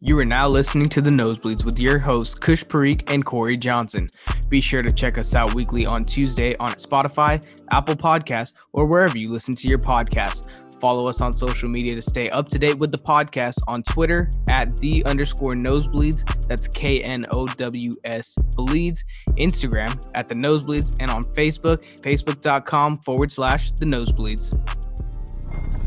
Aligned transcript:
You 0.00 0.16
are 0.20 0.24
now 0.24 0.46
listening 0.46 0.88
to 0.90 1.00
the 1.00 1.10
Knowsbleeds 1.10 1.64
with 1.64 1.80
your 1.80 1.98
hosts, 1.98 2.36
Kush 2.36 2.62
Parikh 2.62 3.12
and 3.12 3.26
Cory 3.26 3.56
Johnson. 3.56 4.08
Be 4.48 4.60
sure 4.60 4.80
to 4.80 4.92
check 4.92 5.18
us 5.18 5.34
out 5.34 5.54
weekly 5.54 5.86
on 5.86 6.04
Tuesday 6.04 6.54
on 6.58 6.70
Spotify, 6.74 7.44
Apple 7.72 7.96
Podcasts, 7.96 8.52
or 8.72 8.86
wherever 8.86 9.18
you 9.18 9.28
listen 9.28 9.56
to 9.56 9.66
your 9.66 9.80
podcasts. 9.80 10.46
Follow 10.80 11.08
us 11.08 11.20
on 11.20 11.32
social 11.32 11.68
media 11.68 11.94
to 11.94 12.00
stay 12.00 12.30
up 12.30 12.48
to 12.50 12.60
date 12.60 12.78
with 12.78 12.92
the 12.92 12.98
podcast 12.98 13.58
on 13.66 13.82
Twitter 13.82 14.30
at 14.48 14.76
the 14.76 15.04
underscore 15.04 15.54
knowsbleeds. 15.54 16.22
That's 16.46 16.68
K 16.68 17.00
N 17.00 17.26
O 17.32 17.46
W 17.46 17.92
S 18.04 18.36
bleeds. 18.54 19.02
Instagram 19.30 20.08
at 20.14 20.28
the 20.28 20.36
knowsbleeds 20.36 20.96
and 21.00 21.10
on 21.10 21.24
Facebook, 21.34 21.84
facebook.com 22.02 23.00
forward 23.00 23.32
slash 23.32 23.72
the 23.72 23.84
knowsbleeds. 23.84 24.54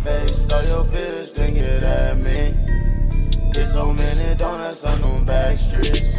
Face 0.03 0.51
all 0.51 0.83
your 0.83 0.91
fears. 0.91 1.31
Get 3.53 3.67
so 3.67 3.87
many 3.91 4.35
donuts 4.35 4.85
on 4.85 5.01
them 5.01 5.25
back 5.25 5.57
streets. 5.57 6.15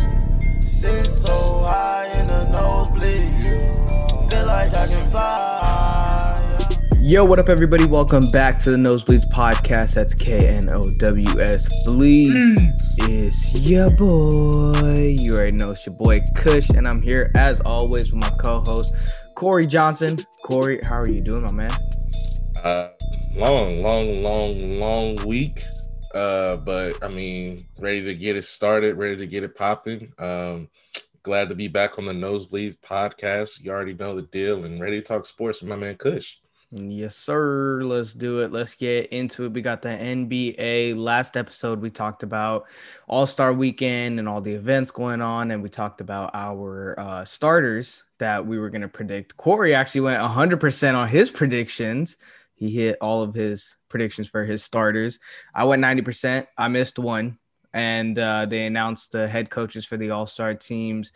Sit 0.60 1.06
so 1.06 1.60
high 1.60 2.10
in 2.20 2.26
the 2.26 2.44
nosebleeds. 2.52 4.30
Feel 4.30 4.46
like 4.46 4.76
I 4.76 4.86
can 4.86 5.10
fly. 5.10 6.58
Yo, 7.00 7.24
what 7.24 7.38
up, 7.38 7.48
everybody? 7.48 7.86
Welcome 7.86 8.30
back 8.32 8.58
to 8.60 8.70
the 8.70 8.76
Knowsbleeds 8.76 9.24
podcast. 9.30 9.94
That's 9.94 10.12
K 10.12 10.46
N 10.46 10.68
O 10.68 10.82
W 10.82 11.40
S 11.40 11.86
Bleeds. 11.86 12.98
Is 13.08 13.62
your 13.62 13.88
boy. 13.90 15.16
You 15.18 15.34
already 15.34 15.52
know 15.52 15.70
it's 15.70 15.86
your 15.86 15.94
boy 15.94 16.22
Kush, 16.34 16.68
and 16.68 16.86
I'm 16.86 17.00
here 17.00 17.30
as 17.34 17.62
always 17.62 18.12
with 18.12 18.20
my 18.20 18.30
co-host 18.44 18.92
Cory 19.34 19.66
Johnson. 19.66 20.18
Cory, 20.44 20.80
how 20.84 20.96
are 20.96 21.08
you 21.08 21.22
doing, 21.22 21.44
my 21.44 21.52
man? 21.52 21.70
Uh, 22.62 22.88
long, 23.32 23.80
long, 23.80 24.22
long, 24.22 24.74
long 24.74 25.16
week. 25.26 25.62
Uh, 26.14 26.56
but 26.56 27.02
I 27.02 27.08
mean, 27.08 27.66
ready 27.78 28.02
to 28.04 28.14
get 28.14 28.36
it 28.36 28.44
started, 28.44 28.96
ready 28.96 29.16
to 29.16 29.26
get 29.26 29.44
it 29.44 29.56
popping. 29.56 30.12
Um, 30.18 30.68
glad 31.22 31.48
to 31.48 31.54
be 31.54 31.68
back 31.68 31.98
on 31.98 32.06
the 32.06 32.12
Knowsbleeds 32.12 32.76
podcast. 32.78 33.62
You 33.62 33.70
already 33.70 33.94
know 33.94 34.14
the 34.14 34.22
deal 34.22 34.64
and 34.64 34.80
ready 34.80 35.00
to 35.00 35.06
talk 35.06 35.26
sports 35.26 35.60
with 35.60 35.70
my 35.70 35.76
man 35.76 35.96
Kush. 35.96 36.36
Yes, 36.74 37.14
sir. 37.14 37.82
Let's 37.84 38.14
do 38.14 38.40
it. 38.40 38.50
Let's 38.50 38.74
get 38.74 39.12
into 39.12 39.44
it. 39.44 39.52
We 39.52 39.60
got 39.60 39.82
the 39.82 39.90
NBA. 39.90 40.96
Last 40.96 41.36
episode, 41.36 41.82
we 41.82 41.90
talked 41.90 42.22
about 42.22 42.64
All 43.06 43.26
Star 43.26 43.52
Weekend 43.52 44.18
and 44.18 44.26
all 44.26 44.40
the 44.40 44.54
events 44.54 44.90
going 44.90 45.20
on, 45.20 45.50
and 45.50 45.62
we 45.62 45.68
talked 45.68 46.00
about 46.00 46.30
our 46.32 46.98
uh, 46.98 47.24
starters 47.26 48.04
that 48.18 48.46
we 48.46 48.58
were 48.58 48.70
going 48.70 48.80
to 48.80 48.88
predict. 48.88 49.36
Cory 49.36 49.74
actually 49.74 50.00
went 50.00 50.22
100% 50.22 50.94
on 50.94 51.08
his 51.08 51.30
predictions. 51.30 52.16
He 52.54 52.70
hit 52.70 52.96
all 53.02 53.20
of 53.22 53.34
his 53.34 53.76
predictions 53.92 54.28
for 54.28 54.44
his 54.44 54.64
starters. 54.64 55.20
I 55.54 55.64
went 55.64 55.82
90%. 55.82 56.48
I 56.58 56.66
missed 56.66 56.98
one. 56.98 57.38
And 57.72 58.18
uh, 58.18 58.46
they 58.46 58.66
announced 58.66 59.12
the 59.12 59.28
head 59.28 59.48
coaches 59.48 59.86
for 59.86 59.96
the 59.96 60.10
All 60.10 60.26
Star 60.26 60.54
teams. 60.54 61.12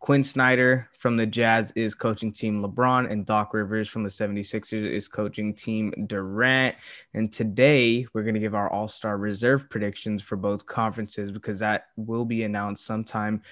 Quin 0.00 0.24
Snyder 0.24 0.88
from 0.98 1.18
the 1.18 1.26
Jazz 1.26 1.72
is 1.76 1.94
coaching 1.94 2.32
team 2.32 2.62
LeBron, 2.62 3.12
and 3.12 3.26
Doc 3.26 3.52
Rivers 3.52 3.86
from 3.86 4.02
the 4.02 4.08
76ers 4.08 4.90
is 4.90 5.06
coaching 5.08 5.54
team 5.54 5.92
Durant. 6.06 6.74
And 7.12 7.30
today 7.30 8.06
we're 8.14 8.22
going 8.22 8.34
to 8.34 8.40
give 8.40 8.54
our 8.54 8.72
All 8.72 8.88
Star 8.88 9.18
reserve 9.18 9.68
predictions 9.68 10.22
for 10.22 10.36
both 10.36 10.64
conferences 10.64 11.30
because 11.30 11.58
that 11.58 11.88
will 11.96 12.24
be 12.24 12.44
announced 12.44 12.86
sometime 12.86 13.42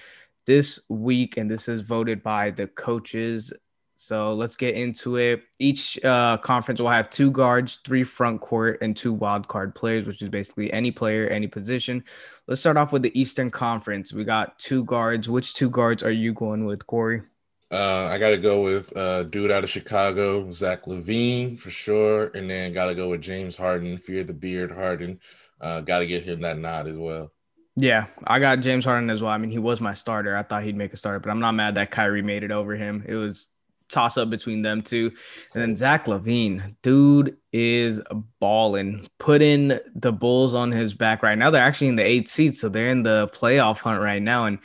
this 0.47 0.79
week. 0.89 1.37
And 1.37 1.51
this 1.51 1.69
is 1.69 1.81
voted 1.81 2.23
by 2.23 2.49
the 2.49 2.65
coaches 2.65 3.53
so 4.01 4.33
let's 4.33 4.55
get 4.55 4.75
into 4.75 5.17
it. 5.17 5.43
Each 5.59 6.01
uh, 6.05 6.37
conference 6.37 6.79
will 6.79 6.89
have 6.89 7.09
two 7.09 7.31
guards, 7.31 7.79
three 7.83 8.05
front 8.05 8.39
court, 8.39 8.77
and 8.81 8.95
two 8.95 9.11
wild 9.11 9.49
card 9.49 9.75
players, 9.75 10.07
which 10.07 10.21
is 10.21 10.29
basically 10.29 10.71
any 10.71 10.89
player, 10.89 11.27
any 11.27 11.47
position. 11.47 12.05
Let's 12.47 12.61
start 12.61 12.77
off 12.77 12.93
with 12.93 13.01
the 13.01 13.11
Eastern 13.19 13.51
Conference. 13.51 14.13
We 14.13 14.23
got 14.23 14.57
two 14.57 14.85
guards. 14.85 15.27
Which 15.27 15.53
two 15.53 15.69
guards 15.69 16.01
are 16.01 16.11
you 16.11 16.33
going 16.33 16.63
with, 16.63 16.87
Cory? 16.87 17.23
Uh, 17.69 18.07
I 18.09 18.17
got 18.17 18.29
to 18.29 18.37
go 18.37 18.63
with 18.63 18.95
uh, 18.95 19.23
dude 19.23 19.51
out 19.51 19.65
of 19.65 19.69
Chicago, 19.69 20.49
Zach 20.49 20.85
LaVine 20.85 21.59
for 21.59 21.69
sure, 21.69 22.31
and 22.33 22.49
then 22.49 22.71
got 22.71 22.85
to 22.85 22.95
go 22.95 23.09
with 23.09 23.21
James 23.21 23.57
Harden, 23.57 23.97
Fear 23.97 24.23
the 24.23 24.33
Beard 24.33 24.71
Harden. 24.71 25.19
Uh, 25.59 25.81
got 25.81 25.99
to 25.99 26.07
get 26.07 26.23
him 26.23 26.39
that 26.39 26.57
nod 26.57 26.87
as 26.87 26.97
well. 26.97 27.33
Yeah, 27.75 28.05
I 28.25 28.39
got 28.39 28.61
James 28.61 28.85
Harden 28.85 29.09
as 29.09 29.21
well. 29.21 29.33
I 29.33 29.37
mean, 29.37 29.51
he 29.51 29.59
was 29.59 29.81
my 29.81 29.93
starter. 29.93 30.37
I 30.37 30.43
thought 30.43 30.63
he'd 30.63 30.77
make 30.77 30.93
a 30.93 30.97
starter, 30.97 31.19
but 31.19 31.31
I'm 31.31 31.41
not 31.41 31.51
mad 31.51 31.75
that 31.75 31.91
Kyrie 31.91 32.21
made 32.21 32.43
it 32.43 32.51
over 32.51 32.77
him. 32.77 33.03
It 33.05 33.15
was 33.15 33.47
toss 33.89 34.17
up 34.17 34.29
between 34.29 34.61
them 34.61 34.81
two. 34.81 35.11
And 35.53 35.61
then 35.61 35.75
Zach 35.75 36.05
LaVine, 36.05 36.75
dude 36.81 37.37
is 37.51 38.01
balling, 38.39 39.07
putting 39.17 39.79
the 39.95 40.11
Bulls 40.11 40.53
on 40.53 40.71
his 40.71 40.93
back 40.93 41.23
right 41.23 41.37
now. 41.37 41.49
They're 41.49 41.61
actually 41.61 41.87
in 41.87 41.95
the 41.95 42.05
eighth 42.05 42.29
seat, 42.29 42.57
so 42.57 42.69
they're 42.69 42.91
in 42.91 43.03
the 43.03 43.29
playoff 43.33 43.79
hunt 43.79 44.01
right 44.01 44.21
now. 44.21 44.45
And 44.45 44.59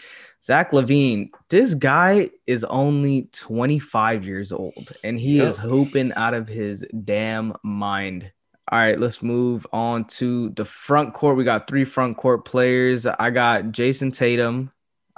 Zach 0.44 0.72
LaVine, 0.72 1.30
this 1.48 1.72
guy 1.72 2.28
is 2.46 2.64
only 2.64 3.30
25 3.32 4.26
years 4.26 4.52
old 4.52 4.92
and 5.02 5.18
he 5.18 5.38
yep. 5.38 5.46
is 5.48 5.58
hooping 5.58 6.12
out 6.14 6.34
of 6.34 6.48
his 6.48 6.84
damn 7.04 7.54
mind. 7.62 8.30
All 8.70 8.78
right, 8.78 9.00
let's 9.00 9.22
move 9.22 9.66
on 9.72 10.04
to 10.06 10.50
the 10.50 10.66
front 10.66 11.14
court. 11.14 11.38
We 11.38 11.44
got 11.44 11.66
three 11.66 11.84
front 11.84 12.18
court 12.18 12.44
players. 12.44 13.06
I 13.06 13.30
got 13.30 13.72
Jayson 13.72 14.12
Tatum, 14.12 14.70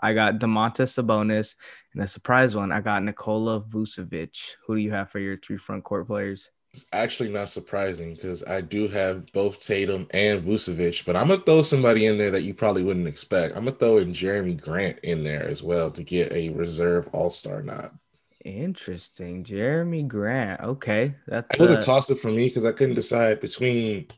I 0.03 0.13
got 0.13 0.39
Domantas 0.39 0.93
Sabonis, 0.93 1.55
and 1.95 2.03
a 2.03 2.07
surprise 2.07 2.55
one, 2.55 2.73
I 2.73 2.81
got 2.81 3.03
Nikola 3.03 3.61
Vucevic. 3.61 4.55
Who 4.67 4.77
do 4.77 4.81
you 4.81 4.93
have 4.93 5.11
for 5.11 5.19
your 5.19 5.37
three 5.39 5.57
front 5.57 5.85
court 5.85 6.07
players? 6.07 6.51
It's 6.73 6.87
actually 6.93 7.31
not 7.31 7.49
surprising 7.49 8.15
because 8.15 8.45
I 8.45 8.61
do 8.61 8.87
have 8.89 9.33
both 9.33 9.65
Tatum 9.65 10.07
and 10.11 10.45
Vucevic, 10.45 11.07
but 11.07 11.17
I'm 11.17 11.29
gonna 11.29 11.41
throw 11.41 11.63
somebody 11.63 12.05
in 12.05 12.19
there 12.19 12.31
that 12.31 12.43
you 12.43 12.53
probably 12.53 12.83
wouldn't 12.83 13.09
expect. 13.09 13.57
I'm 13.57 13.65
gonna 13.65 13.77
throw 13.77 13.97
in 13.97 14.13
Jerami 14.13 14.61
Grant 14.61 14.99
in 15.03 15.25
there 15.25 15.49
as 15.49 15.63
well 15.63 15.91
to 15.93 16.03
get 16.03 16.33
a 16.33 16.51
reserve 16.51 17.09
All 17.13 17.31
Star 17.31 17.63
nod. 17.63 17.99
Interesting, 18.45 19.43
Jerami 19.43 20.07
Grant. 20.07 20.61
Okay, 20.61 21.15
that's. 21.27 21.59
Uh, 21.59 21.65
it 21.65 21.67
was 21.67 21.79
a 21.79 21.83
toss 21.83 22.11
up 22.11 22.19
for 22.19 22.29
me 22.31 22.49
because 22.49 22.67
I 22.67 22.73
couldn't 22.73 22.95
decide 22.95 23.41
between 23.41 24.09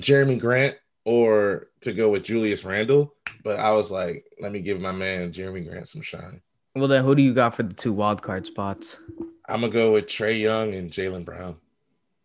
Jerami 0.00 0.40
Grant 0.40 0.76
or 1.06 1.68
to 1.80 1.92
go 1.92 2.10
with 2.10 2.24
Julius 2.24 2.64
Randle, 2.64 3.14
but 3.44 3.58
I 3.60 3.72
was 3.72 3.90
like, 3.90 4.26
let 4.40 4.50
me 4.52 4.60
give 4.60 4.80
my 4.80 4.90
man 4.92 5.32
Jerami 5.32 5.66
Grant 5.66 5.86
some 5.88 6.02
shine. 6.02 6.42
Well, 6.74 6.88
then 6.88 7.04
who 7.04 7.14
do 7.14 7.22
you 7.22 7.32
got 7.32 7.54
for 7.54 7.62
the 7.62 7.72
two 7.72 7.92
wild 7.92 8.20
card 8.20 8.44
spots? 8.44 8.98
I'm 9.48 9.60
gonna 9.60 9.72
go 9.72 9.92
with 9.92 10.06
Trae 10.06 10.38
Young 10.38 10.74
and 10.74 10.90
Jaylen 10.90 11.24
Brown. 11.24 11.56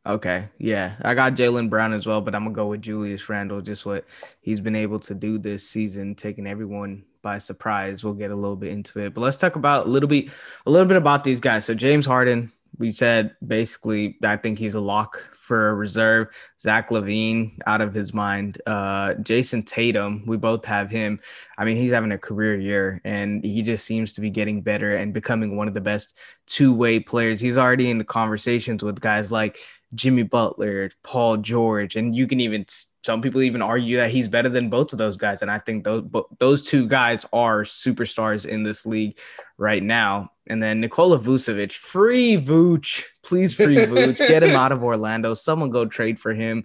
Okay, 0.03 0.50
yeah, 0.58 0.96
I 1.03 1.14
got 1.14 1.36
Jaylen 1.36 1.69
Brown 1.69 1.94
as 1.94 2.08
well, 2.08 2.22
but 2.22 2.34
I'm 2.34 2.44
gonna 2.44 2.56
go 2.56 2.68
with 2.68 2.81
Julius 2.81 3.30
Randle. 3.30 3.62
Just 3.62 3.86
what 3.86 4.03
he's 4.42 4.59
been 4.59 4.75
able 4.75 5.00
to 5.02 5.13
do 5.13 5.38
this 5.38 5.66
season, 5.66 6.16
taking 6.16 6.48
everyone 6.48 7.03
by 7.22 7.38
surprise. 7.38 8.03
We'll 8.03 8.16
get 8.16 8.31
a 8.31 8.36
little 8.36 8.56
bit 8.56 8.72
into 8.72 9.00
it, 9.00 9.13
but 9.13 9.22
let's 9.22 9.38
talk 9.38 9.56
about 9.56 9.86
a 9.86 9.90
little 9.90 10.09
bit, 10.09 10.30
a 10.66 10.72
little 10.72 10.88
bit 10.88 10.98
about 10.98 11.24
these 11.24 11.40
guys. 11.40 11.66
So 11.66 11.75
James 11.75 12.08
Harden, 12.08 12.52
we 12.80 12.92
said 12.92 13.36
basically, 13.46 14.18
I 14.24 14.38
think 14.38 14.58
he's 14.58 14.74
a 14.74 14.80
lock 14.80 15.24
for 15.51 15.67
a 15.67 15.73
reserve. 15.73 16.29
Zach 16.62 16.91
LaVine, 16.91 17.59
out 17.67 17.81
of 17.81 17.94
his 17.94 18.13
mind. 18.13 18.62
Uh, 18.66 19.16
Jayson 19.16 19.63
Tatum, 19.63 20.23
we 20.25 20.38
both 20.38 20.63
have 20.63 20.89
him. 20.89 21.19
I 21.57 21.66
mean, 21.66 21.75
he's 21.75 21.91
having 21.91 22.13
a 22.13 22.17
career 22.17 22.57
year 22.57 23.01
and 23.03 23.44
he 23.44 23.62
just 23.62 23.84
seems 23.84 24.13
to 24.13 24.22
be 24.22 24.29
getting 24.29 24.62
better 24.62 24.95
and 24.95 25.13
becoming 25.13 25.57
one 25.57 25.67
of 25.67 25.73
the 25.73 25.81
best 25.81 26.13
two 26.47 26.73
way 26.73 27.01
players. 27.01 27.41
He's 27.41 27.57
already 27.57 27.89
in 27.89 27.97
the 27.97 28.06
conversations 28.06 28.81
with 28.81 29.01
guys 29.01 29.29
like 29.29 29.57
Jimmy 29.94 30.23
Butler, 30.23 30.89
Paul 31.03 31.35
George, 31.35 31.97
and 31.97 32.16
you 32.16 32.28
can 32.28 32.39
even 32.39 32.66
some 33.03 33.22
people 33.22 33.41
even 33.41 33.62
argue 33.62 33.97
that 33.97 34.12
he's 34.12 34.29
better 34.29 34.47
than 34.47 34.69
both 34.69 34.94
of 34.94 35.00
those 35.00 35.18
guys. 35.18 35.41
And 35.41 35.51
I 35.51 35.59
think 35.59 35.83
those 35.83 36.06
those 36.39 36.62
two 36.62 36.88
guys 36.88 37.25
are 37.33 37.63
superstars 37.63 38.45
in 38.45 38.63
this 38.63 38.85
league 38.85 39.19
right 39.57 39.83
now. 39.83 40.31
And 40.47 40.62
then 40.62 40.79
Nikola 40.81 41.19
Vucevic, 41.19 41.74
free 41.74 42.35
Vooch, 42.35 43.03
please 43.24 43.53
free 43.53 43.75
Vooch, 43.75 44.18
get 44.18 44.44
him 44.44 44.56
out 44.56 44.72
of 44.72 44.84
Orlando. 44.84 45.34
Someone 45.34 45.69
go 45.69 45.85
trade 45.85 46.19
for 46.19 46.34
him. 46.34 46.63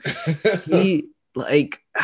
He 0.65 1.09
like 1.35 1.83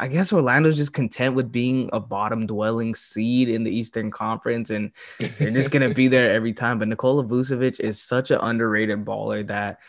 I 0.00 0.08
guess 0.08 0.32
Orlando's 0.32 0.76
just 0.76 0.92
content 0.92 1.34
with 1.34 1.50
being 1.50 1.90
a 1.92 1.98
bottom 1.98 2.46
dwelling 2.46 2.94
seed 2.94 3.48
in 3.48 3.64
the 3.64 3.70
Eastern 3.70 4.12
Conference 4.12 4.70
and 4.70 4.92
they're 5.18 5.50
just 5.50 5.72
gonna 5.72 5.92
be 5.92 6.06
there 6.06 6.30
every 6.30 6.52
time. 6.52 6.78
But 6.78 6.88
Nikola 6.88 7.24
Vucevic 7.24 7.80
is 7.80 8.00
such 8.00 8.30
an 8.30 8.38
underrated 8.40 9.04
baller 9.04 9.44
that 9.48 9.80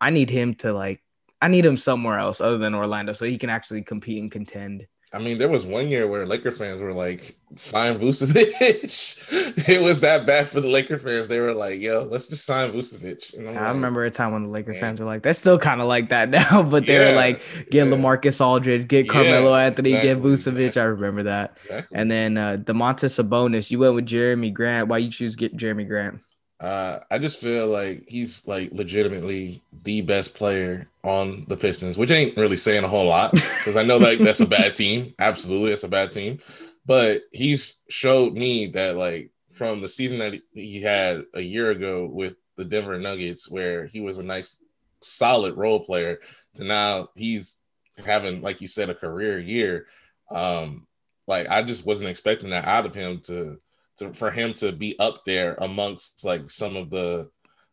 I 0.00 0.10
need 0.10 0.30
him 0.30 0.54
to 0.56 0.72
like 0.72 1.02
I 1.42 1.48
need 1.48 1.64
him 1.64 1.76
somewhere 1.76 2.18
else 2.18 2.40
other 2.40 2.58
than 2.58 2.74
Orlando 2.74 3.12
so 3.12 3.24
he 3.24 3.38
can 3.38 3.50
actually 3.50 3.82
compete 3.82 4.20
and 4.20 4.30
contend. 4.30 4.86
I 5.12 5.18
mean, 5.18 5.38
there 5.38 5.48
was 5.48 5.66
one 5.66 5.88
year 5.88 6.06
where 6.06 6.24
Laker 6.24 6.52
fans 6.52 6.80
were 6.80 6.92
like, 6.92 7.36
sign 7.56 7.98
Vucevic. 7.98 9.18
it 9.68 9.82
was 9.82 10.00
that 10.02 10.24
bad 10.24 10.48
for 10.48 10.60
the 10.60 10.68
Laker 10.68 10.98
fans. 10.98 11.26
They 11.26 11.40
were 11.40 11.52
like, 11.52 11.80
yo, 11.80 12.04
let's 12.04 12.28
just 12.28 12.44
sign 12.44 12.70
Vucevic. 12.70 13.36
I 13.36 13.50
like, 13.50 13.74
remember 13.74 14.04
a 14.04 14.10
time 14.12 14.32
when 14.32 14.44
the 14.44 14.48
Laker 14.50 14.70
man. 14.70 14.80
fans 14.80 15.00
were 15.00 15.06
like, 15.06 15.22
they're 15.22 15.34
still 15.34 15.58
kind 15.58 15.80
of 15.80 15.88
like 15.88 16.10
that 16.10 16.28
now, 16.30 16.62
but 16.62 16.86
they 16.86 16.94
yeah, 16.94 17.10
were 17.10 17.16
like, 17.16 17.40
get 17.70 17.88
yeah. 17.88 17.92
LaMarcus 17.92 18.40
Aldridge, 18.44 18.86
get 18.86 19.08
Carmelo 19.08 19.56
yeah, 19.56 19.64
Anthony, 19.64 19.90
exactly, 19.90 20.08
get 20.08 20.22
Vucevic. 20.22 20.66
Exactly. 20.66 20.82
I 20.82 20.84
remember 20.84 21.22
that. 21.24 21.56
Exactly. 21.64 21.98
And 21.98 22.10
then 22.10 22.36
uh, 22.36 22.56
Domantas 22.58 23.20
Sabonis, 23.20 23.70
you 23.70 23.80
went 23.80 23.96
with 23.96 24.06
Jerami 24.06 24.52
Grant. 24.54 24.86
Why 24.86 24.98
you 24.98 25.10
choose 25.10 25.34
get 25.34 25.56
Jerami 25.56 25.88
Grant? 25.88 26.20
Uh, 26.60 27.00
I 27.10 27.18
just 27.18 27.40
feel 27.40 27.68
like 27.68 28.04
he's 28.06 28.46
like 28.46 28.70
legitimately 28.72 29.62
the 29.82 30.02
best 30.02 30.34
player 30.34 30.88
on 31.02 31.46
the 31.48 31.56
Pistons, 31.56 31.96
which 31.96 32.10
ain't 32.10 32.36
really 32.36 32.58
saying 32.58 32.84
a 32.84 32.88
whole 32.88 33.06
lot 33.06 33.32
because 33.32 33.76
I 33.76 33.82
know 33.82 33.96
like 33.96 34.18
that's 34.18 34.40
a 34.40 34.46
bad 34.46 34.74
team. 34.74 35.14
Absolutely, 35.18 35.72
it's 35.72 35.84
a 35.84 35.88
bad 35.88 36.12
team. 36.12 36.38
But 36.84 37.22
he's 37.32 37.80
showed 37.88 38.34
me 38.34 38.66
that 38.68 38.96
like 38.96 39.30
from 39.52 39.80
the 39.80 39.88
season 39.88 40.18
that 40.18 40.34
he 40.52 40.82
had 40.82 41.24
a 41.34 41.40
year 41.40 41.70
ago 41.70 42.06
with 42.06 42.34
the 42.56 42.64
Denver 42.64 42.98
Nuggets, 42.98 43.50
where 43.50 43.86
he 43.86 44.00
was 44.00 44.18
a 44.18 44.22
nice, 44.22 44.58
solid 45.00 45.56
role 45.56 45.80
player, 45.80 46.20
to 46.56 46.64
now 46.64 47.08
he's 47.14 47.58
having, 48.04 48.42
like 48.42 48.60
you 48.60 48.66
said, 48.66 48.90
a 48.90 48.94
career 48.94 49.38
year. 49.38 49.86
Um, 50.30 50.86
like 51.26 51.48
I 51.48 51.62
just 51.62 51.86
wasn't 51.86 52.10
expecting 52.10 52.50
that 52.50 52.66
out 52.66 52.84
of 52.84 52.94
him 52.94 53.20
to 53.24 53.60
to, 54.00 54.12
for 54.12 54.30
him 54.30 54.52
to 54.54 54.72
be 54.72 54.98
up 54.98 55.24
there 55.24 55.56
amongst 55.60 56.24
like 56.24 56.50
some 56.50 56.76
of 56.76 56.90
the 56.90 57.30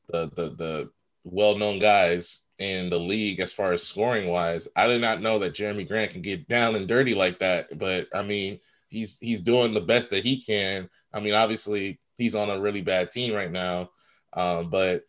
the 0.09 0.29
the, 0.35 0.49
the 0.55 0.91
well-known 1.23 1.79
guys 1.79 2.47
in 2.59 2.89
the 2.89 2.99
league 2.99 3.39
as 3.39 3.51
far 3.51 3.73
as 3.73 3.83
scoring 3.83 4.27
wise. 4.29 4.67
I 4.75 4.87
did 4.87 5.01
not 5.01 5.21
know 5.21 5.39
that 5.39 5.53
Jerami 5.53 5.87
Grant 5.87 6.11
can 6.11 6.21
get 6.21 6.47
down 6.47 6.75
and 6.75 6.87
dirty 6.87 7.15
like 7.15 7.39
that, 7.39 7.77
but 7.77 8.07
I 8.13 8.23
mean, 8.23 8.59
he's 8.89 9.17
he's 9.19 9.41
doing 9.41 9.73
the 9.73 9.81
best 9.81 10.09
that 10.11 10.23
he 10.23 10.41
can. 10.41 10.89
I 11.13 11.19
mean, 11.19 11.33
obviously, 11.33 11.99
he's 12.17 12.35
on 12.35 12.49
a 12.49 12.59
really 12.59 12.81
bad 12.81 13.11
team 13.11 13.33
right 13.33 13.51
now, 13.51 13.89
um, 14.33 14.69
but 14.69 15.03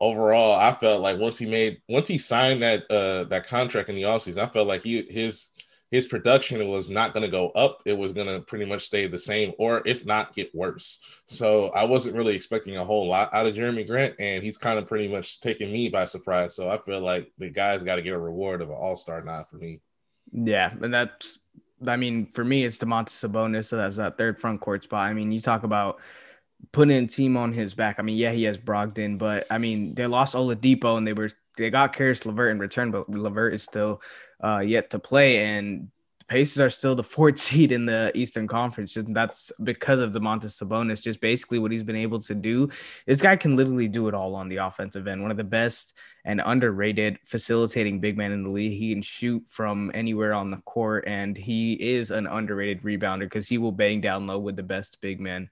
overall, 0.00 0.58
I 0.58 0.72
felt 0.72 1.02
like 1.02 1.18
once 1.18 1.38
he 1.38 1.46
made 1.46 1.80
once 1.88 2.08
he 2.08 2.18
signed 2.18 2.62
that 2.62 2.90
uh 2.90 3.24
that 3.24 3.46
contract 3.46 3.88
in 3.88 3.96
the 3.96 4.02
offseason, 4.02 4.42
I 4.42 4.46
felt 4.46 4.68
like 4.68 4.82
he 4.82 5.02
his 5.02 5.50
his 5.90 6.06
production 6.06 6.66
was 6.68 6.88
not 6.88 7.12
going 7.12 7.24
to 7.24 7.30
go 7.30 7.50
up. 7.50 7.82
It 7.84 7.98
was 7.98 8.12
going 8.12 8.28
to 8.28 8.40
pretty 8.40 8.64
much 8.64 8.84
stay 8.84 9.06
the 9.06 9.18
same, 9.18 9.52
or 9.58 9.82
if 9.84 10.06
not, 10.06 10.34
get 10.34 10.54
worse. 10.54 11.00
So 11.26 11.70
I 11.70 11.84
wasn't 11.84 12.16
really 12.16 12.36
expecting 12.36 12.76
a 12.76 12.84
whole 12.84 13.08
lot 13.08 13.32
out 13.32 13.46
of 13.46 13.54
Jerami 13.54 13.86
Grant, 13.86 14.14
and 14.18 14.44
he's 14.44 14.58
kind 14.58 14.78
of 14.78 14.86
pretty 14.86 15.08
much 15.08 15.40
taking 15.40 15.72
me 15.72 15.88
by 15.88 16.04
surprise. 16.04 16.54
So 16.54 16.70
I 16.70 16.78
feel 16.78 17.00
like 17.00 17.32
the 17.38 17.50
guy's 17.50 17.82
got 17.82 17.96
to 17.96 18.02
get 18.02 18.14
a 18.14 18.18
reward 18.18 18.62
of 18.62 18.70
an 18.70 18.76
All 18.76 18.96
Star 18.96 19.20
nod 19.22 19.48
for 19.48 19.56
me. 19.56 19.80
Yeah, 20.32 20.72
and 20.80 20.94
that's, 20.94 21.38
I 21.84 21.96
mean, 21.96 22.30
for 22.34 22.44
me, 22.44 22.64
it's 22.64 22.78
Domantas 22.78 23.28
Sabonis. 23.28 23.66
So 23.66 23.76
that's 23.76 23.96
that 23.96 24.16
third 24.16 24.40
front 24.40 24.60
court 24.60 24.84
spot. 24.84 25.08
I 25.08 25.12
mean, 25.12 25.32
you 25.32 25.40
talk 25.40 25.64
about 25.64 25.98
putting 26.72 27.04
a 27.04 27.06
team 27.06 27.36
on 27.36 27.52
his 27.52 27.74
back. 27.74 27.96
I 27.98 28.02
mean, 28.02 28.16
yeah, 28.16 28.32
he 28.32 28.44
has 28.44 28.58
Brogdon, 28.58 29.18
but 29.18 29.46
I 29.50 29.58
mean, 29.58 29.94
they 29.94 30.06
lost 30.06 30.34
Oladipo 30.34 30.98
and 30.98 31.06
they 31.06 31.14
were 31.14 31.30
they 31.56 31.70
got 31.70 31.92
Caris 31.92 32.24
LeVert 32.24 32.52
in 32.52 32.58
return, 32.58 32.90
but 32.90 33.10
LeVert 33.10 33.54
is 33.54 33.62
still 33.62 34.00
uh, 34.42 34.58
yet 34.58 34.90
to 34.90 34.98
play. 34.98 35.44
And 35.44 35.88
the 36.18 36.24
Pacers 36.26 36.60
are 36.60 36.70
still 36.70 36.94
the 36.94 37.02
fourth 37.16 37.38
seed 37.38 37.72
in 37.72 37.86
the 37.86 38.12
Eastern 38.14 38.46
Conference. 38.46 38.96
And 38.96 39.14
that's 39.14 39.52
because 39.62 40.00
of 40.00 40.12
Domantas 40.12 40.62
Sabonis. 40.62 41.02
Just 41.02 41.20
basically 41.20 41.58
what 41.58 41.72
he's 41.72 41.82
been 41.82 41.96
able 41.96 42.20
to 42.20 42.34
do. 42.34 42.68
This 43.06 43.20
guy 43.20 43.36
can 43.36 43.56
literally 43.56 43.88
do 43.88 44.08
it 44.08 44.14
all 44.14 44.34
on 44.34 44.48
the 44.48 44.56
offensive 44.58 45.06
end. 45.06 45.22
One 45.22 45.30
of 45.30 45.36
the 45.36 45.44
best 45.44 45.94
and 46.24 46.42
underrated 46.44 47.18
facilitating 47.24 48.00
big 48.00 48.16
man 48.16 48.32
in 48.32 48.42
the 48.42 48.52
league. 48.52 48.78
He 48.78 48.92
can 48.92 49.02
shoot 49.02 49.46
from 49.48 49.90
anywhere 49.94 50.34
on 50.34 50.50
the 50.50 50.58
court, 50.58 51.04
and 51.06 51.34
he 51.34 51.72
is 51.72 52.10
an 52.10 52.26
underrated 52.26 52.82
rebounder 52.82 53.20
because 53.20 53.48
he 53.48 53.56
will 53.56 53.72
bang 53.72 54.02
down 54.02 54.26
low 54.26 54.38
with 54.38 54.56
the 54.56 54.62
best 54.62 55.00
big 55.00 55.18
men 55.18 55.48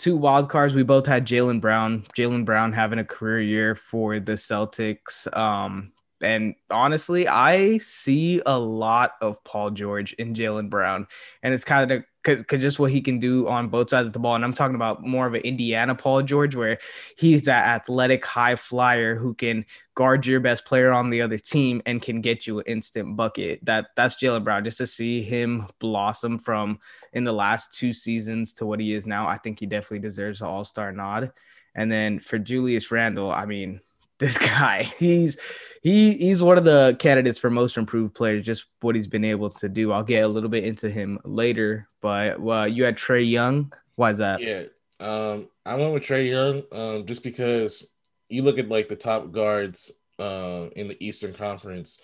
two 0.00 0.16
wild 0.16 0.48
cards. 0.48 0.74
We 0.74 0.82
both 0.82 1.06
had 1.06 1.26
Jaylen 1.26 1.60
Brown. 1.60 2.04
Jaylen 2.16 2.46
Brown 2.46 2.72
having 2.72 2.98
a 2.98 3.04
career 3.04 3.40
year 3.40 3.74
for 3.74 4.18
the 4.18 4.32
Celtics. 4.32 5.26
Um, 5.36 5.92
and 6.20 6.54
honestly, 6.70 7.26
I 7.26 7.78
see 7.78 8.42
a 8.44 8.58
lot 8.58 9.12
of 9.20 9.42
Paul 9.44 9.70
George 9.70 10.12
in 10.14 10.34
Jaylen 10.34 10.68
Brown, 10.68 11.06
and 11.42 11.54
it's 11.54 11.64
kind 11.64 11.90
of 11.90 12.02
because 12.22 12.60
just 12.60 12.78
what 12.78 12.90
he 12.90 13.00
can 13.00 13.18
do 13.18 13.48
on 13.48 13.68
both 13.68 13.90
sides 13.90 14.06
of 14.06 14.12
the 14.12 14.18
ball. 14.18 14.34
And 14.34 14.44
I'm 14.44 14.52
talking 14.52 14.74
about 14.74 15.02
more 15.02 15.26
of 15.26 15.34
an 15.34 15.40
Indiana 15.40 15.94
Paul 15.94 16.22
George, 16.22 16.54
where 16.54 16.78
he's 17.16 17.44
that 17.44 17.66
athletic 17.66 18.24
high 18.26 18.56
flyer 18.56 19.16
who 19.16 19.34
can 19.34 19.64
guard 19.94 20.26
your 20.26 20.40
best 20.40 20.64
player 20.66 20.92
on 20.92 21.10
the 21.10 21.22
other 21.22 21.38
team 21.38 21.80
and 21.86 22.02
can 22.02 22.20
get 22.20 22.46
you 22.46 22.58
an 22.58 22.66
instant 22.66 23.16
bucket. 23.16 23.64
That 23.64 23.86
that's 23.96 24.16
Jaylen 24.16 24.44
Brown. 24.44 24.64
Just 24.64 24.78
to 24.78 24.86
see 24.86 25.22
him 25.22 25.66
blossom 25.78 26.38
from 26.38 26.78
in 27.12 27.24
the 27.24 27.32
last 27.32 27.72
two 27.76 27.92
seasons 27.92 28.52
to 28.54 28.66
what 28.66 28.80
he 28.80 28.92
is 28.92 29.06
now, 29.06 29.26
I 29.26 29.38
think 29.38 29.60
he 29.60 29.66
definitely 29.66 30.00
deserves 30.00 30.40
an 30.40 30.48
All 30.48 30.64
Star 30.64 30.92
nod. 30.92 31.32
And 31.74 31.90
then 31.90 32.18
for 32.18 32.38
Julius 32.38 32.90
Randle, 32.90 33.30
I 33.30 33.46
mean, 33.46 33.80
this 34.20 34.38
guy. 34.38 34.84
He's 34.98 35.36
he 35.82 36.14
he's 36.14 36.40
one 36.40 36.58
of 36.58 36.64
the 36.64 36.94
candidates 37.00 37.38
for 37.38 37.50
most 37.50 37.76
improved 37.76 38.14
players. 38.14 38.46
Just 38.46 38.66
what 38.80 38.94
he's 38.94 39.08
been 39.08 39.24
able 39.24 39.50
to 39.50 39.68
do. 39.68 39.90
I'll 39.90 40.04
get 40.04 40.22
a 40.22 40.28
little 40.28 40.50
bit 40.50 40.64
into 40.64 40.88
him 40.88 41.18
later. 41.24 41.88
But 42.00 42.38
well, 42.38 42.68
you 42.68 42.84
had 42.84 42.96
Trae 42.96 43.28
Young. 43.28 43.72
Why 43.96 44.12
is 44.12 44.18
that? 44.18 44.40
Yeah, 44.40 44.64
um, 45.00 45.48
I 45.66 45.74
went 45.74 45.92
with 45.92 46.04
Trae 46.04 46.28
Young 46.28 46.62
um, 46.70 47.06
just 47.06 47.24
because 47.24 47.84
you 48.28 48.42
look 48.42 48.58
at 48.58 48.68
like 48.68 48.88
the 48.88 48.96
top 48.96 49.32
guards 49.32 49.90
uh, 50.20 50.66
in 50.76 50.86
the 50.86 51.04
Eastern 51.04 51.34
Conference, 51.34 52.00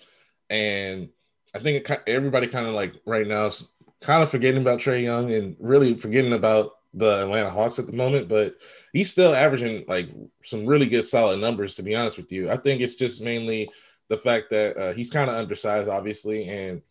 and 0.50 1.10
I 1.54 1.60
think 1.60 1.88
it, 1.88 2.02
everybody 2.08 2.48
kind 2.48 2.66
of 2.66 2.74
like 2.74 2.94
right 3.06 3.26
now 3.26 3.46
is 3.46 3.70
kind 4.00 4.22
of 4.22 4.30
forgetting 4.30 4.60
about 4.60 4.80
Trae 4.80 5.02
Young 5.02 5.32
and 5.32 5.56
really 5.60 5.94
forgetting 5.94 6.32
about 6.32 6.72
the 6.94 7.22
Atlanta 7.22 7.50
Hawks 7.50 7.78
at 7.78 7.86
the 7.86 7.92
moment, 7.92 8.28
but 8.28 8.56
he's 8.96 9.12
still 9.12 9.34
averaging 9.34 9.84
like 9.88 10.08
some 10.42 10.64
really 10.64 10.86
good 10.86 11.04
solid 11.04 11.38
numbers 11.38 11.76
to 11.76 11.82
be 11.82 11.94
honest 11.94 12.16
with 12.16 12.32
you. 12.32 12.50
I 12.50 12.56
think 12.56 12.80
it's 12.80 12.94
just 12.94 13.22
mainly 13.22 13.68
the 14.08 14.16
fact 14.16 14.50
that 14.50 14.76
uh, 14.76 14.92
he's 14.94 15.10
kind 15.10 15.28
of 15.28 15.36
undersized 15.36 15.88
obviously 15.88 16.48
and 16.48 16.82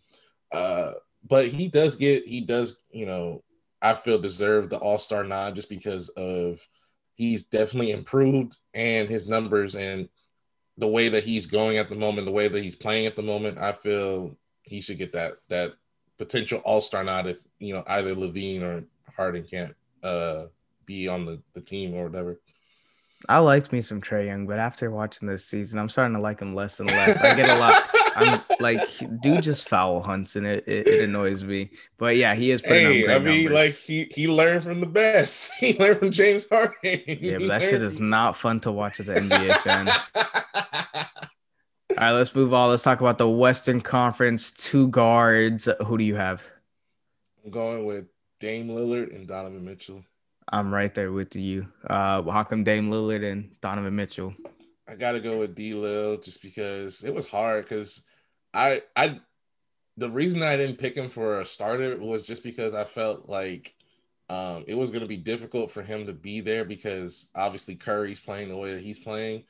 uh 0.51 0.91
but 1.27 1.47
he 1.47 1.67
does 1.67 1.95
get 1.95 2.27
he 2.27 2.41
does, 2.41 2.77
you 2.91 3.07
know, 3.07 3.43
I 3.81 3.93
feel 3.93 4.19
deserve 4.19 4.69
the 4.69 4.77
All-Star 4.77 5.23
nod 5.23 5.55
just 5.55 5.69
because 5.69 6.09
of 6.09 6.65
he's 7.15 7.45
definitely 7.45 7.91
improved 7.91 8.57
and 8.73 9.09
his 9.09 9.27
numbers 9.27 9.75
and 9.75 10.07
the 10.77 10.87
way 10.87 11.09
that 11.09 11.23
he's 11.23 11.47
going 11.47 11.77
at 11.77 11.89
the 11.89 11.95
moment, 11.95 12.25
the 12.25 12.31
way 12.31 12.47
that 12.47 12.63
he's 12.63 12.75
playing 12.75 13.05
at 13.07 13.15
the 13.15 13.23
moment, 13.23 13.57
I 13.57 13.71
feel 13.71 14.37
he 14.63 14.81
should 14.81 14.99
get 14.99 15.13
that 15.13 15.37
that 15.49 15.73
potential 16.17 16.61
All-Star 16.63 17.03
nod 17.03 17.25
if, 17.25 17.37
you 17.57 17.73
know, 17.73 17.83
either 17.87 18.13
LaVine 18.13 18.61
or 18.61 18.83
Harden 19.15 19.43
can't 19.43 19.75
uh, 20.03 20.45
be 20.85 21.07
on 21.07 21.25
the, 21.25 21.41
the 21.53 21.61
team 21.61 21.93
or 21.93 22.05
whatever. 22.05 22.39
I 23.27 23.39
liked 23.39 23.71
me 23.71 23.81
some 23.81 24.01
Trae 24.01 24.27
Young, 24.27 24.45
but 24.45 24.59
after 24.59 24.91
watching 24.91 25.27
this 25.27 25.45
season, 25.45 25.79
I'm 25.79 25.89
starting 25.89 26.15
to 26.15 26.21
like 26.21 26.39
him 26.41 26.53
less 26.53 26.79
and 26.79 26.89
less. 26.89 27.19
I 27.21 27.35
get 27.35 27.49
a 27.49 27.59
lot. 27.59 27.83
I'm 28.15 28.41
like, 28.59 28.81
dude, 29.21 29.43
just 29.43 29.67
foul 29.67 30.01
hunts, 30.01 30.35
and 30.35 30.45
it, 30.45 30.63
it, 30.67 30.87
it 30.87 31.03
annoys 31.03 31.43
me. 31.43 31.71
But 31.97 32.17
yeah, 32.17 32.35
he 32.35 32.51
is 32.51 32.61
hey, 32.61 33.07
I 33.13 33.19
mean, 33.19 33.45
numbers. 33.45 33.51
like 33.53 33.75
he 33.75 34.11
he 34.11 34.27
learned 34.27 34.63
from 34.63 34.79
the 34.79 34.85
best. 34.85 35.51
He 35.59 35.77
learned 35.77 35.99
from 35.99 36.11
James 36.11 36.47
Harden. 36.49 36.73
Yeah, 36.83 37.39
but 37.39 37.47
that 37.47 37.61
shit 37.61 37.81
is 37.81 37.99
not 37.99 38.37
fun 38.37 38.59
to 38.61 38.71
watch 38.71 38.99
as 38.99 39.09
an 39.09 39.29
NBA 39.29 39.57
fan. 39.61 39.89
All 40.15 42.01
right, 42.01 42.11
let's 42.11 42.35
move 42.35 42.53
on. 42.53 42.69
Let's 42.69 42.83
talk 42.83 42.99
about 42.99 43.17
the 43.17 43.29
Western 43.29 43.81
Conference. 43.81 44.51
Two 44.51 44.89
guards. 44.89 45.67
Who 45.85 45.97
do 45.97 46.03
you 46.03 46.15
have? 46.15 46.43
I'm 47.43 47.51
going 47.51 47.85
with 47.85 48.05
Dame 48.39 48.69
Lillard 48.69 49.15
and 49.15 49.27
Donovan 49.27 49.63
Mitchell. 49.63 50.03
I'm 50.49 50.73
right 50.73 50.93
there 50.93 51.11
with 51.11 51.35
you. 51.35 51.67
Uh, 51.89 52.21
how 52.23 52.43
come 52.43 52.63
Dame 52.63 52.89
Lillard 52.89 53.29
and 53.29 53.49
Donovan 53.61 53.95
Mitchell? 53.95 54.33
I 54.87 54.95
got 54.95 55.13
to 55.13 55.19
go 55.19 55.39
with 55.39 55.55
D 55.55 55.73
Lil 55.73 56.17
just 56.17 56.41
because 56.41 57.03
it 57.03 57.13
was 57.13 57.27
hard. 57.27 57.65
Because 57.65 58.03
I, 58.53 58.83
I, 58.95 59.19
the 59.97 60.09
reason 60.09 60.43
I 60.43 60.57
didn't 60.57 60.77
pick 60.77 60.95
him 60.95 61.09
for 61.09 61.41
a 61.41 61.45
starter 61.45 61.97
was 61.97 62.23
just 62.23 62.43
because 62.43 62.73
I 62.73 62.83
felt 62.83 63.27
like 63.27 63.75
um, 64.29 64.65
it 64.67 64.75
was 64.75 64.91
to 64.91 65.05
be 65.05 65.17
difficult 65.17 65.71
for 65.71 65.83
him 65.83 66.05
to 66.05 66.13
be 66.13 66.41
there 66.41 66.65
because 66.65 67.31
obviously 67.35 67.75
Curry's 67.75 68.19
playing 68.19 68.49
the 68.49 68.57
way 68.57 68.73
that 68.73 68.83
he's 68.83 68.99
playing. 68.99 69.43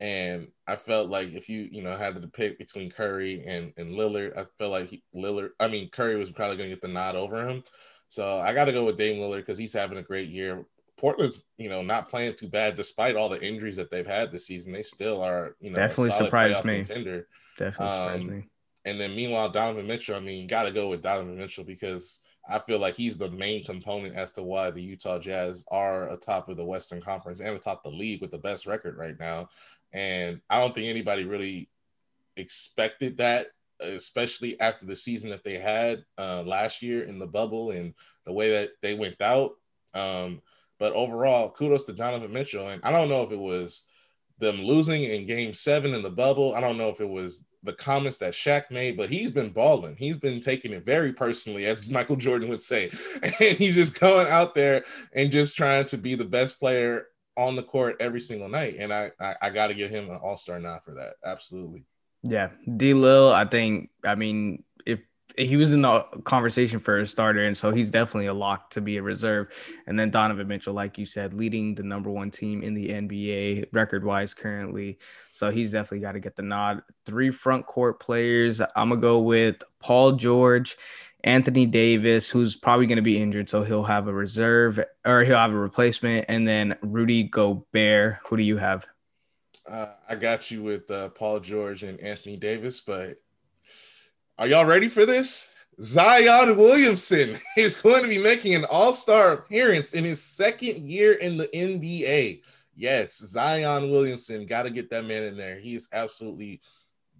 And 0.00 0.48
I 0.66 0.76
felt 0.76 1.08
like 1.08 1.32
if 1.32 1.48
you, 1.48 1.68
you 1.72 1.82
know, 1.82 1.96
had 1.96 2.20
to 2.20 2.28
pick 2.28 2.58
between 2.58 2.90
Curry 2.90 3.42
and, 3.44 3.72
and 3.76 3.90
Lillard, 3.90 4.36
I 4.36 4.44
felt 4.56 4.70
like 4.70 4.88
he, 4.88 5.02
Lillard, 5.14 5.50
I 5.58 5.66
mean, 5.66 5.90
Curry 5.90 6.16
was 6.16 6.30
probably 6.30 6.56
going 6.56 6.70
to 6.70 6.76
get 6.76 6.82
the 6.82 6.88
nod 6.88 7.16
over 7.16 7.48
him. 7.48 7.64
So 8.08 8.38
I 8.38 8.54
got 8.54 8.66
to 8.66 8.72
go 8.72 8.84
with 8.84 8.98
Dame 8.98 9.20
Lillard 9.20 9.38
because 9.38 9.58
he's 9.58 9.72
having 9.72 9.98
a 9.98 10.02
great 10.02 10.28
year. 10.28 10.64
Portland's, 10.96 11.44
you 11.58 11.68
know, 11.68 11.82
not 11.82 12.08
playing 12.08 12.34
too 12.34 12.48
bad 12.48 12.74
despite 12.74 13.16
all 13.16 13.28
the 13.28 13.42
injuries 13.42 13.76
that 13.76 13.90
they've 13.90 14.06
had 14.06 14.32
this 14.32 14.46
season. 14.46 14.72
They 14.72 14.82
still 14.82 15.22
are, 15.22 15.56
you 15.60 15.70
know, 15.70 15.76
definitely 15.76 16.12
surprised 16.12 16.64
me. 16.64 16.84
Contender. 16.84 17.28
Definitely 17.56 17.86
surprised 17.86 18.22
um, 18.22 18.30
me. 18.30 18.48
And 18.84 19.00
then 19.00 19.14
meanwhile, 19.14 19.50
Donovan 19.50 19.86
Mitchell. 19.86 20.16
I 20.16 20.20
mean, 20.20 20.46
got 20.46 20.64
to 20.64 20.72
go 20.72 20.88
with 20.88 21.02
Donovan 21.02 21.36
Mitchell 21.36 21.64
because 21.64 22.20
I 22.48 22.58
feel 22.58 22.78
like 22.78 22.94
he's 22.94 23.18
the 23.18 23.30
main 23.30 23.62
component 23.62 24.14
as 24.14 24.32
to 24.32 24.42
why 24.42 24.70
the 24.70 24.80
Utah 24.82 25.18
Jazz 25.18 25.64
are 25.70 26.08
atop 26.08 26.48
of 26.48 26.56
the 26.56 26.64
Western 26.64 27.02
Conference 27.02 27.40
and 27.40 27.54
atop 27.54 27.82
the 27.82 27.90
league 27.90 28.22
with 28.22 28.30
the 28.30 28.38
best 28.38 28.66
record 28.66 28.96
right 28.96 29.18
now. 29.20 29.50
And 29.92 30.40
I 30.48 30.60
don't 30.60 30.74
think 30.74 30.88
anybody 30.88 31.24
really 31.24 31.68
expected 32.36 33.18
that 33.18 33.48
especially 33.80 34.58
after 34.60 34.86
the 34.86 34.96
season 34.96 35.30
that 35.30 35.44
they 35.44 35.58
had 35.58 36.04
uh, 36.16 36.42
last 36.42 36.82
year 36.82 37.02
in 37.02 37.18
the 37.18 37.26
bubble 37.26 37.70
and 37.70 37.94
the 38.24 38.32
way 38.32 38.50
that 38.50 38.70
they 38.82 38.94
went 38.94 39.20
out. 39.20 39.52
Um, 39.94 40.42
but 40.78 40.92
overall, 40.92 41.50
kudos 41.50 41.84
to 41.84 41.92
Donovan 41.92 42.32
Mitchell. 42.32 42.68
And 42.68 42.82
I 42.84 42.92
don't 42.92 43.08
know 43.08 43.22
if 43.22 43.32
it 43.32 43.38
was 43.38 43.84
them 44.38 44.62
losing 44.62 45.02
in 45.04 45.26
game 45.26 45.54
seven 45.54 45.94
in 45.94 46.02
the 46.02 46.10
bubble. 46.10 46.54
I 46.54 46.60
don't 46.60 46.78
know 46.78 46.88
if 46.88 47.00
it 47.00 47.08
was 47.08 47.44
the 47.64 47.72
comments 47.72 48.18
that 48.18 48.34
Shaq 48.34 48.70
made, 48.70 48.96
but 48.96 49.10
he's 49.10 49.32
been 49.32 49.50
balling. 49.50 49.96
He's 49.96 50.16
been 50.16 50.40
taking 50.40 50.72
it 50.72 50.86
very 50.86 51.12
personally, 51.12 51.66
as 51.66 51.90
Michael 51.90 52.16
Jordan 52.16 52.48
would 52.48 52.60
say. 52.60 52.90
And 53.22 53.58
he's 53.58 53.74
just 53.74 53.98
going 53.98 54.28
out 54.28 54.54
there 54.54 54.84
and 55.12 55.32
just 55.32 55.56
trying 55.56 55.86
to 55.86 55.98
be 55.98 56.14
the 56.14 56.24
best 56.24 56.60
player 56.60 57.08
on 57.38 57.54
the 57.54 57.62
court 57.62 57.96
every 58.00 58.20
single 58.20 58.48
night, 58.48 58.74
and 58.78 58.92
I 58.92 59.12
I, 59.20 59.36
I 59.42 59.50
got 59.50 59.68
to 59.68 59.74
give 59.74 59.90
him 59.90 60.10
an 60.10 60.16
All 60.16 60.36
Star 60.36 60.58
nod 60.58 60.80
for 60.84 60.94
that. 60.94 61.14
Absolutely. 61.24 61.84
Yeah, 62.22 62.50
D. 62.76 62.94
Lil. 62.94 63.32
I 63.32 63.44
think. 63.44 63.90
I 64.04 64.14
mean, 64.14 64.64
if 64.84 65.00
he 65.36 65.56
was 65.56 65.72
in 65.72 65.82
the 65.82 66.00
conversation 66.24 66.80
for 66.80 66.98
a 66.98 67.06
starter, 67.06 67.44
and 67.44 67.56
so 67.56 67.70
he's 67.72 67.90
definitely 67.90 68.26
a 68.26 68.34
lock 68.34 68.70
to 68.70 68.80
be 68.80 68.96
a 68.96 69.02
reserve. 69.02 69.48
And 69.86 69.98
then 69.98 70.10
Donovan 70.10 70.48
Mitchell, 70.48 70.74
like 70.74 70.98
you 70.98 71.06
said, 71.06 71.34
leading 71.34 71.74
the 71.74 71.82
number 71.82 72.10
one 72.10 72.30
team 72.30 72.62
in 72.62 72.74
the 72.74 72.88
NBA 72.88 73.68
record 73.72 74.04
wise 74.04 74.34
currently. 74.34 74.98
So 75.32 75.50
he's 75.50 75.70
definitely 75.70 76.00
got 76.00 76.12
to 76.12 76.20
get 76.20 76.36
the 76.36 76.42
nod. 76.42 76.82
Three 77.06 77.30
front 77.30 77.66
court 77.66 78.00
players. 78.00 78.60
I'm 78.60 78.88
gonna 78.88 78.96
go 78.96 79.20
with 79.20 79.56
Paul 79.80 80.12
George. 80.12 80.76
Anthony 81.24 81.66
Davis, 81.66 82.30
who's 82.30 82.54
probably 82.54 82.86
going 82.86 82.96
to 82.96 83.02
be 83.02 83.20
injured, 83.20 83.48
so 83.48 83.64
he'll 83.64 83.82
have 83.82 84.06
a 84.06 84.12
reserve 84.12 84.78
or 85.04 85.24
he'll 85.24 85.36
have 85.36 85.50
a 85.50 85.58
replacement, 85.58 86.26
and 86.28 86.46
then 86.46 86.76
Rudy 86.80 87.24
Gobert. 87.24 88.18
Who 88.28 88.36
do 88.36 88.42
you 88.42 88.56
have? 88.56 88.86
Uh, 89.68 89.88
I 90.08 90.14
got 90.14 90.50
you 90.50 90.62
with 90.62 90.90
uh, 90.90 91.10
Paul 91.10 91.40
George 91.40 91.82
and 91.82 92.00
Anthony 92.00 92.36
Davis, 92.36 92.80
but 92.80 93.16
are 94.38 94.46
y'all 94.46 94.64
ready 94.64 94.88
for 94.88 95.04
this? 95.04 95.50
Zion 95.82 96.56
Williamson 96.56 97.38
is 97.56 97.80
going 97.80 98.02
to 98.02 98.08
be 98.08 98.18
making 98.18 98.54
an 98.54 98.64
all 98.64 98.92
star 98.92 99.32
appearance 99.32 99.92
in 99.92 100.04
his 100.04 100.22
second 100.22 100.88
year 100.88 101.14
in 101.14 101.36
the 101.36 101.48
NBA. 101.48 102.40
Yes, 102.74 103.18
Zion 103.18 103.90
Williamson, 103.90 104.46
got 104.46 104.62
to 104.62 104.70
get 104.70 104.88
that 104.90 105.04
man 105.04 105.24
in 105.24 105.36
there. 105.36 105.58
He 105.58 105.74
is 105.74 105.88
absolutely 105.92 106.62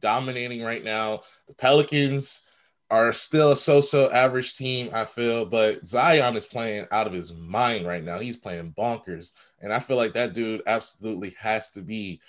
dominating 0.00 0.62
right 0.62 0.83
now. 0.83 1.23
The 1.49 1.55
Pelicans 1.55 2.47
are 2.90 3.12
still 3.12 3.52
a 3.52 3.57
so 3.57 3.83
so 3.83 4.11
average 4.11 4.57
team, 4.57 4.88
I 4.95 5.05
feel, 5.05 5.45
but 5.45 5.87
Zion 5.87 6.37
is 6.37 6.47
playing 6.47 6.87
out 6.90 7.07
of 7.07 7.12
his 7.12 7.35
mind 7.35 7.87
right 7.87 8.02
now. 8.02 8.19
He's 8.19 8.37
playing 8.37 8.75
bonkers. 8.78 9.33
And 9.61 9.73
I 9.73 9.78
feel 9.78 9.97
like 9.99 10.14
that 10.14 10.33
dude 10.33 10.62
absolutely 10.67 11.37
has 11.38 11.71
to 11.73 11.83
be 11.83 12.21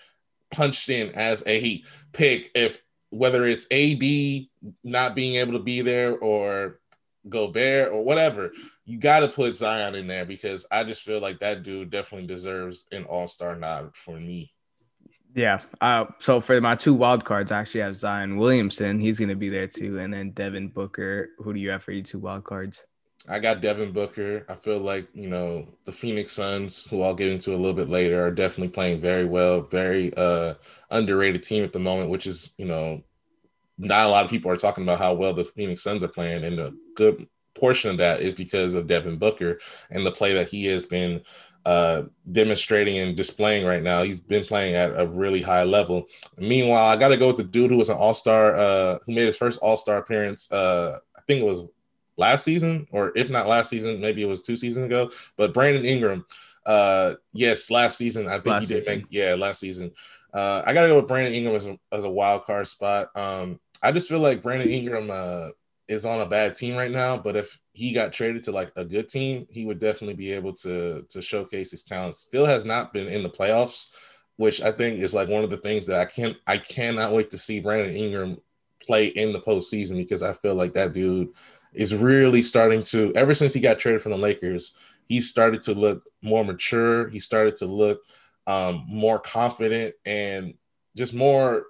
punched 0.52 0.90
in 0.90 1.12
as 1.12 1.44
a 1.46 1.84
pick 2.14 2.52
if 2.56 2.82
whether 3.12 3.46
it's 3.46 3.66
AD 3.72 4.48
not 4.84 5.16
being 5.16 5.36
able 5.36 5.54
to 5.54 5.60
be 5.60 5.82
there 5.82 6.18
or 6.18 6.80
Gobert 7.28 7.92
or 7.92 8.04
whatever, 8.04 8.52
you 8.86 8.98
got 8.98 9.22
to 9.22 9.28
put 9.28 9.58
Zion 9.58 9.96
in 9.96 10.08
there 10.08 10.26
because 10.26 10.66
I 10.72 10.84
just 10.84 11.04
feel 11.04 11.20
like 11.20 11.40
that 11.40 11.64
dude 11.64 11.90
definitely 11.90 12.28
deserves 12.28 12.86
an 12.92 13.06
All 13.06 13.28
Star 13.28 13.56
nod 13.56 13.96
for 13.96 14.20
me. 14.20 14.54
Yeah. 15.36 15.62
Uh, 15.80 16.06
so 16.18 16.42
for 16.42 16.60
my 16.60 16.76
two 16.76 16.94
wild 16.94 17.24
cards, 17.24 17.52
I 17.52 17.60
actually 17.60 17.82
have 17.82 17.98
Zion 17.98 18.38
Williamson. 18.38 19.00
He's 19.00 19.20
going 19.20 19.30
to 19.30 19.36
be 19.36 19.50
there 19.50 19.68
too, 19.68 20.00
and 20.00 20.14
then 20.14 20.32
Devin 20.32 20.70
Booker. 20.70 21.30
Who 21.40 21.54
do 21.54 21.60
you 21.60 21.70
have 21.70 21.84
for 21.84 21.92
your 21.92 22.04
two 22.04 22.20
wild 22.20 22.44
cards? 22.44 22.84
I 23.28 23.40
got 23.40 23.62
Devin 23.62 23.92
Booker. 23.92 24.46
I 24.50 24.56
feel 24.56 24.80
like, 24.80 25.08
you 25.14 25.28
know, 25.28 25.68
the 25.86 25.92
Phoenix 25.92 26.32
Suns, 26.32 26.86
who 26.86 27.02
I'll 27.02 27.14
get 27.14 27.30
into 27.30 27.54
a 27.54 27.58
little 27.58 27.74
bit 27.74 27.90
later, 27.90 28.26
are 28.26 28.32
definitely 28.32 28.70
playing 28.70 29.02
very 29.02 29.26
well. 29.26 29.62
Very 29.62 30.14
uh 30.16 30.56
underrated 30.90 31.44
team 31.44 31.64
at 31.64 31.74
the 31.74 31.80
moment, 31.80 32.10
which 32.10 32.26
is, 32.26 32.54
you 32.58 32.66
know, 32.66 33.04
not 33.78 34.06
a 34.06 34.10
lot 34.10 34.26
of 34.26 34.32
people 34.32 34.52
are 34.52 34.58
talking 34.58 34.84
about 34.84 35.00
how 35.00 35.14
well 35.14 35.34
the 35.34 35.46
Phoenix 35.46 35.84
Suns 35.84 36.04
are 36.04 36.08
playing. 36.10 36.44
And 36.44 36.60
a 36.60 36.74
good 36.96 37.28
portion 37.54 37.92
of 37.92 37.98
that 37.98 38.22
is 38.22 38.34
because 38.34 38.74
of 38.74 38.88
Devin 38.88 39.18
Booker 39.18 39.60
and 39.90 40.06
the 40.06 40.12
play 40.12 40.34
that 40.34 40.50
he 40.50 40.66
has 40.68 40.86
been 40.86 41.22
uh, 41.66 42.04
demonstrating 42.32 42.98
and 43.00 43.16
displaying 43.16 43.66
right 43.66 43.84
now. 43.84 44.02
He's 44.02 44.20
been 44.20 44.44
playing 44.44 44.76
at 44.76 45.00
a 45.00 45.06
really 45.06 45.42
high 45.42 45.64
level. 45.64 46.08
Meanwhile, 46.38 46.88
I 46.88 46.96
got 46.96 47.10
to 47.10 47.18
go 47.18 47.28
with 47.28 47.38
the 47.38 47.44
dude 47.44 47.70
who 47.70 47.78
was 47.78 47.90
an 47.90 47.98
all 47.98 48.14
star, 48.14 48.56
uh, 48.56 49.00
who 49.06 49.14
made 49.14 49.28
his 49.28 49.38
first 49.38 49.60
all 49.60 49.78
star 49.78 49.98
appearance. 49.98 50.52
Uh, 50.52 51.00
I 51.16 51.22
think 51.28 51.42
it 51.42 51.46
was 51.46 51.70
last 52.20 52.44
season, 52.44 52.88
or 52.92 53.12
if 53.16 53.30
not 53.30 53.48
last 53.48 53.70
season, 53.70 54.00
maybe 54.00 54.22
it 54.22 54.28
was 54.28 54.42
two 54.42 54.58
seasons 54.58 54.86
ago. 54.86 55.12
But 55.38 55.54
Brandon 55.54 55.86
Ingram, 55.86 56.26
uh, 56.66 57.16
yes, 57.34 57.72
last 57.72 57.98
season 57.98 58.28
I 58.28 58.34
think 58.34 58.48
last 58.48 58.62
he 58.68 58.76
did 58.76 58.86
season. 58.86 59.00
make 59.00 59.08
yeah 59.10 59.34
last 59.36 59.60
season. 59.60 59.92
Uh, 60.34 60.62
I 60.66 60.74
gotta 60.74 60.90
go 60.90 60.98
with 60.98 61.08
Brandon 61.08 61.34
Ingram 61.34 61.56
as 61.56 61.66
a, 61.66 61.80
as 61.92 62.04
a 62.04 62.10
wild 62.10 62.46
card 62.46 62.68
spot. 62.68 63.10
Um, 63.16 63.60
I 63.82 63.92
just 63.92 64.10
feel 64.10 64.20
like 64.20 64.44
Brandon 64.44 64.70
Ingram 64.70 65.10
uh, 65.10 65.50
is 65.88 66.06
on 66.06 66.22
a 66.22 66.26
bad 66.26 66.56
team 66.56 66.76
right 66.76 66.92
now, 66.92 67.18
but 67.18 67.36
if 67.36 67.60
he 67.74 67.94
got 67.94 68.14
traded 68.14 68.44
to 68.44 68.52
like 68.52 68.72
a 68.76 68.86
good 68.86 69.10
team, 69.10 69.48
he 69.50 69.66
would 69.66 69.80
definitely 69.80 70.16
be 70.16 70.32
able 70.32 70.54
to 70.54 71.06
to 71.10 71.22
showcase 71.22 71.72
his 71.72 71.84
talent. 71.84 72.16
Still 72.16 72.46
has 72.46 72.66
not 72.66 72.94
been 72.94 73.08
in 73.08 73.24
the 73.24 73.30
playoffs, 73.30 73.90
which 74.36 74.62
I 74.62 74.72
think 74.72 75.00
is 75.00 75.14
like 75.14 75.30
one 75.30 75.44
of 75.44 75.50
the 75.50 75.58
things 75.58 75.88
that 75.88 76.00
I 76.00 76.06
can't 76.06 76.38
I 76.46 76.58
cannot 76.58 77.14
wait 77.14 77.32
to 77.32 77.38
see 77.38 77.60
Brandon 77.60 77.96
Ingram 77.96 78.38
play 78.82 79.08
in 79.08 79.34
the 79.34 79.42
postseason 79.42 79.96
because 79.98 80.24
I 80.24 80.34
feel 80.34 80.56
like 80.56 80.74
that 80.74 80.94
dude 80.94 81.30
is 81.74 81.96
really 81.96 82.42
starting 82.42 82.82
to, 82.84 83.14
ever 83.16 83.34
since 83.34 83.54
he 83.54 83.60
got 83.60 83.80
traded 83.80 84.02
from 84.02 84.12
the 84.12 84.18
Lakers, 84.18 84.74
he 85.08 85.22
started 85.22 85.62
to 85.64 85.74
look 85.74 86.04
more 86.22 86.46
mature. 86.46 87.10
He 87.10 87.20
started 87.20 87.56
to 87.58 87.66
look 87.66 88.02
um, 88.48 88.86
more 88.88 89.20
confident 89.20 89.96
and 90.06 90.54
just 90.96 91.14
more 91.14 91.66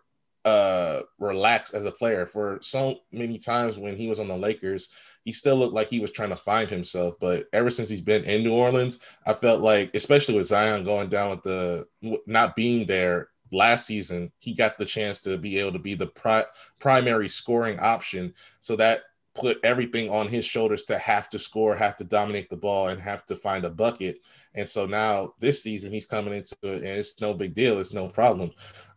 uh, 0.45 1.01
relaxed 1.19 1.73
as 1.73 1.85
a 1.85 1.91
player. 1.91 2.25
For 2.25 2.59
so 2.61 2.99
many 3.11 3.37
times 3.37 3.77
when 3.77 3.95
he 3.95 4.07
was 4.07 4.19
on 4.19 4.27
the 4.27 4.37
Lakers, 4.37 4.89
he 5.25 5.33
still 5.33 5.57
looked 5.57 5.73
like 5.73 5.87
he 5.87 5.99
was 5.99 6.11
trying 6.11 6.29
to 6.29 6.35
find 6.35 6.69
himself. 6.69 7.15
But 7.19 7.47
ever 7.53 7.69
since 7.69 7.89
he's 7.89 8.01
been 8.01 8.23
in 8.23 8.43
New 8.43 8.53
Orleans, 8.53 8.99
I 9.25 9.33
felt 9.33 9.61
like, 9.61 9.91
especially 9.93 10.35
with 10.35 10.47
Zion 10.47 10.85
going 10.85 11.09
down 11.09 11.31
with 11.31 11.43
the 11.43 11.87
not 12.25 12.55
being 12.55 12.87
there 12.87 13.29
last 13.51 13.85
season, 13.85 14.31
he 14.39 14.53
got 14.53 14.77
the 14.77 14.85
chance 14.85 15.21
to 15.21 15.37
be 15.37 15.59
able 15.59 15.73
to 15.73 15.79
be 15.79 15.95
the 15.95 16.07
pri- 16.07 16.45
primary 16.79 17.27
scoring 17.29 17.79
option. 17.79 18.33
So 18.61 18.75
that 18.77 19.01
put 19.39 19.59
everything 19.63 20.09
on 20.09 20.27
his 20.27 20.45
shoulders 20.45 20.83
to 20.85 20.97
have 20.97 21.29
to 21.29 21.39
score, 21.39 21.75
have 21.75 21.97
to 21.97 22.03
dominate 22.03 22.49
the 22.49 22.57
ball, 22.57 22.89
and 22.89 23.01
have 23.01 23.25
to 23.27 23.35
find 23.35 23.65
a 23.65 23.69
bucket. 23.69 24.21
And 24.55 24.67
so 24.67 24.85
now 24.85 25.33
this 25.39 25.63
season 25.63 25.91
he's 25.91 26.05
coming 26.05 26.33
into 26.33 26.55
it, 26.63 26.77
and 26.77 26.85
it's 26.85 27.19
no 27.21 27.33
big 27.33 27.53
deal. 27.53 27.79
It's 27.79 27.93
no 27.93 28.07
problem. 28.07 28.51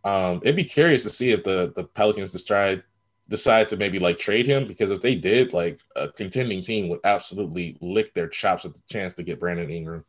Um, 0.04 0.40
it'd 0.42 0.56
be 0.56 0.64
curious 0.64 1.02
to 1.04 1.10
see 1.10 1.30
if 1.30 1.44
the 1.44 1.72
the 1.76 1.84
Pelicans 1.84 2.32
decide 2.32 2.82
decide 3.28 3.68
to 3.68 3.76
maybe 3.76 3.98
like 3.98 4.18
trade 4.18 4.46
him 4.46 4.66
because 4.66 4.90
if 4.90 5.00
they 5.00 5.14
did, 5.14 5.52
like 5.52 5.80
a 5.96 6.08
contending 6.08 6.62
team 6.62 6.88
would 6.88 7.00
absolutely 7.04 7.78
lick 7.80 8.12
their 8.14 8.28
chops 8.28 8.64
at 8.64 8.74
the 8.74 8.82
chance 8.88 9.14
to 9.14 9.22
get 9.22 9.40
Brandon 9.40 9.70
Ingram. 9.70 10.04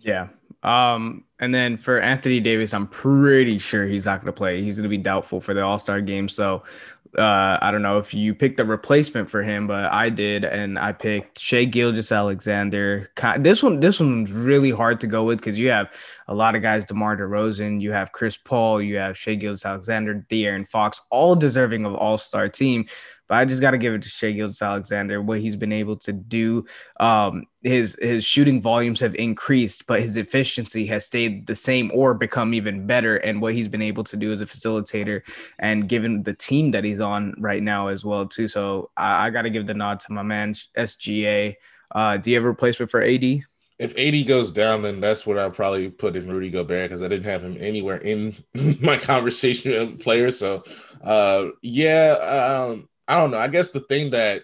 Yeah. 0.00 0.28
Um, 0.62 1.24
and 1.38 1.54
then 1.54 1.76
for 1.76 2.00
Anthony 2.00 2.40
Davis, 2.40 2.74
I'm 2.74 2.88
pretty 2.88 3.58
sure 3.58 3.86
he's 3.86 4.04
not 4.04 4.20
going 4.20 4.32
to 4.32 4.36
play. 4.36 4.62
He's 4.62 4.76
going 4.76 4.84
to 4.84 4.88
be 4.88 4.98
doubtful 4.98 5.40
for 5.40 5.54
the 5.54 5.62
All 5.62 5.78
Star 5.78 6.00
game. 6.00 6.28
So 6.28 6.64
uh, 7.16 7.58
I 7.60 7.70
don't 7.70 7.82
know 7.82 7.98
if 7.98 8.12
you 8.12 8.34
picked 8.34 8.60
a 8.60 8.64
replacement 8.64 9.30
for 9.30 9.42
him, 9.42 9.66
but 9.66 9.92
I 9.92 10.10
did, 10.10 10.44
and 10.44 10.78
I 10.78 10.92
picked 10.92 11.38
Shai 11.38 11.64
Gilgeous-Alexander. 11.64 13.10
This 13.38 13.62
one, 13.62 13.80
this 13.80 14.00
one's 14.00 14.30
really 14.30 14.70
hard 14.70 15.00
to 15.00 15.06
go 15.06 15.24
with 15.24 15.38
because 15.38 15.58
you 15.58 15.70
have 15.70 15.88
a 16.26 16.34
lot 16.34 16.54
of 16.54 16.62
guys: 16.62 16.84
DeMar 16.84 17.16
DeRozan, 17.16 17.80
you 17.80 17.92
have 17.92 18.12
Chris 18.12 18.36
Paul, 18.36 18.82
you 18.82 18.96
have 18.96 19.16
Shai 19.16 19.34
Gilgeous-Alexander, 19.34 20.26
De'Aaron 20.28 20.68
Fox, 20.68 21.00
all 21.10 21.34
deserving 21.34 21.86
of 21.86 21.94
All 21.94 22.18
Star 22.18 22.48
team. 22.48 22.86
But 23.28 23.36
I 23.36 23.44
just 23.44 23.60
got 23.60 23.72
to 23.72 23.78
give 23.78 23.94
it 23.94 24.02
to 24.02 24.08
Shai 24.08 24.32
Gilgeous-Alexander 24.32 25.20
what 25.22 25.40
he's 25.40 25.56
been 25.56 25.72
able 25.72 25.96
to 25.98 26.12
do. 26.12 26.64
Um, 26.98 27.44
his 27.62 27.98
his 28.00 28.24
shooting 28.24 28.62
volumes 28.62 29.00
have 29.00 29.14
increased, 29.14 29.86
but 29.86 30.00
his 30.00 30.16
efficiency 30.16 30.86
has 30.86 31.04
stayed 31.04 31.46
the 31.46 31.54
same 31.54 31.90
or 31.94 32.14
become 32.14 32.54
even 32.54 32.86
better. 32.86 33.16
And 33.16 33.42
what 33.42 33.54
he's 33.54 33.68
been 33.68 33.82
able 33.82 34.04
to 34.04 34.16
do 34.16 34.32
as 34.32 34.40
a 34.40 34.46
facilitator, 34.46 35.22
and 35.58 35.88
given 35.88 36.22
the 36.22 36.34
team 36.34 36.70
that 36.72 36.84
he's 36.84 37.00
on 37.00 37.34
right 37.38 37.62
now 37.62 37.88
as 37.88 38.04
well 38.04 38.26
too. 38.26 38.48
So 38.48 38.90
I, 38.96 39.26
I 39.26 39.30
got 39.30 39.42
to 39.42 39.50
give 39.50 39.66
the 39.66 39.74
nod 39.74 40.00
to 40.00 40.12
my 40.12 40.22
man 40.22 40.54
SGA. 40.76 41.56
Uh, 41.90 42.16
do 42.16 42.30
you 42.30 42.36
have 42.36 42.44
a 42.44 42.48
replacement 42.48 42.90
for 42.90 43.02
AD? 43.02 43.42
if 43.78 43.96
AD 43.96 44.26
goes 44.26 44.50
down, 44.50 44.82
then 44.82 45.00
that's 45.00 45.24
what 45.24 45.38
I'll 45.38 45.50
probably 45.50 45.88
put 45.88 46.16
in 46.16 46.28
Rudy 46.28 46.50
Gobert 46.50 46.88
because 46.88 47.02
I 47.02 47.08
didn't 47.08 47.30
have 47.30 47.42
him 47.44 47.56
anywhere 47.60 47.98
in 47.98 48.34
my 48.80 48.96
conversation 48.96 49.70
with 49.70 50.00
players. 50.00 50.38
So, 50.38 50.64
uh, 51.02 51.50
yeah, 51.62 52.66
um, 52.70 52.88
I 53.08 53.16
don't 53.16 53.30
know. 53.30 53.38
I 53.38 53.48
guess 53.48 53.70
the 53.70 53.80
thing 53.80 54.10
that 54.10 54.42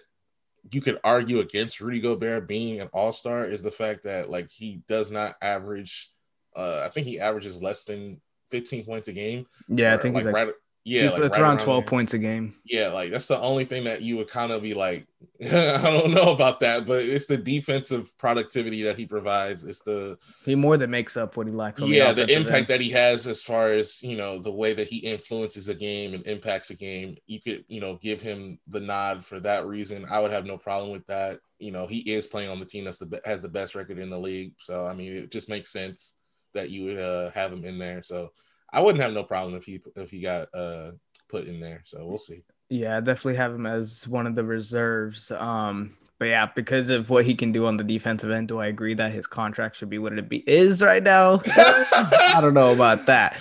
you 0.71 0.81
could 0.81 0.99
argue 1.03 1.39
against 1.39 1.79
Rudy 1.79 1.99
Gobert 1.99 2.47
being 2.47 2.81
an 2.81 2.89
all 2.91 3.13
star 3.13 3.47
is 3.47 3.61
the 3.61 3.71
fact 3.71 4.03
that 4.03 4.29
like 4.29 4.49
he 4.49 4.81
does 4.87 5.11
not 5.11 5.35
average. 5.41 6.11
Uh, 6.55 6.83
I 6.85 6.89
think 6.89 7.05
he 7.05 7.19
averages 7.19 7.61
less 7.61 7.83
than 7.83 8.19
15 8.49 8.85
points 8.85 9.07
a 9.07 9.13
game. 9.13 9.45
Yeah, 9.67 9.93
I 9.93 9.97
think 9.97 10.15
like, 10.15 10.25
like 10.25 10.33
right. 10.33 10.53
Yeah, 10.87 11.05
it's, 11.05 11.15
like 11.15 11.23
it's 11.23 11.37
right 11.37 11.43
around 11.43 11.59
12 11.61 11.81
there. 11.81 11.89
points 11.89 12.13
a 12.13 12.19
game. 12.19 12.53
Yeah, 12.63 12.89
like 12.89 13.09
that's 13.09 13.27
the 13.27 13.39
only 13.39 13.65
thing 13.65 13.85
that 13.85 14.03
you 14.03 14.17
would 14.17 14.29
kind 14.29 14.51
of 14.51 14.61
be 14.61 14.75
like, 14.75 15.07
I 15.43 15.81
don't 15.81 16.11
know 16.11 16.31
about 16.31 16.59
that, 16.59 16.85
but 16.85 17.01
it's 17.01 17.25
the 17.25 17.37
defensive 17.37 18.15
productivity 18.19 18.83
that 18.83 18.95
he 18.95 19.07
provides. 19.07 19.63
It's 19.63 19.81
the 19.81 20.19
He 20.45 20.53
more 20.53 20.77
than 20.77 20.91
makes 20.91 21.17
up 21.17 21.37
what 21.37 21.47
he 21.47 21.53
lacks. 21.53 21.81
On 21.81 21.87
yeah, 21.87 22.13
the, 22.13 22.27
the 22.27 22.33
impact 22.35 22.57
end. 22.57 22.67
that 22.67 22.81
he 22.81 22.91
has 22.91 23.25
as 23.25 23.41
far 23.41 23.73
as 23.73 24.03
you 24.03 24.15
know 24.15 24.37
the 24.37 24.51
way 24.51 24.75
that 24.75 24.87
he 24.87 24.97
influences 24.97 25.69
a 25.69 25.73
game 25.73 26.13
and 26.13 26.25
impacts 26.27 26.69
a 26.69 26.75
game. 26.75 27.17
You 27.25 27.41
could 27.41 27.65
you 27.67 27.81
know 27.81 27.97
give 27.99 28.21
him 28.21 28.59
the 28.67 28.79
nod 28.79 29.25
for 29.25 29.39
that 29.39 29.65
reason. 29.65 30.05
I 30.07 30.19
would 30.19 30.31
have 30.31 30.45
no 30.45 30.59
problem 30.59 30.91
with 30.91 31.07
that. 31.07 31.39
You 31.57 31.71
know, 31.71 31.87
he 31.87 31.99
is 31.99 32.27
playing 32.27 32.51
on 32.51 32.59
the 32.59 32.65
team 32.65 32.85
that's 32.85 32.99
the 32.99 33.19
has 33.25 33.41
the 33.41 33.49
best 33.49 33.73
record 33.73 33.97
in 33.97 34.11
the 34.11 34.19
league, 34.19 34.53
so 34.59 34.85
I 34.85 34.93
mean, 34.93 35.15
it 35.15 35.31
just 35.31 35.49
makes 35.49 35.71
sense 35.71 36.15
that 36.53 36.69
you 36.69 36.85
would 36.85 36.99
uh, 36.99 37.31
have 37.31 37.51
him 37.51 37.65
in 37.65 37.79
there. 37.79 38.03
So 38.03 38.29
I 38.75 38.81
wouldn't 38.81 39.03
have 39.03 39.13
no 39.13 39.23
problem 39.23 39.55
if 39.55 39.65
he 39.65 39.79
if 39.95 40.11
he 40.11 40.21
got 40.21 40.53
uh, 40.53 40.91
put 41.29 41.47
in 41.47 41.59
there. 41.59 41.81
So 41.85 42.05
we'll 42.05 42.17
see. 42.17 42.43
Yeah, 42.69 42.97
I 42.97 42.99
definitely 42.99 43.37
have 43.37 43.53
him 43.53 43.65
as 43.65 44.07
one 44.07 44.27
of 44.27 44.35
the 44.35 44.43
reserves. 44.43 45.31
Um, 45.31 45.97
But 46.17 46.29
yeah, 46.29 46.47
because 46.55 46.89
of 46.89 47.09
what 47.09 47.25
he 47.25 47.35
can 47.35 47.51
do 47.51 47.65
on 47.65 47.77
the 47.77 47.83
defensive 47.83 48.31
end, 48.31 48.47
do 48.47 48.57
I 48.59 48.67
agree 48.67 48.93
that 48.95 49.11
his 49.11 49.27
contract 49.27 49.75
should 49.75 49.89
be 49.89 49.97
what 49.99 50.13
it 50.13 50.29
be 50.29 50.43
is 50.47 50.81
right 50.81 51.03
now? 51.03 51.41
I 51.47 52.37
don't 52.41 52.53
know 52.53 52.71
about 52.73 53.05
that. 53.07 53.37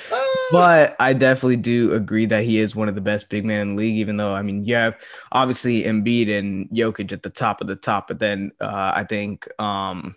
But 0.51 0.97
I 1.01 1.13
definitely 1.15 1.57
do 1.57 1.93
agree 1.95 2.27
that 2.27 2.45
he 2.45 2.59
is 2.59 2.77
one 2.77 2.89
of 2.89 2.95
the 2.95 3.01
best 3.01 3.29
big 3.29 3.45
men 3.45 3.61
in 3.61 3.77
the 3.77 3.83
league, 3.83 3.97
even 3.97 4.17
though 4.17 4.35
I 4.35 4.43
mean 4.43 4.65
you 4.65 4.75
have 4.75 4.97
obviously 5.33 5.85
Embiid 5.85 6.29
and 6.37 6.69
Jokic 6.71 7.13
at 7.13 7.23
the 7.23 7.31
top 7.31 7.61
of 7.61 7.67
the 7.67 7.77
top, 7.77 8.09
but 8.09 8.19
then 8.19 8.53
uh, 8.61 8.93
I 8.95 9.05
think 9.09 9.49
um 9.61 10.17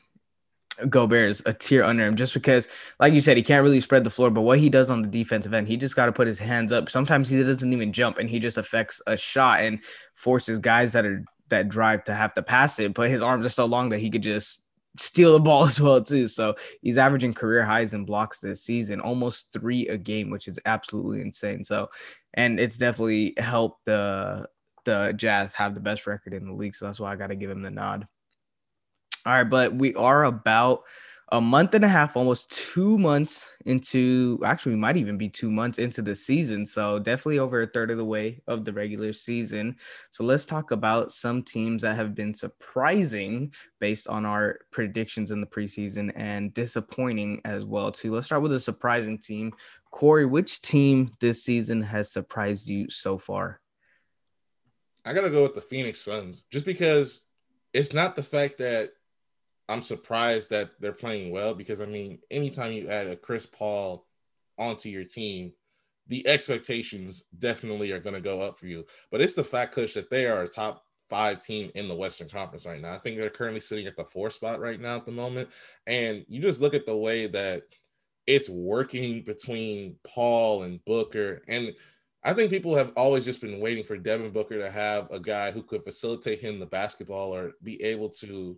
Gobert 0.89 1.29
is 1.31 1.43
a 1.46 1.53
tier 1.53 1.84
under 1.84 2.05
him 2.05 2.15
just 2.15 2.34
because, 2.34 2.67
like 3.00 3.13
you 3.13 3.22
said, 3.22 3.38
he 3.38 3.43
can't 3.43 3.63
really 3.63 3.81
spread 3.81 4.03
the 4.03 4.10
floor. 4.10 4.29
But 4.29 4.41
what 4.41 4.60
he 4.60 4.69
does 4.69 4.89
on 4.89 5.01
the 5.01 5.07
defensive 5.07 5.53
end, 5.53 5.67
he 5.67 5.77
just 5.77 5.96
got 5.96 6.05
to 6.05 6.12
put 6.12 6.27
his 6.27 6.39
hands 6.39 6.72
up. 6.72 6.89
Sometimes 6.89 7.29
he 7.29 7.41
doesn't 7.41 7.74
even 7.74 7.93
jump 7.93 8.17
and 8.17 8.29
he 8.29 8.39
just 8.39 8.57
affects 8.57 9.01
a 9.07 9.17
shot 9.17 9.62
and 9.62 9.79
forces 10.15 10.60
guys 10.60 10.93
that 10.93 11.05
are 11.05 11.24
that 11.50 11.69
drive 11.69 12.03
to 12.05 12.13
have 12.13 12.34
to 12.36 12.43
pass 12.43 12.79
it. 12.79 12.93
But 12.93 13.10
his 13.10 13.22
arms 13.22 13.46
are 13.46 13.50
so 13.50 13.65
long 13.65 13.89
that 13.89 14.00
he 14.00 14.10
could 14.10 14.24
just 14.24 14.62
steal 15.00 15.34
the 15.34 15.39
ball 15.39 15.65
as 15.65 15.79
well 15.79 16.01
too. 16.03 16.27
So 16.27 16.55
he's 16.81 16.98
averaging 16.98 17.34
career 17.34 17.65
highs 17.65 17.93
in 17.93 18.05
blocks 18.05 18.39
this 18.39 18.63
season, 18.63 19.01
almost 19.01 19.53
three 19.53 19.88
a 19.88 19.98
game, 19.98 20.29
which 20.29 20.48
is 20.48 20.60
absolutely 20.65 21.22
insane. 21.22 21.63
So, 21.63 21.89
and 22.34 22.60
it's 22.60 22.77
definitely 22.77 23.34
helped 23.38 23.86
the 23.86 24.48
the 24.86 25.13
Jazz 25.15 25.53
have 25.53 25.74
the 25.74 25.81
best 25.81 26.07
record 26.07 26.34
in 26.34 26.48
the 26.48 26.53
league. 26.53 26.75
So 26.75 26.86
that's 26.86 27.00
why 27.00 27.12
I 27.12 27.15
got 27.17 27.27
to 27.27 27.36
give 27.36 27.50
him 27.50 27.62
the 27.62 27.72
nod. 27.72 28.07
All 29.27 29.34
right, 29.34 29.43
but 29.43 29.75
we 29.75 29.93
are 29.96 30.24
about 30.24 30.84
a 31.34 31.41
month 31.41 31.74
and 31.74 31.84
a 31.84 31.88
half, 31.89 32.15
almost 32.15 32.50
two 32.50 32.98
months 32.98 33.50
into 33.65 34.39
actually, 34.46 34.75
we 34.75 34.79
might 34.79 34.96
even 34.96 35.17
be 35.17 35.27
two 35.27 35.51
months 35.51 35.79
into 35.79 36.01
the 36.01 36.15
season. 36.15 36.65
So, 36.65 36.98
definitely 36.98 37.39
over 37.39 37.63
a 37.63 37.67
third 37.67 37.91
of 37.91 37.98
the 37.98 38.05
way 38.05 38.41
of 38.48 38.63
the 38.63 38.72
regular 38.72 39.12
season. 39.12 39.75
So, 40.12 40.24
let's 40.24 40.46
talk 40.46 40.72
about 40.72 41.12
some 41.12 41.43
teams 41.43 41.81
that 41.81 41.98
have 41.98 42.15
been 42.15 42.34
surprising 42.34 43.51
based 43.81 44.07
on 44.07 44.25
our 44.25 44.60
predictions 44.72 45.31
in 45.31 45.41
the 45.41 45.48
preseason 45.48 46.13
and 46.15 46.53
disappointing 46.53 47.41
as 47.43 47.65
well, 47.65 47.91
too. 47.91 48.13
Let's 48.13 48.27
start 48.27 48.43
with 48.43 48.53
a 48.53 48.62
surprising 48.62 49.17
team. 49.17 49.51
Cory, 49.91 50.25
which 50.25 50.62
team 50.62 51.12
this 51.19 51.43
season 51.43 51.81
has 51.81 52.13
surprised 52.13 52.69
you 52.69 52.89
so 52.89 53.17
far? 53.17 53.60
I 55.03 55.12
got 55.12 55.24
to 55.24 55.29
go 55.29 55.43
with 55.43 55.55
the 55.55 55.60
Phoenix 55.60 56.00
Suns 56.00 56.46
just 56.50 56.63
because 56.63 57.24
it's 57.74 57.91
not 57.91 58.15
the 58.15 58.24
fact 58.24 58.60
that 58.60 58.91
I'm 59.69 59.81
surprised 59.81 60.50
that 60.51 60.71
they're 60.79 60.93
playing 60.93 61.31
well 61.31 61.53
because 61.53 61.81
I 61.81 61.86
mean, 61.86 62.19
anytime 62.31 62.71
you 62.71 62.88
add 62.88 63.07
a 63.07 63.15
Chris 63.15 63.45
Paul 63.45 64.05
onto 64.57 64.89
your 64.89 65.03
team, 65.03 65.51
the 66.07 66.25
expectations 66.27 67.25
definitely 67.38 67.91
are 67.91 68.00
going 68.00 68.15
to 68.15 68.21
go 68.21 68.39
up 68.39 68.57
for 68.57 68.67
you. 68.67 68.86
But 69.12 69.21
it's 69.21 69.33
the 69.33 69.43
fact, 69.43 69.74
Kush, 69.75 69.93
that 69.95 70.09
they 70.09 70.25
are 70.25 70.43
a 70.43 70.47
top 70.47 70.86
five 71.09 71.41
team 71.41 71.71
in 71.75 71.88
the 71.88 71.95
Western 71.95 72.29
Conference 72.29 72.65
right 72.65 72.81
now. 72.81 72.93
I 72.93 73.00
think 73.00 73.19
they're 73.19 73.29
currently 73.29 73.59
sitting 73.59 73.88
at 73.88 73.97
the 73.97 74.05
four 74.05 74.29
spot 74.29 74.59
right 74.59 74.79
now 74.79 74.95
at 74.95 75.05
the 75.05 75.12
moment. 75.12 75.50
And 75.86 76.25
you 76.27 76.41
just 76.41 76.62
look 76.62 76.74
at 76.74 76.86
the 76.86 76.95
way 76.95 77.27
that 77.27 77.63
it's 78.25 78.50
working 78.50 79.21
between 79.24 79.95
Paul 80.05 80.63
and 80.63 80.83
Booker. 80.86 81.41
And 81.47 81.74
I 82.24 82.33
think 82.33 82.51
people 82.51 82.75
have 82.75 82.91
always 82.97 83.24
just 83.24 83.41
been 83.41 83.59
waiting 83.59 83.83
for 83.83 83.97
Devin 83.97 84.31
Booker 84.31 84.59
to 84.59 84.69
have 84.69 85.09
a 85.12 85.19
guy 85.19 85.51
who 85.51 85.63
could 85.63 85.83
facilitate 85.83 86.39
him 86.39 86.59
the 86.59 86.65
basketball 86.65 87.33
or 87.33 87.53
be 87.63 87.81
able 87.83 88.09
to 88.09 88.57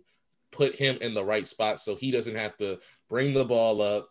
put 0.52 0.76
him 0.76 0.98
in 1.00 1.14
the 1.14 1.24
right 1.24 1.46
spot 1.46 1.80
so 1.80 1.94
he 1.94 2.10
doesn't 2.10 2.34
have 2.34 2.56
to 2.58 2.78
bring 3.08 3.32
the 3.32 3.44
ball 3.44 3.80
up, 3.82 4.08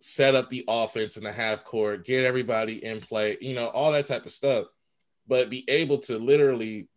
set 0.00 0.34
up 0.34 0.48
the 0.48 0.64
offense 0.68 1.16
in 1.16 1.24
the 1.24 1.32
half 1.32 1.64
court, 1.64 2.04
get 2.04 2.24
everybody 2.24 2.84
in 2.84 3.00
play, 3.00 3.36
you 3.40 3.54
know, 3.54 3.68
all 3.68 3.92
that 3.92 4.06
type 4.06 4.26
of 4.26 4.32
stuff. 4.32 4.66
But 5.28 5.50
be 5.50 5.64
able 5.68 5.98
to 5.98 6.18
literally 6.18 6.88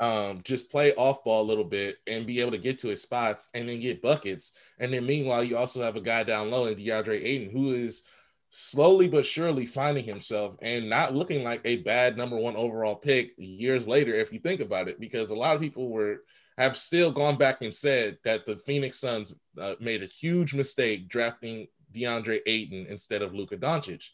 um, 0.00 0.40
just 0.44 0.70
play 0.70 0.94
off 0.94 1.24
ball 1.24 1.42
a 1.42 1.46
little 1.46 1.64
bit 1.64 1.98
and 2.06 2.26
be 2.26 2.40
able 2.40 2.52
to 2.52 2.58
get 2.58 2.78
to 2.80 2.88
his 2.88 3.02
spots 3.02 3.50
and 3.54 3.68
then 3.68 3.80
get 3.80 4.02
buckets. 4.02 4.52
And 4.78 4.92
then 4.92 5.06
meanwhile, 5.06 5.44
you 5.44 5.56
also 5.56 5.82
have 5.82 5.96
a 5.96 6.00
guy 6.00 6.24
down 6.24 6.50
low 6.50 6.66
in 6.66 6.76
DeAndre 6.76 7.24
Ayton 7.24 7.50
who 7.50 7.72
is 7.72 8.04
slowly 8.50 9.08
but 9.08 9.26
surely 9.26 9.66
finding 9.66 10.04
himself 10.04 10.56
and 10.62 10.88
not 10.88 11.14
looking 11.14 11.44
like 11.44 11.60
a 11.64 11.76
bad 11.78 12.16
number 12.16 12.36
one 12.36 12.56
overall 12.56 12.94
pick 12.94 13.34
years 13.36 13.86
later, 13.86 14.14
if 14.14 14.32
you 14.32 14.38
think 14.38 14.60
about 14.60 14.88
it, 14.88 15.00
because 15.00 15.30
a 15.30 15.34
lot 15.34 15.54
of 15.54 15.60
people 15.60 15.90
were 15.90 16.22
have 16.58 16.76
still 16.76 17.12
gone 17.12 17.36
back 17.36 17.62
and 17.62 17.72
said 17.72 18.18
that 18.24 18.44
the 18.44 18.56
Phoenix 18.56 18.98
Suns 18.98 19.32
uh, 19.60 19.76
made 19.80 20.02
a 20.02 20.06
huge 20.06 20.54
mistake 20.54 21.08
drafting 21.08 21.68
DeAndre 21.94 22.40
Ayton 22.46 22.84
instead 22.88 23.22
of 23.22 23.32
Luka 23.32 23.56
Doncic. 23.56 24.08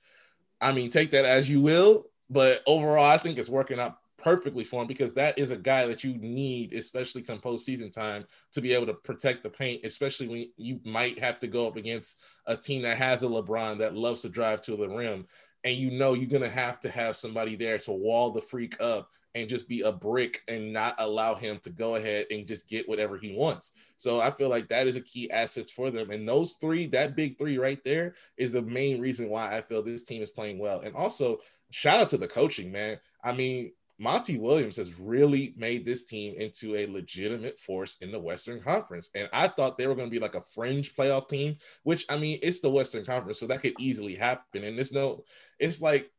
I 0.61 0.73
mean, 0.73 0.91
take 0.91 1.11
that 1.13 1.25
as 1.25 1.49
you 1.49 1.63
will, 1.63 2.05
but 2.29 2.63
overall, 2.67 3.05
I 3.05 3.17
think 3.17 3.39
it's 3.39 3.49
working 3.49 3.81
out 3.81 3.97
perfectly 4.19 4.63
for 4.63 4.83
him 4.83 4.87
because 4.87 5.15
that 5.15 5.39
is 5.39 5.51
a 5.51 5.57
guy 5.57 5.87
that 5.87 6.05
you 6.05 6.17
need, 6.19 6.75
especially 6.75 7.23
come 7.23 7.39
postseason 7.39 7.91
time, 7.91 8.27
to 8.53 8.61
be 8.61 8.75
able 8.75 8.87
to 8.87 8.95
protect 8.95 9.43
the 9.43 9.51
paint, 9.51 9.85
especially 9.85 10.29
when 10.29 10.49
you 10.59 10.81
might 10.85 11.19
have 11.19 11.41
to 11.41 11.47
go 11.47 11.67
up 11.67 11.77
against 11.77 12.21
a 12.47 12.57
team 12.57 12.83
that 12.83 12.99
has 12.99 13.23
a 13.23 13.27
LeBron 13.27 13.79
that 13.79 13.97
loves 13.97 14.21
to 14.21 14.29
drive 14.29 14.61
to 14.63 14.77
the 14.77 14.89
rim. 14.89 15.27
And 15.65 15.77
you 15.77 15.91
know 15.91 16.13
you're 16.13 16.29
gonna 16.29 16.49
have 16.49 16.79
to 16.81 16.91
have 16.91 17.17
somebody 17.17 17.57
there 17.57 17.79
to 17.79 17.93
wall 17.93 18.33
the 18.33 18.43
freak 18.43 18.79
up 18.83 19.09
and 19.35 19.49
just 19.49 19.69
be 19.69 19.81
a 19.81 19.93
brick 19.93 20.43
and 20.49 20.73
not 20.73 20.95
allow 20.99 21.35
him 21.35 21.59
to 21.65 21.71
go 21.71 21.97
ahead 21.97 22.27
and 22.31 22.47
just 22.47 22.69
get 22.69 22.89
whatever 22.89 23.19
he 23.19 23.35
wants. 23.37 23.73
So 23.97 24.21
I 24.21 24.31
feel 24.31 24.49
like 24.49 24.69
that 24.69 24.87
is 24.87 24.97
a 24.97 25.01
key 25.01 25.31
asset 25.31 25.71
for 25.71 25.91
them. 25.91 26.11
And 26.11 26.29
those 26.29 26.53
three, 26.61 26.87
that 26.89 27.17
big 27.17 27.37
three 27.39 27.59
right 27.59 27.83
there, 27.85 28.15
is 28.37 28.53
the 28.53 28.63
main 28.63 29.01
reason 29.01 29.29
why 29.29 29.57
I 29.57 29.61
feel 29.61 29.83
this 29.83 30.05
team 30.05 30.23
is 30.23 30.31
playing 30.31 30.59
well. 30.59 30.81
And 30.81 30.95
also, 30.95 31.39
shout 31.71 32.01
out 32.01 32.09
to 32.11 32.19
the 32.19 32.29
coaching, 32.29 32.71
man. 32.71 32.99
I 33.23 33.33
mean, 33.33 33.73
Monty 33.99 34.39
Williams 34.39 34.77
has 34.77 34.99
really 34.99 35.55
made 35.57 35.85
this 35.85 36.05
team 36.07 36.35
into 36.37 36.75
a 36.77 36.87
legitimate 36.87 37.59
force 37.61 37.99
in 38.01 38.11
the 38.11 38.19
Western 38.19 38.61
Conference. 38.61 39.11
And 39.15 39.29
I 39.33 39.47
thought 39.49 39.79
they 39.79 39.87
were 39.87 39.95
going 39.95 40.09
to 40.09 40.15
be 40.15 40.19
like 40.19 40.35
a 40.35 40.43
fringe 40.43 40.97
playoff 40.97 41.29
team, 41.29 41.57
which 41.85 42.05
I 42.09 42.19
mean, 42.19 42.39
it's 42.43 42.61
the 42.61 42.71
Western 42.71 43.05
Conference, 43.05 43.39
so 43.39 43.47
that 43.47 43.63
could 43.63 43.75
easily 43.79 44.17
happen. 44.17 44.65
And 44.65 44.77
there's 44.77 44.93
no, 44.93 45.25
it's 45.61 45.81
like 45.81 46.11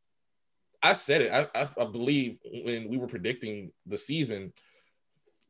I 0.86 0.92
said 0.92 1.22
it. 1.22 1.32
I, 1.32 1.46
I, 1.60 1.68
I 1.80 1.84
believe 1.84 2.38
when 2.64 2.88
we 2.88 2.96
were 2.96 3.08
predicting 3.08 3.72
the 3.86 3.98
season, 3.98 4.52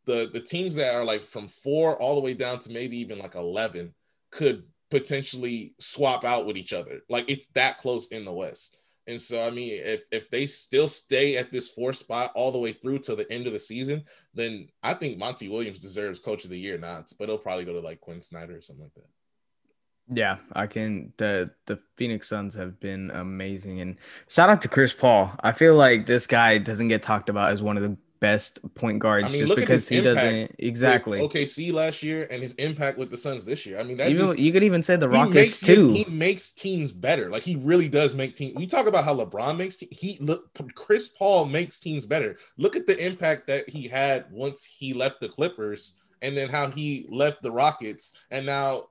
the 0.07 0.31
the 0.33 0.41
teams 0.41 0.77
that 0.77 0.95
are 0.95 1.05
like 1.05 1.23
from 1.23 1.49
four 1.49 1.97
all 2.01 2.15
the 2.15 2.23
way 2.23 2.33
down 2.33 2.59
to 2.61 2.73
maybe 2.73 2.97
even 2.99 3.19
like 3.19 3.35
eleven 3.35 3.95
could 4.31 4.65
potentially 4.91 5.75
swap 5.79 6.25
out 6.25 6.47
with 6.47 6.57
each 6.57 6.73
other. 6.73 7.01
Like 7.11 7.27
it's 7.29 7.47
that 7.55 7.79
close 7.79 8.09
in 8.09 8.25
the 8.25 8.33
West. 8.33 8.79
And 9.09 9.21
so, 9.21 9.47
I 9.47 9.51
mean, 9.51 9.73
if 9.75 10.05
if 10.11 10.31
they 10.31 10.47
still 10.47 10.89
stay 10.89 11.37
at 11.37 11.53
this 11.53 11.69
four 11.69 11.93
spot 11.93 12.33
all 12.35 12.51
the 12.51 12.59
way 12.59 12.73
through 12.73 13.01
to 13.01 13.15
the 13.15 13.31
end 13.31 13.47
of 13.47 13.53
the 13.53 13.59
season, 13.59 14.05
then 14.33 14.69
I 14.83 14.95
think 14.95 15.19
Monty 15.19 15.49
Williams 15.49 15.81
deserves 15.81 16.19
Coach 16.19 16.45
of 16.45 16.51
the 16.51 16.59
Year 16.59 16.79
nods, 16.79 17.13
but 17.13 17.29
he'll 17.29 17.39
probably 17.39 17.67
go 17.67 17.75
to 17.75 17.81
like 17.81 18.01
Quin 18.01 18.23
Snyder 18.23 18.57
or 18.57 18.63
something 18.63 18.85
like 18.85 18.95
that. 18.95 19.16
Yeah, 20.13 20.37
I 20.53 20.67
can. 20.67 21.13
The 21.17 21.51
the 21.67 21.79
Phoenix 21.97 22.29
Suns 22.29 22.55
have 22.55 22.79
been 22.79 23.11
amazing, 23.11 23.81
and 23.81 23.97
shout 24.29 24.49
out 24.49 24.63
to 24.63 24.69
Chris 24.69 24.95
Paul. 24.95 25.33
I 25.41 25.53
feel 25.53 25.75
like 25.75 26.07
this 26.07 26.27
guy 26.27 26.59
doesn't 26.59 26.89
get 26.89 27.03
talked 27.03 27.29
about 27.29 27.53
as 27.53 27.63
one 27.63 27.77
of 27.77 27.83
the 27.83 27.97
best 28.21 28.61
point 28.75 28.99
guards 28.99 29.27
I 29.27 29.31
mean, 29.31 29.47
just 29.47 29.57
because 29.57 29.89
he 29.89 30.01
doesn't 30.01 30.55
exactly 30.59 31.21
OKC 31.21 31.73
last 31.73 32.03
year 32.03 32.27
and 32.31 32.43
his 32.43 32.55
impact 32.55 32.99
with 32.99 33.11
the 33.11 33.17
Suns 33.17 33.45
this 33.45 33.67
year. 33.67 33.79
I 33.79 33.83
mean, 33.83 33.97
that 33.99 34.09
even, 34.11 34.27
just, 34.27 34.39
you 34.39 34.53
could 34.53 34.63
even 34.63 34.83
say 34.83 34.97
the 34.97 35.09
Rockets 35.09 35.35
makes, 35.35 35.61
too. 35.61 35.89
He, 35.89 36.05
he, 36.05 36.11
makes 36.11 36.53
teams 36.53 36.93
better. 36.93 37.29
Like 37.29 37.43
he 37.43 37.57
really 37.57 37.89
does 37.89 38.15
make 38.15 38.35
teams. 38.35 38.55
We 38.55 38.67
talk 38.67 38.87
about 38.87 39.05
how 39.05 39.15
LeBron 39.15 39.57
makes 39.57 39.77
te- 39.77 39.89
he 39.91 40.19
look. 40.21 40.51
Chris 40.75 41.09
Paul 41.09 41.47
makes 41.47 41.79
teams 41.79 42.07
better. 42.07 42.39
Look 42.57 42.77
at 42.77 42.87
the 42.87 42.97
impact 43.05 43.47
that 43.49 43.69
he 43.69 43.89
had 43.89 44.27
once 44.31 44.65
he 44.65 44.95
left 44.95 45.21
the 45.21 45.29
Clippers, 45.29 45.95
and 46.23 46.37
then 46.37 46.49
how 46.49 46.71
he 46.71 47.07
left 47.11 47.43
the 47.43 47.51
Rockets, 47.51 48.13
and 48.31 48.47
now 48.47 48.89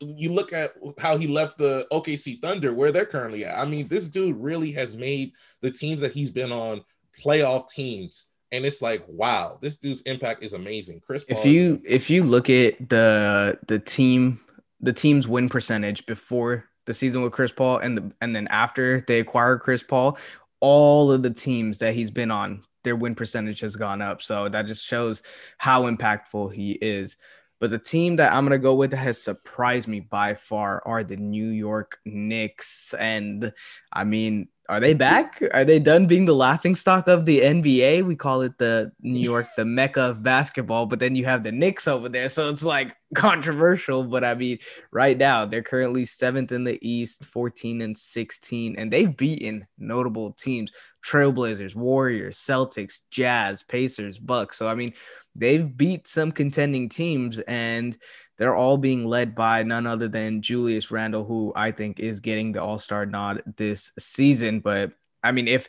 you 0.00 0.32
look 0.32 0.52
at 0.52 0.74
how 0.98 1.16
he 1.16 1.26
left 1.26 1.58
the 1.58 1.86
OKC 1.92 2.40
Thunder, 2.40 2.72
where 2.72 2.92
they're 2.92 3.06
currently 3.06 3.44
at. 3.44 3.58
I 3.58 3.64
mean, 3.64 3.88
this 3.88 4.08
dude 4.08 4.36
really 4.36 4.72
has 4.72 4.96
made 4.96 5.32
the 5.60 5.70
teams 5.70 6.00
that 6.00 6.12
he's 6.12 6.30
been 6.30 6.52
on 6.52 6.82
playoff 7.20 7.68
teams. 7.68 8.26
And 8.52 8.64
it's 8.64 8.82
like, 8.82 9.04
wow, 9.08 9.58
this 9.60 9.76
dude's 9.76 10.02
impact 10.02 10.42
is 10.42 10.52
amazing. 10.52 11.00
Chris, 11.04 11.24
Paul 11.24 11.38
if 11.38 11.44
you 11.44 11.80
if 11.84 12.08
you 12.08 12.22
look 12.22 12.50
at 12.50 12.88
the 12.88 13.58
the 13.66 13.78
team, 13.78 14.40
the 14.80 14.92
team's 14.92 15.26
win 15.26 15.48
percentage 15.48 16.06
before 16.06 16.64
the 16.86 16.94
season 16.94 17.22
with 17.22 17.32
Chris 17.32 17.52
Paul, 17.52 17.78
and 17.78 17.96
the, 17.96 18.12
and 18.20 18.34
then 18.34 18.46
after 18.48 19.00
they 19.08 19.18
acquired 19.18 19.60
Chris 19.60 19.82
Paul, 19.82 20.18
all 20.60 21.10
of 21.10 21.22
the 21.22 21.30
teams 21.30 21.78
that 21.78 21.94
he's 21.94 22.10
been 22.10 22.30
on, 22.30 22.62
their 22.84 22.94
win 22.94 23.14
percentage 23.14 23.60
has 23.60 23.74
gone 23.74 24.00
up. 24.00 24.22
So 24.22 24.48
that 24.48 24.66
just 24.66 24.84
shows 24.84 25.22
how 25.58 25.90
impactful 25.90 26.52
he 26.52 26.72
is. 26.72 27.16
But 27.60 27.70
the 27.70 27.78
team 27.78 28.16
that 28.16 28.32
I'm 28.32 28.44
going 28.44 28.58
to 28.58 28.62
go 28.62 28.74
with 28.74 28.90
that 28.90 28.98
has 28.98 29.22
surprised 29.22 29.88
me 29.88 30.00
by 30.00 30.34
far 30.34 30.82
are 30.84 31.04
the 31.04 31.16
New 31.16 31.48
York 31.48 31.98
Knicks. 32.04 32.94
And 32.98 33.52
I 33.92 34.04
mean, 34.04 34.48
are 34.68 34.80
they 34.80 34.94
back? 34.94 35.42
Are 35.52 35.64
they 35.64 35.78
done 35.78 36.06
being 36.06 36.24
the 36.24 36.34
laughing 36.34 36.74
stock 36.74 37.06
of 37.08 37.26
the 37.26 37.40
NBA? 37.40 38.06
We 38.06 38.16
call 38.16 38.42
it 38.42 38.56
the 38.58 38.92
New 39.00 39.20
York, 39.20 39.46
the 39.56 39.64
mecca 39.64 40.00
of 40.00 40.22
basketball, 40.22 40.86
but 40.86 40.98
then 40.98 41.14
you 41.14 41.24
have 41.26 41.42
the 41.42 41.52
Knicks 41.52 41.86
over 41.86 42.08
there. 42.08 42.28
So 42.28 42.48
it's 42.48 42.64
like, 42.64 42.96
controversial, 43.14 44.04
but 44.04 44.24
I 44.24 44.34
mean, 44.34 44.58
right 44.90 45.16
now 45.16 45.46
they're 45.46 45.62
currently 45.62 46.04
seventh 46.04 46.52
in 46.52 46.64
the 46.64 46.78
East, 46.86 47.24
14 47.26 47.80
and 47.80 47.96
16, 47.96 48.76
and 48.76 48.92
they've 48.92 49.16
beaten 49.16 49.66
notable 49.78 50.32
teams 50.32 50.72
Trailblazers, 51.04 51.74
Warriors, 51.74 52.38
Celtics, 52.38 53.00
Jazz, 53.10 53.62
Pacers, 53.62 54.18
Bucks. 54.18 54.56
So, 54.56 54.68
I 54.68 54.74
mean, 54.74 54.94
they've 55.34 55.76
beat 55.76 56.08
some 56.08 56.32
contending 56.32 56.88
teams, 56.88 57.38
and 57.40 57.96
they're 58.36 58.56
all 58.56 58.76
being 58.76 59.04
led 59.04 59.34
by 59.34 59.62
none 59.62 59.86
other 59.86 60.08
than 60.08 60.42
Julius 60.42 60.90
Randle, 60.90 61.24
who 61.24 61.52
I 61.54 61.70
think 61.70 62.00
is 62.00 62.20
getting 62.20 62.52
the 62.52 62.62
All 62.62 62.78
Star 62.78 63.06
nod 63.06 63.42
this 63.56 63.92
season. 63.98 64.60
But 64.60 64.92
I 65.22 65.32
mean, 65.32 65.48
if 65.48 65.68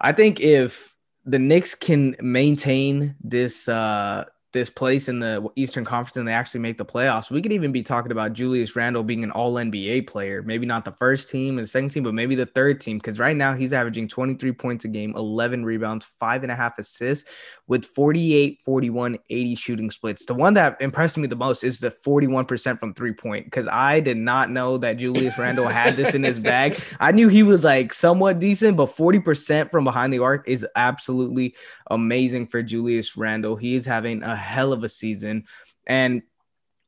I 0.00 0.12
think 0.12 0.40
if 0.40 0.94
the 1.24 1.38
Knicks 1.38 1.74
can 1.74 2.16
maintain 2.20 3.14
this 3.22 3.68
uh 3.68 4.24
this 4.52 4.70
place 4.70 5.08
in 5.08 5.20
the 5.20 5.46
Eastern 5.56 5.84
Conference 5.84 6.16
and 6.16 6.28
they 6.28 6.32
actually 6.32 6.60
make 6.60 6.78
the 6.78 6.84
playoffs, 6.84 7.30
we 7.30 7.40
could 7.42 7.52
even 7.52 7.72
be 7.72 7.82
talking 7.82 8.12
about 8.12 8.32
Julius 8.32 8.76
Randle 8.76 9.02
being 9.02 9.24
an 9.24 9.30
all 9.30 9.54
NBA 9.54 10.06
player. 10.06 10.42
Maybe 10.42 10.66
not 10.66 10.84
the 10.84 10.92
first 10.92 11.30
team 11.30 11.58
and 11.58 11.64
the 11.64 11.70
second 11.70 11.90
team, 11.90 12.02
but 12.02 12.14
maybe 12.14 12.34
the 12.34 12.46
third 12.46 12.80
team. 12.80 12.98
Because 12.98 13.18
right 13.18 13.36
now 13.36 13.54
he's 13.54 13.72
averaging 13.72 14.08
23 14.08 14.52
points 14.52 14.84
a 14.84 14.88
game, 14.88 15.14
11 15.16 15.64
rebounds, 15.64 16.06
five 16.20 16.42
and 16.42 16.52
a 16.52 16.56
half 16.56 16.78
assists 16.78 17.28
with 17.66 17.86
48, 17.86 18.60
41, 18.64 19.18
80 19.30 19.54
shooting 19.54 19.90
splits. 19.90 20.26
The 20.26 20.34
one 20.34 20.54
that 20.54 20.76
impressed 20.80 21.16
me 21.16 21.26
the 21.26 21.36
most 21.36 21.64
is 21.64 21.80
the 21.80 21.90
41% 21.90 22.78
from 22.78 22.92
three 22.94 23.12
point. 23.12 23.46
Because 23.46 23.68
I 23.68 24.00
did 24.00 24.16
not 24.16 24.50
know 24.50 24.78
that 24.78 24.98
Julius 24.98 25.38
Randle 25.38 25.68
had 25.68 25.94
this 25.94 26.14
in 26.14 26.22
his 26.22 26.38
bag. 26.38 26.78
I 27.00 27.12
knew 27.12 27.28
he 27.28 27.42
was 27.42 27.64
like 27.64 27.94
somewhat 27.94 28.38
decent, 28.38 28.76
but 28.76 28.94
40% 28.94 29.70
from 29.70 29.84
behind 29.84 30.12
the 30.12 30.18
arc 30.18 30.48
is 30.48 30.66
absolutely 30.76 31.54
amazing 31.90 32.46
for 32.46 32.62
Julius 32.62 33.16
Randle. 33.16 33.56
He 33.56 33.74
is 33.74 33.86
having 33.86 34.22
a 34.22 34.41
hell 34.42 34.72
of 34.72 34.84
a 34.84 34.88
season. 34.88 35.44
And 35.86 36.22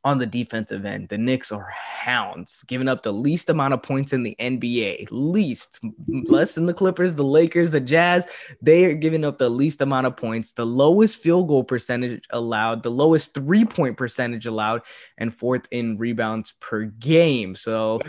on 0.04 0.18
the 0.18 0.26
defensive 0.26 0.84
end, 0.84 1.08
the 1.08 1.16
Knicks 1.16 1.50
are 1.50 1.68
hounds, 1.70 2.62
giving 2.68 2.88
up 2.88 3.02
the 3.02 3.12
least 3.12 3.48
amount 3.48 3.72
of 3.72 3.82
points 3.82 4.12
in 4.12 4.22
the 4.22 4.36
NBA. 4.38 5.08
Least, 5.10 5.80
less 6.26 6.54
than 6.54 6.66
the 6.66 6.74
Clippers, 6.74 7.16
the 7.16 7.24
Lakers, 7.24 7.72
the 7.72 7.80
Jazz. 7.80 8.26
They 8.60 8.84
are 8.84 8.92
giving 8.92 9.24
up 9.24 9.38
the 9.38 9.48
least 9.48 9.80
amount 9.80 10.06
of 10.06 10.16
points, 10.16 10.52
the 10.52 10.66
lowest 10.66 11.22
field 11.22 11.48
goal 11.48 11.64
percentage 11.64 12.26
allowed, 12.30 12.82
the 12.82 12.90
lowest 12.90 13.32
three 13.34 13.64
point 13.64 13.96
percentage 13.96 14.44
allowed, 14.44 14.82
and 15.16 15.32
fourth 15.32 15.66
in 15.70 15.96
rebounds 15.96 16.52
per 16.60 16.84
game. 16.84 17.56
So 17.56 18.00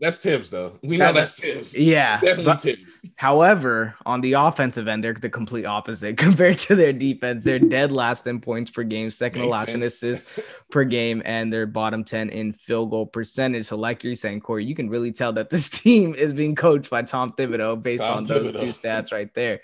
that's 0.00 0.18
Thibs, 0.18 0.48
though. 0.48 0.78
We 0.82 0.96
know 0.96 1.12
that's 1.12 1.34
Thibs. 1.34 1.76
Yeah, 1.76 2.20
but, 2.20 2.62
Thibs. 2.62 3.00
However, 3.16 3.94
on 4.06 4.22
the 4.22 4.32
offensive 4.32 4.88
end, 4.88 5.04
they're 5.04 5.12
the 5.12 5.28
complete 5.28 5.66
opposite 5.66 6.16
compared 6.16 6.56
to 6.58 6.74
their 6.74 6.94
defense. 6.94 7.44
They're 7.44 7.58
dead 7.58 7.92
last 7.92 8.26
in 8.26 8.40
points 8.40 8.70
per 8.70 8.82
game, 8.82 9.10
second 9.10 9.42
Makes 9.42 9.50
to 9.50 9.52
last 9.52 9.66
sense. 9.66 9.76
in 9.76 9.82
assists 9.82 10.28
per 10.70 10.84
game 10.84 11.17
team 11.18 11.32
and 11.32 11.52
their 11.52 11.66
bottom 11.66 12.04
10 12.04 12.30
in 12.30 12.52
field 12.52 12.90
goal 12.90 13.06
percentage. 13.06 13.66
So, 13.66 13.76
like 13.76 14.04
you're 14.04 14.16
saying, 14.16 14.40
Cory, 14.40 14.64
you 14.64 14.74
can 14.74 14.88
really 14.88 15.12
tell 15.12 15.32
that 15.34 15.50
this 15.50 15.68
team 15.68 16.14
is 16.14 16.32
being 16.32 16.54
coached 16.54 16.90
by 16.90 17.02
Tom 17.02 17.32
Thibodeau 17.32 17.82
based 17.82 18.04
Tom 18.04 18.18
on 18.18 18.24
those 18.24 18.52
two 18.52 18.68
stats 18.68 19.12
right 19.12 19.32
there. 19.34 19.60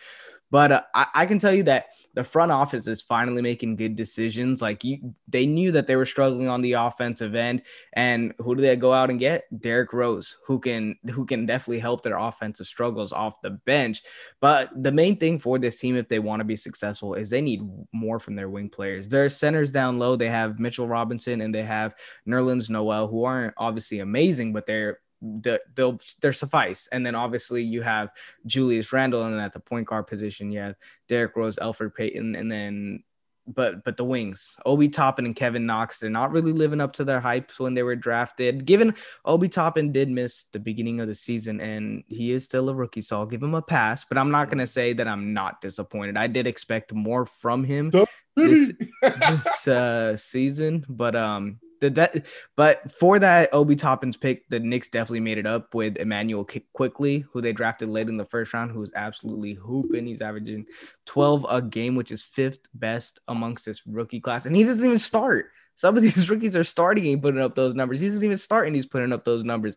But 0.51 0.73
uh, 0.73 0.83
I, 0.95 1.07
I, 1.15 1.27
can 1.27 1.39
tell 1.39 1.53
you 1.53 1.65
that 1.65 1.87
the 2.15 2.23
front 2.23 2.53
office 2.53 2.87
is 2.87 3.03
finally 3.03 3.43
making 3.43 3.77
good 3.77 3.97
decisions. 3.97 4.63
Like 4.63 4.85
you, 4.85 5.15
they 5.27 5.47
knew 5.47 5.73
that 5.73 5.87
they 5.87 5.97
were 5.97 6.07
struggling 6.07 6.49
on 6.49 6.63
the 6.63 6.75
offensive 6.75 7.35
end, 7.35 7.63
and 7.95 8.33
who 8.39 8.55
do 8.55 8.63
they 8.63 8.77
go 8.77 8.93
out 8.93 9.11
and 9.11 9.19
get? 9.19 9.45
Derrick 9.61 9.93
Rose, 9.93 10.37
who 10.47 10.59
can 10.61 10.97
who 11.11 11.27
can 11.27 11.47
definitely 11.47 11.81
help 11.81 12.03
their 12.03 12.19
offensive 12.19 12.67
struggles 12.67 13.13
off 13.13 13.41
the 13.43 13.51
bench. 13.51 14.03
But 14.41 14.71
the 14.81 14.93
main 14.93 15.17
thing 15.17 15.39
for 15.39 15.59
this 15.59 15.79
team, 15.79 15.97
if 15.97 16.09
they 16.09 16.19
want 16.19 16.41
to 16.41 16.45
be 16.45 16.57
successful, 16.57 17.15
is 17.15 17.31
they 17.31 17.41
need 17.41 17.63
more 17.93 18.21
from 18.21 18.37
their 18.37 18.49
wing 18.49 18.69
players. 18.69 19.09
Their 19.09 19.29
centers 19.29 19.71
down 19.71 19.99
low, 19.99 20.15
they 20.15 20.29
have 20.29 20.61
Mitchell 20.61 20.89
Robinson 20.89 21.41
and 21.41 21.55
they 21.55 21.65
have 21.65 21.95
Nerlens 22.29 22.71
Noel, 22.71 23.09
who 23.09 23.25
aren't 23.25 23.55
obviously 23.57 24.01
amazing, 24.01 24.53
but 24.53 24.67
they're 24.67 25.01
they'll 25.21 26.01
they're 26.21 26.33
suffice. 26.33 26.89
And 26.93 27.05
then 27.05 27.15
obviously 27.15 27.63
you 27.63 27.83
have 27.83 28.11
Julius 28.47 28.93
Randle, 28.93 29.25
and 29.25 29.35
then 29.35 29.41
at 29.41 29.53
the 29.53 29.61
point 29.61 29.87
guard 29.87 30.07
position, 30.07 30.51
you 30.51 30.61
have 30.61 30.77
Derrick 31.09 31.37
Rose, 31.37 31.57
Elfrid 31.57 31.95
Payton, 31.95 32.37
and 32.37 32.51
then 32.51 33.03
but 33.47 33.85
but 33.85 33.97
the 33.97 34.05
wings, 34.05 34.55
Obi 34.65 34.89
Toppin 34.89 35.27
and 35.27 35.37
Kevin 35.37 35.67
Knox, 35.67 35.99
they're 35.99 36.11
not 36.11 36.33
really 36.33 36.53
living 36.53 36.81
up 36.81 36.95
to 36.95 37.05
their 37.05 37.21
hypes 37.21 37.61
when 37.61 37.75
they 37.75 37.83
were 37.83 37.97
drafted. 37.97 38.65
Given 38.65 38.95
Obi 39.25 39.49
Toppin 39.49 39.93
did 39.93 40.09
miss 40.09 40.45
the 40.53 40.59
beginning 40.59 41.01
of 41.01 41.09
the 41.09 41.15
season, 41.15 41.61
and 41.61 42.05
he 42.09 42.33
is 42.33 42.45
still 42.45 42.69
a 42.69 42.75
rookie, 42.75 43.03
so 43.03 43.19
I'll 43.19 43.27
give 43.27 43.43
him 43.43 43.55
a 43.55 43.63
pass. 43.63 44.05
But 44.05 44.19
I'm 44.19 44.31
not 44.31 44.49
gonna 44.49 44.67
say 44.67 44.93
that 44.95 45.09
I'm 45.09 45.35
not 45.35 45.61
disappointed. 45.61 46.17
I 46.17 46.27
did 46.27 46.47
expect 46.47 46.93
more 46.93 47.27
from 47.27 47.65
him 47.65 47.91
this, 48.37 48.73
this 49.03 49.69
uh, 49.69 50.17
season, 50.17 50.85
but 50.89 51.15
um, 51.15 51.61
the 51.85 51.91
that 51.91 52.27
but 52.57 52.93
for 52.99 53.19
that 53.19 53.53
Obi 53.53 53.77
Toppin's 53.77 54.17
pick, 54.17 54.49
the 54.49 54.59
Knicks 54.59 54.89
definitely 54.89 55.21
made 55.21 55.39
it 55.39 55.47
up 55.47 55.75
with 55.75 55.97
Immanuel 55.97 56.47
Quickley, 56.73 57.25
who 57.33 57.41
they 57.41 57.53
drafted 57.53 57.89
late 57.89 58.09
in 58.09 58.17
the 58.17 58.25
first 58.25 58.53
round, 58.55 58.71
who 58.71 58.83
is 58.83 58.93
absolutely 58.95 59.55
hooping. 59.55 60.07
He's 60.07 60.21
averaging 60.21 60.67
12 61.07 61.47
a 61.49 61.63
game, 61.63 61.95
which 61.95 62.11
is 62.11 62.23
fifth 62.23 62.61
best 62.75 63.21
amongst 63.29 63.65
this 63.67 63.87
rookie 63.87 64.21
class, 64.21 64.47
and 64.47 64.57
he 64.57 64.65
doesn't 64.65 64.85
even 64.85 64.99
start. 64.99 65.51
Some 65.75 65.97
of 65.97 66.03
these 66.03 66.29
rookies 66.31 66.57
are 66.57 66.65
starting 66.65 67.07
and 67.13 67.23
putting 67.23 67.41
up 67.41 67.55
those 67.55 67.75
numbers. 67.75 68.01
He 68.01 68.09
doesn't 68.09 68.25
even 68.25 68.39
start 68.39 68.67
and 68.67 68.77
he's 68.77 68.87
putting 68.87 69.13
up 69.13 69.25
those 69.25 69.45
numbers. 69.45 69.75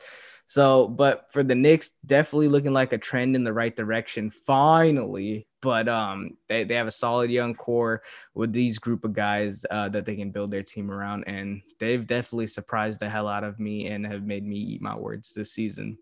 So, 0.50 0.88
but 0.88 1.30
for 1.32 1.44
the 1.44 1.56
Knicks, 1.56 1.92
definitely 2.06 2.48
looking 2.48 2.72
like 2.72 2.94
a 2.94 2.98
trend 2.98 3.36
in 3.36 3.44
the 3.44 3.52
right 3.52 3.76
direction. 3.76 4.32
Finally, 4.32 5.46
but 5.62 5.90
um, 5.90 6.38
they, 6.48 6.64
they 6.64 6.76
have 6.76 6.88
a 6.88 6.92
solid 6.92 7.30
young 7.30 7.54
core 7.54 8.02
with 8.34 8.54
these 8.54 8.80
group 8.80 9.04
of 9.04 9.12
guys 9.12 9.66
uh, 9.70 9.90
that 9.90 10.06
they 10.06 10.16
can 10.16 10.32
build 10.32 10.50
their 10.50 10.64
team 10.64 10.90
around, 10.90 11.26
and 11.28 11.62
they've 11.80 12.08
definitely 12.08 12.48
surprised 12.48 13.02
the 13.02 13.10
hell 13.10 13.28
out 13.28 13.44
of 13.44 13.60
me 13.60 13.88
and 13.88 14.06
have 14.06 14.24
made 14.24 14.46
me 14.46 14.56
eat 14.56 14.82
my 14.82 14.96
words 14.96 15.34
this 15.34 15.52
season. 15.52 15.98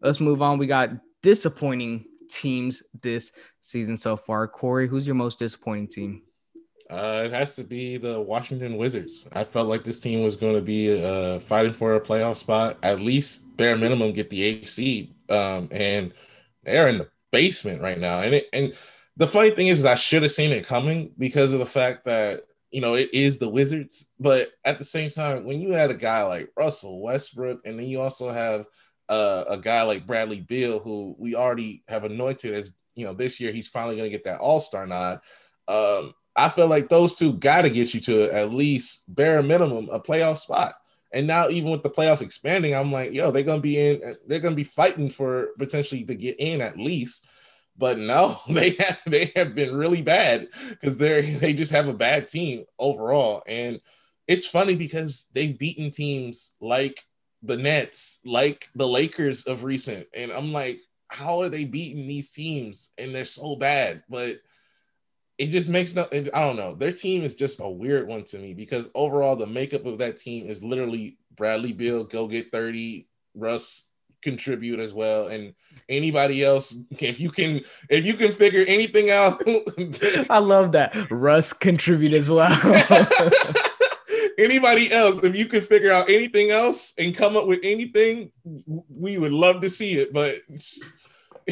Let's 0.00 0.20
move 0.20 0.40
on. 0.40 0.58
We 0.58 0.66
got 0.66 0.90
disappointing 1.20 2.04
teams 2.28 2.84
this 3.02 3.32
season 3.60 3.98
so 3.98 4.16
far. 4.16 4.46
Cory, 4.46 4.86
who's 4.86 5.06
your 5.06 5.16
most 5.16 5.40
disappointing 5.40 5.88
team? 5.88 6.22
Uh, 6.90 7.22
it 7.24 7.32
has 7.32 7.56
to 7.56 7.64
be 7.64 7.96
the 7.96 8.20
Washington 8.20 8.76
Wizards. 8.76 9.26
I 9.32 9.44
felt 9.44 9.68
like 9.68 9.84
this 9.84 9.98
team 9.98 10.22
was 10.22 10.36
going 10.36 10.54
to 10.54 10.62
be 10.62 11.02
uh, 11.02 11.40
fighting 11.40 11.72
for 11.72 11.94
a 11.94 12.00
playoff 12.00 12.36
spot, 12.36 12.76
at 12.82 13.00
least 13.00 13.56
bare 13.56 13.76
minimum, 13.76 14.12
get 14.12 14.30
the 14.30 14.42
eighth 14.42 14.68
seed. 14.68 15.14
Um, 15.30 15.68
and 15.70 16.12
they're 16.62 16.88
in 16.88 16.98
the 16.98 17.08
basement 17.30 17.80
right 17.80 17.98
now. 17.98 18.20
And 18.20 18.34
it, 18.34 18.48
and 18.52 18.74
the 19.16 19.26
funny 19.26 19.50
thing 19.50 19.68
is, 19.68 19.80
is 19.80 19.84
I 19.84 19.94
should 19.94 20.22
have 20.22 20.32
seen 20.32 20.52
it 20.52 20.66
coming 20.66 21.12
because 21.18 21.52
of 21.52 21.58
the 21.58 21.66
fact 21.66 22.04
that 22.04 22.44
you 22.70 22.80
know 22.80 22.94
it 22.94 23.10
is 23.12 23.38
the 23.38 23.48
Wizards. 23.48 24.10
But 24.18 24.48
at 24.64 24.78
the 24.78 24.84
same 24.84 25.10
time, 25.10 25.44
when 25.44 25.60
you 25.60 25.72
had 25.72 25.90
a 25.90 25.94
guy 25.94 26.22
like 26.22 26.50
Russell 26.56 27.00
Westbrook, 27.00 27.60
and 27.64 27.78
then 27.78 27.86
you 27.86 28.00
also 28.00 28.30
have 28.30 28.66
uh, 29.08 29.44
a 29.48 29.58
guy 29.58 29.82
like 29.82 30.06
Bradley 30.06 30.40
Beal, 30.40 30.78
who 30.78 31.14
we 31.18 31.34
already 31.34 31.82
have 31.88 32.04
anointed 32.04 32.54
as 32.54 32.72
you 32.94 33.04
know 33.04 33.14
this 33.14 33.40
year, 33.40 33.52
he's 33.52 33.68
finally 33.68 33.96
going 33.96 34.10
to 34.10 34.16
get 34.16 34.24
that 34.24 34.40
All 34.40 34.60
Star 34.60 34.86
nod. 34.86 35.20
Um, 35.68 36.12
I 36.36 36.48
feel 36.48 36.66
like 36.66 36.88
those 36.88 37.14
two 37.14 37.34
got 37.34 37.62
to 37.62 37.70
get 37.70 37.94
you 37.94 38.00
to 38.02 38.24
at 38.34 38.52
least 38.52 39.04
bare 39.14 39.42
minimum 39.42 39.88
a 39.90 40.00
playoff 40.00 40.38
spot. 40.38 40.74
And 41.12 41.28
now, 41.28 41.48
even 41.48 41.70
with 41.70 41.84
the 41.84 41.90
playoffs 41.90 42.22
expanding, 42.22 42.74
I'm 42.74 42.90
like, 42.90 43.12
yo, 43.12 43.30
they're 43.30 43.44
gonna 43.44 43.60
be 43.60 43.78
in. 43.78 44.16
They're 44.26 44.40
gonna 44.40 44.56
be 44.56 44.64
fighting 44.64 45.10
for 45.10 45.50
potentially 45.58 46.02
to 46.04 46.14
get 46.14 46.40
in 46.40 46.60
at 46.60 46.76
least. 46.76 47.26
But 47.76 47.98
no, 47.98 48.38
they 48.48 48.70
have 48.70 49.00
they 49.06 49.32
have 49.36 49.54
been 49.54 49.76
really 49.76 50.02
bad 50.02 50.48
because 50.70 50.96
they're 50.96 51.22
they 51.22 51.52
just 51.52 51.72
have 51.72 51.86
a 51.86 51.94
bad 51.94 52.26
team 52.26 52.64
overall. 52.80 53.44
And 53.46 53.80
it's 54.26 54.46
funny 54.46 54.74
because 54.74 55.28
they've 55.34 55.56
beaten 55.56 55.92
teams 55.92 56.54
like 56.60 56.98
the 57.42 57.56
Nets, 57.56 58.18
like 58.24 58.68
the 58.74 58.88
Lakers 58.88 59.44
of 59.46 59.62
recent, 59.62 60.08
and 60.14 60.32
I'm 60.32 60.52
like, 60.52 60.80
how 61.08 61.42
are 61.42 61.48
they 61.48 61.64
beating 61.64 62.08
these 62.08 62.30
teams 62.30 62.90
and 62.98 63.14
they're 63.14 63.24
so 63.24 63.54
bad? 63.54 64.02
But 64.08 64.34
it 65.38 65.48
just 65.48 65.68
makes 65.68 65.94
no 65.94 66.06
I 66.12 66.40
don't 66.40 66.56
know. 66.56 66.74
Their 66.74 66.92
team 66.92 67.22
is 67.22 67.34
just 67.34 67.60
a 67.60 67.68
weird 67.68 68.06
one 68.06 68.24
to 68.24 68.38
me 68.38 68.54
because 68.54 68.88
overall 68.94 69.36
the 69.36 69.46
makeup 69.46 69.86
of 69.86 69.98
that 69.98 70.18
team 70.18 70.46
is 70.46 70.62
literally 70.62 71.18
Bradley 71.36 71.72
Beal 71.72 72.04
go 72.04 72.28
get 72.28 72.52
30, 72.52 73.08
Russ 73.34 73.88
contribute 74.22 74.80
as 74.80 74.94
well 74.94 75.28
and 75.28 75.54
anybody 75.88 76.42
else 76.42 76.74
if 76.98 77.20
you 77.20 77.30
can 77.30 77.60
if 77.90 78.06
you 78.06 78.14
can 78.14 78.32
figure 78.32 78.64
anything 78.66 79.10
out 79.10 79.42
I 80.30 80.38
love 80.38 80.72
that 80.72 81.10
Russ 81.10 81.52
contribute 81.52 82.14
as 82.14 82.30
well 82.30 82.50
anybody 84.38 84.90
else 84.90 85.22
if 85.22 85.36
you 85.36 85.44
can 85.44 85.60
figure 85.60 85.92
out 85.92 86.08
anything 86.08 86.50
else 86.50 86.94
and 86.96 87.14
come 87.14 87.36
up 87.36 87.46
with 87.46 87.60
anything 87.62 88.32
we 88.88 89.18
would 89.18 89.32
love 89.32 89.60
to 89.60 89.68
see 89.68 89.98
it 89.98 90.10
but 90.10 90.36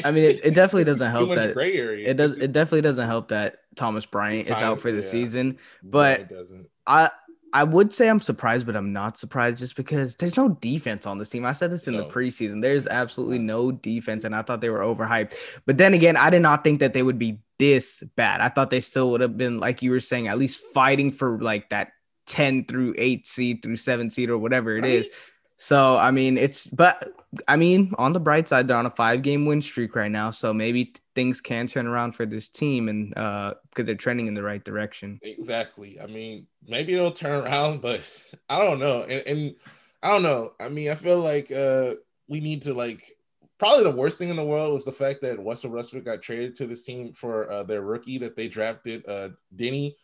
I 0.05 0.11
mean, 0.11 0.25
it, 0.25 0.41
it 0.45 0.55
definitely 0.55 0.85
doesn't 0.85 1.11
help 1.13 1.31
that 1.31 1.55
gray 1.55 1.77
area. 1.77 2.09
It 2.09 2.15
does. 2.15 2.33
It 2.33 2.53
definitely 2.53 2.83
doesn't 2.83 3.07
help 3.07 3.29
that 3.29 3.59
Thomas 3.77 4.07
Bryant 4.07 4.49
is 4.49 4.55
out 4.55 4.81
for 4.81 4.91
the 4.91 5.03
yeah. 5.03 5.09
season. 5.09 5.59
But 5.83 6.31
no, 6.31 6.45
I 6.87 7.11
I 7.53 7.65
would 7.65 7.93
say 7.93 8.09
I'm 8.09 8.21
surprised, 8.21 8.65
but 8.65 8.77
I'm 8.77 8.93
not 8.93 9.19
surprised 9.19 9.59
just 9.59 9.77
because 9.77 10.17
there's 10.17 10.37
no 10.37 10.49
defense 10.49 11.07
on 11.07 11.19
this 11.19 11.29
team. 11.29 11.45
I 11.45 11.53
said 11.53 11.71
this 11.71 11.87
in 11.87 11.95
no. 11.95 12.03
the 12.03 12.09
preseason. 12.09 12.63
There's 12.63 12.87
absolutely 12.87 13.39
no 13.39 13.71
defense, 13.71 14.25
and 14.25 14.35
I 14.35 14.43
thought 14.43 14.63
they 14.63 14.71
were 14.71 14.81
overhyped. 14.81 15.35
But 15.67 15.77
then 15.77 15.93
again, 15.93 16.17
I 16.17 16.31
did 16.31 16.41
not 16.41 16.65
think 16.65 16.81
that 16.81 16.95
they 16.95 17.03
would 17.03 17.19
be 17.19 17.41
this 17.59 18.03
bad. 18.17 18.41
I 18.41 18.49
thought 18.49 18.71
they 18.71 18.81
still 18.81 19.11
would 19.11 19.21
have 19.21 19.37
been, 19.37 19.61
like 19.61 19.83
you 19.83 19.91
were 19.91 20.01
saying, 20.01 20.29
at 20.29 20.39
least 20.39 20.61
fighting 20.73 21.11
for 21.11 21.39
like 21.41 21.69
that 21.71 21.93
10 22.27 22.65
through 22.65 22.95
8 22.97 23.27
seed 23.27 23.63
through 23.63 23.77
7 23.77 24.11
seed 24.11 24.31
or 24.31 24.39
whatever 24.39 24.77
it 24.77 24.83
right? 24.83 24.91
is. 24.91 25.33
So 25.59 25.97
I 25.97 26.11
mean, 26.11 26.39
it's 26.39 26.67
but 26.67 27.07
I 27.49 27.57
mean, 27.57 27.93
on 27.97 28.13
the 28.13 28.21
bright 28.21 28.49
side, 28.49 28.69
they're 28.69 28.77
on 28.77 28.87
a 28.87 28.91
five 28.91 29.23
game 29.23 29.47
win 29.47 29.63
streak 29.63 29.97
right 29.97 30.11
now. 30.11 30.31
So 30.31 30.53
maybe 30.53 30.95
things 31.15 31.41
can 31.41 31.67
turn 31.67 31.87
around 31.87 32.13
for 32.13 32.27
this 32.27 32.49
team 32.49 32.89
and 32.89 33.17
uh 33.17 33.55
because 33.71 33.87
they're 33.87 33.95
trending 33.95 34.27
in 34.27 34.35
the 34.35 34.43
right 34.43 34.63
direction. 34.63 35.19
Exactly. 35.23 35.99
I 36.01 36.07
mean, 36.07 36.47
maybe 36.67 36.95
it'll 36.95 37.11
turn 37.11 37.45
around, 37.45 37.81
but 37.81 38.01
I 38.49 38.59
don't 38.59 38.79
know. 38.79 39.03
And, 39.05 39.27
and 39.27 39.55
I 40.03 40.11
don't 40.11 40.23
know. 40.23 40.53
I 40.61 40.69
mean, 40.69 40.91
I 40.91 40.95
feel 40.95 41.21
like 41.21 41.51
uh 41.51 41.95
we 42.29 42.41
need 42.41 42.63
to 42.63 42.75
like 42.75 43.17
probably 43.59 43.85
the 43.85 43.97
worst 43.97 44.19
thing 44.19 44.29
in 44.29 44.37
the 44.37 44.45
world 44.45 44.75
was 44.75 44.85
the 44.85 44.93
fact 44.93 45.23
that 45.23 45.39
Russell 45.39 45.71
Westbrook 45.71 46.05
got 46.05 46.21
traded 46.21 46.57
to 46.57 46.67
this 46.67 46.83
team 46.83 47.13
for 47.13 47.49
uh, 47.49 47.63
their 47.63 47.83
rookie 47.83 48.19
that 48.19 48.35
they 48.35 48.49
drafted, 48.49 49.07
uh, 49.07 49.29
Deni, 49.55 49.95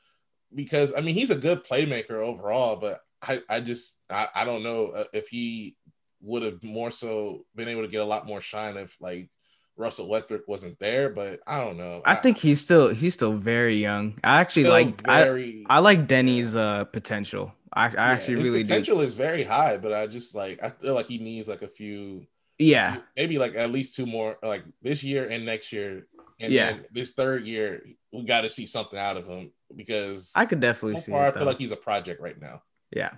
because 0.54 0.94
I 0.96 1.00
mean 1.00 1.14
he's 1.16 1.30
a 1.30 1.36
good 1.36 1.64
playmaker 1.64 2.22
overall, 2.22 2.76
but 2.76 3.00
I, 3.20 3.42
I 3.48 3.60
just 3.60 4.00
I, 4.08 4.28
I 4.34 4.44
don't 4.44 4.62
know 4.62 4.88
uh, 4.88 5.04
if 5.12 5.28
he 5.28 5.76
would 6.20 6.42
have 6.42 6.62
more 6.62 6.90
so 6.90 7.44
been 7.54 7.68
able 7.68 7.82
to 7.82 7.88
get 7.88 8.02
a 8.02 8.04
lot 8.04 8.26
more 8.26 8.40
shine 8.40 8.76
if 8.76 8.96
like 9.00 9.30
Russell 9.76 10.08
Westbrook 10.08 10.48
wasn't 10.48 10.78
there, 10.80 11.08
but 11.08 11.40
I 11.46 11.64
don't 11.64 11.76
know. 11.76 12.02
I, 12.04 12.12
I 12.12 12.16
think 12.16 12.38
he's 12.38 12.60
still 12.60 12.88
he's 12.88 13.14
still 13.14 13.34
very 13.34 13.76
young. 13.76 14.18
I 14.24 14.40
actually 14.40 14.64
like 14.64 15.06
very, 15.06 15.64
I, 15.68 15.76
I 15.76 15.78
like 15.78 16.08
Deni's 16.08 16.56
uh 16.56 16.84
potential. 16.84 17.52
I, 17.72 17.86
I 17.86 17.90
yeah, 17.90 18.04
actually 18.06 18.36
really 18.36 18.62
potential 18.62 18.98
do. 18.98 19.02
is 19.02 19.14
very 19.14 19.44
high, 19.44 19.76
but 19.76 19.92
I 19.92 20.06
just 20.06 20.34
like 20.34 20.62
I 20.62 20.70
feel 20.70 20.94
like 20.94 21.06
he 21.06 21.18
needs 21.18 21.48
like 21.48 21.62
a 21.62 21.68
few 21.68 22.26
yeah 22.58 22.94
few, 22.94 23.02
maybe 23.16 23.38
like 23.38 23.54
at 23.54 23.70
least 23.70 23.94
two 23.94 24.06
more 24.06 24.36
like 24.42 24.64
this 24.82 25.04
year 25.04 25.28
and 25.28 25.46
next 25.46 25.72
year 25.72 26.08
and 26.40 26.52
yeah 26.52 26.76
this 26.90 27.12
third 27.12 27.44
year 27.46 27.84
we 28.12 28.24
got 28.24 28.40
to 28.40 28.48
see 28.48 28.66
something 28.66 28.98
out 28.98 29.16
of 29.16 29.28
him 29.28 29.52
because 29.76 30.32
I 30.34 30.46
could 30.46 30.60
definitely 30.60 31.00
so 31.00 31.06
see. 31.06 31.12
Far, 31.12 31.26
it, 31.26 31.34
I 31.34 31.38
feel 31.38 31.46
like 31.46 31.58
he's 31.58 31.72
a 31.72 31.76
project 31.76 32.20
right 32.20 32.40
now. 32.40 32.62
Yeah. 32.90 33.10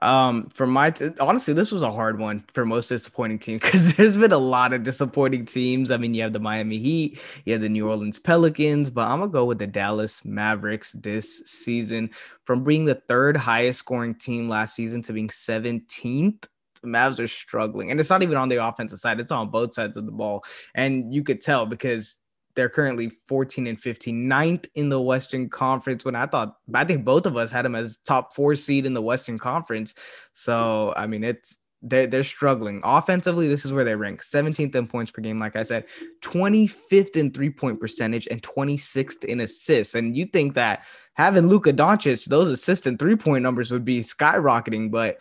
Um, 0.00 0.48
for 0.50 0.66
my 0.66 0.90
t- 0.92 1.10
honestly, 1.18 1.54
this 1.54 1.72
was 1.72 1.82
a 1.82 1.90
hard 1.90 2.20
one 2.20 2.44
for 2.54 2.64
most 2.64 2.88
disappointing 2.88 3.40
team 3.40 3.58
because 3.58 3.94
there's 3.96 4.16
been 4.16 4.32
a 4.32 4.38
lot 4.38 4.72
of 4.72 4.84
disappointing 4.84 5.44
teams. 5.44 5.90
I 5.90 5.96
mean, 5.96 6.14
you 6.14 6.22
have 6.22 6.32
the 6.32 6.38
Miami 6.38 6.78
Heat, 6.78 7.18
you 7.44 7.52
have 7.52 7.62
the 7.62 7.68
New 7.68 7.88
Orleans 7.88 8.18
Pelicans, 8.18 8.90
but 8.90 9.08
I'm 9.08 9.18
gonna 9.18 9.32
go 9.32 9.44
with 9.44 9.58
the 9.58 9.66
Dallas 9.66 10.24
Mavericks 10.24 10.92
this 10.92 11.38
season 11.46 12.10
from 12.44 12.62
being 12.62 12.84
the 12.84 13.02
third 13.08 13.36
highest 13.36 13.80
scoring 13.80 14.14
team 14.14 14.48
last 14.48 14.76
season 14.76 15.02
to 15.02 15.12
being 15.12 15.28
17th. 15.28 16.46
The 16.80 16.88
Mavs 16.88 17.18
are 17.18 17.26
struggling, 17.26 17.90
and 17.90 17.98
it's 17.98 18.10
not 18.10 18.22
even 18.22 18.36
on 18.36 18.48
the 18.48 18.64
offensive 18.64 19.00
side; 19.00 19.18
it's 19.18 19.32
on 19.32 19.50
both 19.50 19.74
sides 19.74 19.96
of 19.96 20.06
the 20.06 20.12
ball, 20.12 20.44
and 20.76 21.12
you 21.12 21.24
could 21.24 21.40
tell 21.40 21.66
because 21.66 22.18
they're 22.58 22.68
currently 22.68 23.12
14 23.28 23.68
and 23.68 23.80
15, 23.80 24.26
ninth 24.26 24.66
in 24.74 24.88
the 24.88 25.00
Western 25.00 25.48
Conference. 25.48 26.04
When 26.04 26.16
I 26.16 26.26
thought, 26.26 26.56
I 26.74 26.84
think 26.84 27.04
both 27.04 27.24
of 27.24 27.36
us 27.36 27.52
had 27.52 27.64
them 27.64 27.76
as 27.76 27.98
top 28.04 28.34
four 28.34 28.56
seed 28.56 28.84
in 28.84 28.94
the 28.94 29.00
Western 29.00 29.38
Conference. 29.38 29.94
So, 30.32 30.92
I 30.96 31.06
mean, 31.06 31.22
it's 31.22 31.56
they're, 31.82 32.08
they're 32.08 32.24
struggling 32.24 32.80
offensively. 32.82 33.46
This 33.46 33.64
is 33.64 33.72
where 33.72 33.84
they 33.84 33.94
rank 33.94 34.24
17th 34.24 34.74
in 34.74 34.88
points 34.88 35.12
per 35.12 35.22
game, 35.22 35.38
like 35.38 35.54
I 35.54 35.62
said, 35.62 35.84
25th 36.22 37.14
in 37.14 37.30
three 37.30 37.50
point 37.50 37.78
percentage, 37.80 38.26
and 38.28 38.42
26th 38.42 39.22
in 39.22 39.38
assists. 39.38 39.94
And 39.94 40.16
you 40.16 40.26
think 40.26 40.54
that 40.54 40.84
having 41.14 41.46
Luka 41.46 41.72
Doncic, 41.72 42.24
those 42.24 42.50
assist 42.50 42.88
and 42.88 42.98
three 42.98 43.14
point 43.14 43.44
numbers 43.44 43.70
would 43.70 43.84
be 43.84 44.00
skyrocketing, 44.00 44.90
but 44.90 45.20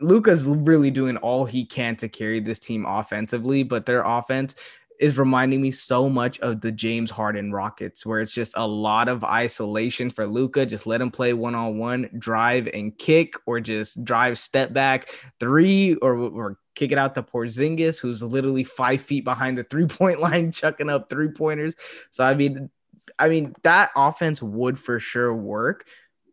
Luka's 0.00 0.44
really 0.46 0.90
doing 0.90 1.16
all 1.18 1.44
he 1.44 1.66
can 1.66 1.96
to 1.96 2.08
carry 2.08 2.40
this 2.40 2.58
team 2.58 2.86
offensively, 2.86 3.62
but 3.62 3.86
their 3.86 4.02
offense 4.02 4.54
is 5.00 5.18
reminding 5.18 5.60
me 5.60 5.70
so 5.70 6.08
much 6.08 6.38
of 6.40 6.60
the 6.60 6.70
James 6.70 7.10
Harden 7.10 7.52
Rockets, 7.52 8.06
where 8.06 8.20
it's 8.20 8.32
just 8.32 8.52
a 8.56 8.66
lot 8.66 9.08
of 9.08 9.24
isolation 9.24 10.10
for 10.10 10.26
Luka. 10.26 10.66
Just 10.66 10.86
let 10.86 11.00
him 11.00 11.10
play 11.10 11.32
one 11.32 11.54
on 11.54 11.78
one, 11.78 12.08
drive 12.18 12.68
and 12.72 12.96
kick, 12.96 13.34
or 13.46 13.60
just 13.60 14.04
drive 14.04 14.38
step 14.38 14.72
back 14.72 15.08
three, 15.40 15.94
or, 15.96 16.14
or 16.14 16.58
kick 16.74 16.92
it 16.92 16.98
out 16.98 17.14
to 17.14 17.22
Porzingis, 17.22 17.98
who's 17.98 18.22
literally 18.22 18.64
five 18.64 19.00
feet 19.00 19.24
behind 19.24 19.58
the 19.58 19.64
three 19.70 19.86
point 19.86 20.20
line, 20.20 20.52
chucking 20.52 20.88
up 20.88 21.10
three 21.10 21.28
pointers. 21.28 21.74
So 22.10 22.24
I 22.24 22.34
mean, 22.34 22.70
I 23.18 23.28
mean 23.28 23.54
that 23.62 23.90
offense 23.96 24.42
would 24.42 24.78
for 24.78 24.98
sure 24.98 25.34
work. 25.34 25.86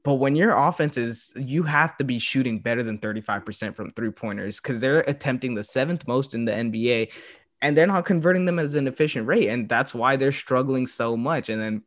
But 0.03 0.15
when 0.15 0.35
your 0.35 0.55
offense 0.55 0.97
is, 0.97 1.33
you 1.35 1.63
have 1.63 1.97
to 1.97 2.05
be 2.05 2.19
shooting 2.19 2.59
better 2.59 2.83
than 2.83 2.99
35% 2.99 3.75
from 3.75 3.91
three 3.91 4.11
pointers 4.11 4.59
because 4.59 4.79
they're 4.79 5.01
attempting 5.01 5.55
the 5.55 5.63
seventh 5.63 6.07
most 6.07 6.33
in 6.33 6.45
the 6.45 6.53
NBA 6.53 7.09
and 7.61 7.75
they're 7.75 7.87
not 7.87 8.05
converting 8.05 8.45
them 8.45 8.59
as 8.59 8.75
an 8.75 8.87
efficient 8.87 9.27
rate, 9.27 9.49
and 9.49 9.67
that's 9.67 9.93
why 9.93 10.15
they're 10.15 10.31
struggling 10.31 10.87
so 10.87 11.17
much. 11.17 11.49
And 11.49 11.61
then 11.61 11.83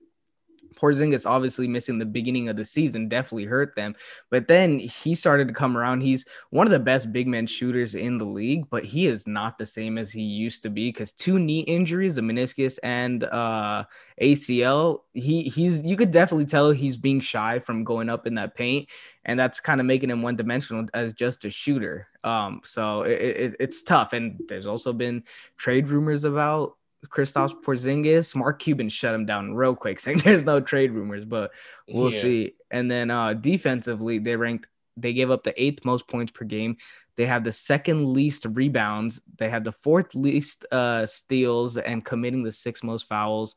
Porzingis 0.75 1.29
obviously 1.29 1.69
missing 1.69 1.99
the 1.99 2.05
beginning 2.05 2.49
of 2.49 2.57
the 2.57 2.65
season 2.65 3.09
definitely 3.09 3.45
hurt 3.45 3.75
them. 3.77 3.95
But 4.31 4.49
then 4.49 4.79
he 4.79 5.15
started 5.15 5.49
to 5.49 5.55
come 5.55 5.77
around. 5.77 6.01
He's 6.01 6.25
one 6.51 6.67
of 6.67 6.71
the 6.71 6.79
best 6.79 7.13
big 7.13 7.27
men 7.27 7.47
shooters 7.47 7.95
in 7.95 8.19
the 8.19 8.25
league, 8.25 8.69
but 8.71 8.85
he 8.85 9.07
is 9.07 9.27
not 9.27 9.59
the 9.59 9.67
same 9.67 9.99
as 9.99 10.11
he 10.11 10.23
used 10.23 10.63
to 10.63 10.71
be 10.71 10.89
because 10.89 11.13
two 11.13 11.39
knee 11.39 11.61
injuries, 11.61 12.15
the 12.15 12.23
meniscus 12.23 12.79
and 12.83 13.25
uh, 13.25 13.85
ACL, 14.21 15.01
he 15.13 15.45
he's 15.45 15.83
you 15.83 15.97
could 15.97 16.11
definitely 16.11 16.47
tell 16.47 16.71
he's 16.71 16.97
being 16.97 17.21
shy 17.21 17.59
from 17.59 17.85
going 17.85 18.09
up 18.09 18.27
in 18.27 18.35
that 18.35 18.55
paint, 18.55 18.89
and 19.25 19.39
that's 19.39 19.61
kind 19.61 19.81
of 19.81 19.87
making 19.87 20.11
him 20.11 20.23
one 20.23 20.37
dimensional 20.37 20.87
as 20.95 21.13
just 21.13 21.45
a 21.45 21.51
shooter. 21.51 22.09
Um, 22.25 22.61
so 22.65 23.03
it, 23.03 23.21
it, 23.21 23.57
it's 23.61 23.83
tough. 23.83 24.13
And 24.13 24.41
there's 24.49 24.67
also 24.67 24.93
been 24.93 25.25
trade 25.57 25.89
rumors 25.89 26.25
about 26.25 26.77
Kristaps 27.09 27.55
Porzingis, 27.65 28.35
Mark 28.35 28.61
Cuban 28.61 28.89
shut 28.89 29.15
him 29.15 29.27
down 29.27 29.55
real 29.55 29.75
quick, 29.75 30.01
saying 30.01 30.19
there's 30.25 30.45
no 30.45 30.61
trade 30.61 30.93
rumors, 30.93 31.25
but 31.25 31.53
we'll 31.89 32.13
yeah. 32.13 32.21
see. 32.21 32.55
And 32.71 32.91
then 32.91 33.11
uh 33.11 33.35
defensively, 33.35 34.19
they 34.19 34.37
ranked 34.37 34.69
they 34.97 35.13
gave 35.13 35.31
up 35.31 35.43
the 35.43 35.63
eighth 35.63 35.85
most 35.85 36.07
points 36.07 36.33
per 36.33 36.45
game. 36.45 36.77
They 37.17 37.27
have 37.27 37.45
the 37.45 37.53
second 37.53 38.13
least 38.13 38.47
rebounds. 38.49 39.21
They 39.39 39.51
have 39.51 39.65
the 39.65 39.73
fourth 39.73 40.15
least 40.15 40.67
uh 40.71 41.07
steals 41.07 41.77
and 41.77 42.05
committing 42.05 42.43
the 42.43 42.53
sixth 42.53 42.85
most 42.85 43.09
fouls 43.09 43.57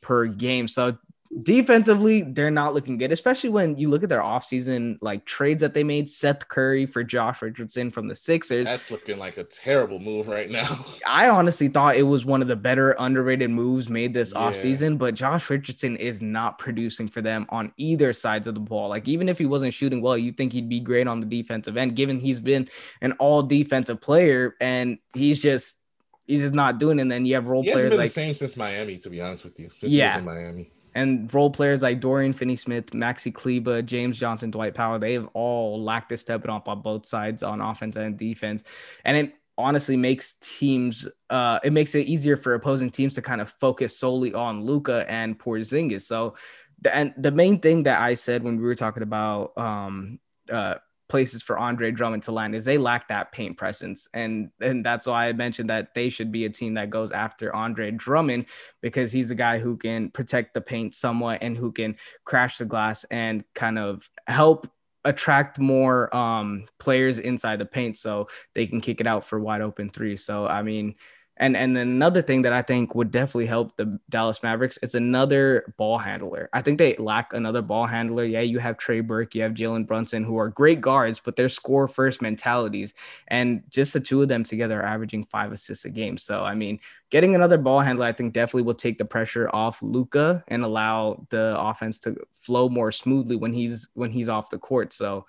per 0.00 0.26
game. 0.26 0.68
So 0.68 0.98
defensively, 1.42 2.22
they're 2.22 2.50
not 2.50 2.74
looking 2.74 2.96
good, 2.96 3.12
especially 3.12 3.50
when 3.50 3.76
you 3.76 3.88
look 3.88 4.02
at 4.02 4.08
their 4.08 4.20
offseason 4.20 4.98
like 5.00 5.24
trades 5.24 5.60
that 5.60 5.74
they 5.74 5.84
made. 5.84 6.08
Seth 6.08 6.48
Curry 6.48 6.86
for 6.86 7.02
Josh 7.04 7.42
Richardson 7.42 7.90
from 7.90 8.08
the 8.08 8.14
Sixers. 8.14 8.64
That's 8.64 8.90
looking 8.90 9.18
like 9.18 9.36
a 9.36 9.44
terrible 9.44 9.98
move 9.98 10.28
right 10.28 10.50
now. 10.50 10.78
I 11.06 11.28
honestly 11.28 11.68
thought 11.68 11.96
it 11.96 12.02
was 12.02 12.24
one 12.24 12.42
of 12.42 12.48
the 12.48 12.56
better 12.56 12.92
underrated 12.98 13.50
moves 13.50 13.88
made 13.88 14.14
this 14.14 14.32
yeah. 14.32 14.40
offseason, 14.40 14.98
but 14.98 15.14
Josh 15.14 15.48
Richardson 15.50 15.96
is 15.96 16.22
not 16.22 16.58
producing 16.58 17.08
for 17.08 17.22
them 17.22 17.46
on 17.48 17.72
either 17.76 18.12
sides 18.12 18.46
of 18.46 18.54
the 18.54 18.60
ball. 18.60 18.88
Like, 18.88 19.08
even 19.08 19.28
if 19.28 19.38
he 19.38 19.46
wasn't 19.46 19.74
shooting 19.74 20.00
well, 20.00 20.16
you 20.16 20.32
think 20.32 20.52
he'd 20.52 20.68
be 20.68 20.80
great 20.80 21.06
on 21.06 21.20
the 21.20 21.26
defensive 21.26 21.76
end, 21.76 21.96
given 21.96 22.20
he's 22.20 22.40
been 22.40 22.68
an 23.00 23.12
all 23.12 23.42
defensive 23.42 24.00
player 24.00 24.54
and 24.60 24.98
he's 25.14 25.42
just 25.42 25.78
he's 26.26 26.42
just 26.42 26.54
not 26.54 26.78
doing 26.78 26.98
it. 26.98 27.02
And 27.02 27.12
then 27.12 27.26
you 27.26 27.34
have 27.34 27.46
role 27.46 27.62
he 27.62 27.72
players 27.72 27.92
like 27.92 28.08
the 28.08 28.12
same 28.12 28.34
since 28.34 28.56
Miami, 28.56 28.98
to 28.98 29.10
be 29.10 29.20
honest 29.20 29.44
with 29.44 29.58
you. 29.58 29.70
Since 29.70 29.92
yeah. 29.92 30.10
he 30.10 30.16
was 30.16 30.18
in 30.18 30.24
Miami 30.24 30.70
and 30.96 31.32
role 31.32 31.50
players 31.50 31.82
like 31.82 32.00
Dorian 32.00 32.32
Finney-Smith, 32.32 32.86
Maxi 32.86 33.32
Kleber, 33.32 33.82
James 33.82 34.18
Johnson, 34.18 34.50
Dwight 34.50 34.74
Powell, 34.74 34.98
they 34.98 35.12
have 35.12 35.28
all 35.34 35.82
lacked 35.82 36.10
a 36.12 36.16
step 36.16 36.48
up 36.48 36.68
on 36.68 36.80
both 36.80 37.06
sides 37.06 37.42
on 37.42 37.60
offense 37.60 37.96
and 37.96 38.16
defense. 38.16 38.64
And 39.04 39.16
it 39.16 39.34
honestly 39.58 39.96
makes 39.96 40.34
teams 40.34 41.08
uh 41.30 41.58
it 41.64 41.72
makes 41.72 41.94
it 41.94 42.06
easier 42.06 42.36
for 42.36 42.52
opposing 42.52 42.90
teams 42.90 43.14
to 43.14 43.22
kind 43.22 43.40
of 43.40 43.48
focus 43.48 43.98
solely 43.98 44.34
on 44.34 44.62
Luka 44.62 45.04
and 45.08 45.38
Porzingis. 45.38 46.02
So 46.02 46.36
the 46.82 46.94
and 46.94 47.14
the 47.16 47.30
main 47.30 47.60
thing 47.60 47.84
that 47.84 48.00
I 48.00 48.14
said 48.14 48.42
when 48.42 48.56
we 48.56 48.62
were 48.62 48.74
talking 48.74 49.02
about 49.02 49.56
um 49.56 50.18
uh 50.50 50.74
places 51.08 51.42
for 51.42 51.58
Andre 51.58 51.90
Drummond 51.90 52.24
to 52.24 52.32
land 52.32 52.54
is 52.54 52.64
they 52.64 52.78
lack 52.78 53.08
that 53.08 53.32
paint 53.32 53.56
presence. 53.56 54.08
And 54.12 54.50
and 54.60 54.84
that's 54.84 55.06
why 55.06 55.28
I 55.28 55.32
mentioned 55.32 55.70
that 55.70 55.94
they 55.94 56.10
should 56.10 56.32
be 56.32 56.44
a 56.44 56.50
team 56.50 56.74
that 56.74 56.90
goes 56.90 57.12
after 57.12 57.54
Andre 57.54 57.90
Drummond 57.90 58.46
because 58.80 59.12
he's 59.12 59.28
the 59.28 59.34
guy 59.34 59.58
who 59.58 59.76
can 59.76 60.10
protect 60.10 60.54
the 60.54 60.60
paint 60.60 60.94
somewhat 60.94 61.38
and 61.42 61.56
who 61.56 61.72
can 61.72 61.96
crash 62.24 62.58
the 62.58 62.64
glass 62.64 63.04
and 63.04 63.44
kind 63.54 63.78
of 63.78 64.08
help 64.26 64.68
attract 65.04 65.60
more 65.60 66.14
um 66.16 66.66
players 66.80 67.20
inside 67.20 67.60
the 67.60 67.64
paint 67.64 67.96
so 67.96 68.28
they 68.56 68.66
can 68.66 68.80
kick 68.80 69.00
it 69.00 69.06
out 69.06 69.24
for 69.24 69.38
wide 69.38 69.60
open 69.60 69.90
three. 69.90 70.16
So 70.16 70.46
I 70.46 70.62
mean 70.62 70.96
and 71.38 71.56
and 71.56 71.76
then 71.76 71.88
another 71.88 72.22
thing 72.22 72.42
that 72.42 72.52
I 72.52 72.62
think 72.62 72.94
would 72.94 73.10
definitely 73.10 73.46
help 73.46 73.76
the 73.76 73.98
Dallas 74.08 74.42
Mavericks 74.42 74.78
is 74.82 74.94
another 74.94 75.74
ball 75.76 75.98
handler. 75.98 76.48
I 76.52 76.62
think 76.62 76.78
they 76.78 76.96
lack 76.96 77.32
another 77.32 77.60
ball 77.60 77.86
handler. 77.86 78.24
Yeah, 78.24 78.40
you 78.40 78.58
have 78.58 78.78
Trey 78.78 79.00
Burke, 79.00 79.34
you 79.34 79.42
have 79.42 79.52
Jalen 79.52 79.86
Brunson, 79.86 80.24
who 80.24 80.38
are 80.38 80.48
great 80.48 80.80
guards, 80.80 81.20
but 81.22 81.36
they're 81.36 81.50
score 81.50 81.88
first 81.88 82.22
mentalities. 82.22 82.94
And 83.28 83.62
just 83.68 83.92
the 83.92 84.00
two 84.00 84.22
of 84.22 84.28
them 84.28 84.44
together 84.44 84.80
are 84.80 84.86
averaging 84.86 85.24
five 85.24 85.52
assists 85.52 85.84
a 85.84 85.90
game. 85.90 86.16
So 86.16 86.42
I 86.42 86.54
mean, 86.54 86.80
getting 87.10 87.34
another 87.34 87.58
ball 87.58 87.80
handler, 87.80 88.06
I 88.06 88.12
think 88.12 88.32
definitely 88.32 88.62
will 88.62 88.74
take 88.74 88.96
the 88.96 89.04
pressure 89.04 89.50
off 89.52 89.82
Luka 89.82 90.42
and 90.48 90.64
allow 90.64 91.26
the 91.30 91.54
offense 91.58 91.98
to 92.00 92.16
flow 92.40 92.68
more 92.68 92.92
smoothly 92.92 93.36
when 93.36 93.52
he's 93.52 93.88
when 93.94 94.10
he's 94.10 94.28
off 94.28 94.50
the 94.50 94.58
court. 94.58 94.94
So 94.94 95.26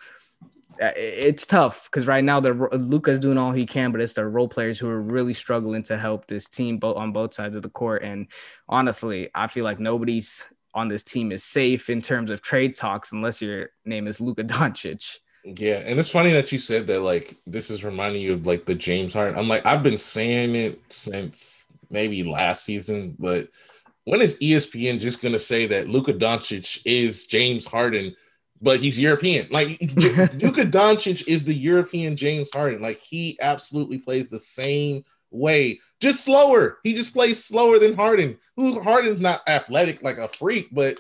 it's 0.80 1.46
tough 1.46 1.86
because 1.86 2.08
right 2.08 2.24
now 2.24 2.40
the 2.40 2.54
Luka's 2.54 3.20
doing 3.20 3.38
all 3.38 3.52
he 3.52 3.66
can, 3.66 3.92
but 3.92 4.02
it's 4.02 4.14
the 4.14 4.26
role 4.26 4.48
players 4.48 4.80
who 4.80 4.88
are 4.90 5.02
really 5.02 5.34
struggling 5.34 5.84
to 5.84 5.98
help 5.98 6.28
this 6.28 6.48
team 6.48 6.78
both 6.78 6.98
on 6.98 7.12
both 7.12 7.34
sides 7.34 7.56
of 7.56 7.62
the 7.62 7.70
court. 7.70 8.04
And 8.04 8.28
honestly, 8.70 9.30
I 9.34 9.48
feel 9.48 9.64
like 9.64 9.80
nobody's 9.80 10.44
on 10.74 10.88
this 10.88 11.04
team 11.04 11.32
is 11.32 11.44
safe 11.44 11.90
in 11.90 12.02
terms 12.02 12.30
of 12.30 12.42
trade 12.42 12.76
talks 12.76 13.12
unless 13.12 13.42
your 13.42 13.70
name 13.86 14.08
is 14.08 14.22
Luka 14.22 14.44
Doncic. 14.46 15.18
Yeah, 15.44 15.78
and 15.78 16.00
it's 16.00 16.10
funny 16.10 16.32
that 16.34 16.52
you 16.52 16.60
said 16.60 16.88
that 16.88 17.02
like 17.02 17.36
this 17.48 17.72
is 17.72 17.84
reminding 17.84 18.22
you 18.22 18.34
of 18.34 18.46
like 18.46 18.66
the 18.66 18.76
James 18.76 19.14
Harden. 19.14 19.40
I'm 19.40 19.48
like 19.48 19.66
I've 19.66 19.84
been 19.84 19.98
saying 19.98 20.56
it 20.56 20.82
since 20.90 21.66
maybe 21.90 22.24
last 22.24 22.66
season, 22.66 23.16
but 23.18 23.48
when 24.04 24.22
is 24.22 24.38
ESPN 24.40 25.00
just 25.00 25.22
gonna 25.22 25.40
say 25.40 25.66
that 25.68 25.88
Luka 25.88 26.14
Doncic 26.14 26.82
is 26.86 27.28
James 27.28 27.66
Harden, 27.66 28.16
but 28.62 28.80
he's 28.80 29.00
European? 29.00 29.48
Like 29.52 29.80
Luka 29.82 30.66
Doncic 30.66 31.28
is 31.28 31.44
the 31.44 31.54
European 31.54 32.16
James 32.16 32.50
Harden. 32.54 32.82
Like 32.82 33.00
he 33.00 33.38
absolutely 33.42 33.98
plays 34.00 34.28
the 34.28 34.40
same 34.40 35.04
way, 35.32 35.80
just 36.00 36.24
slower. 36.24 36.80
He 36.84 36.94
just 36.94 37.14
plays 37.14 37.44
slower 37.44 37.80
than 37.80 37.96
Harden. 37.96 38.38
Who 38.56 38.80
Harden's 38.82 39.22
not 39.22 39.42
athletic 39.48 40.02
like 40.02 40.18
a 40.18 40.28
freak, 40.28 40.70
but 40.72 41.00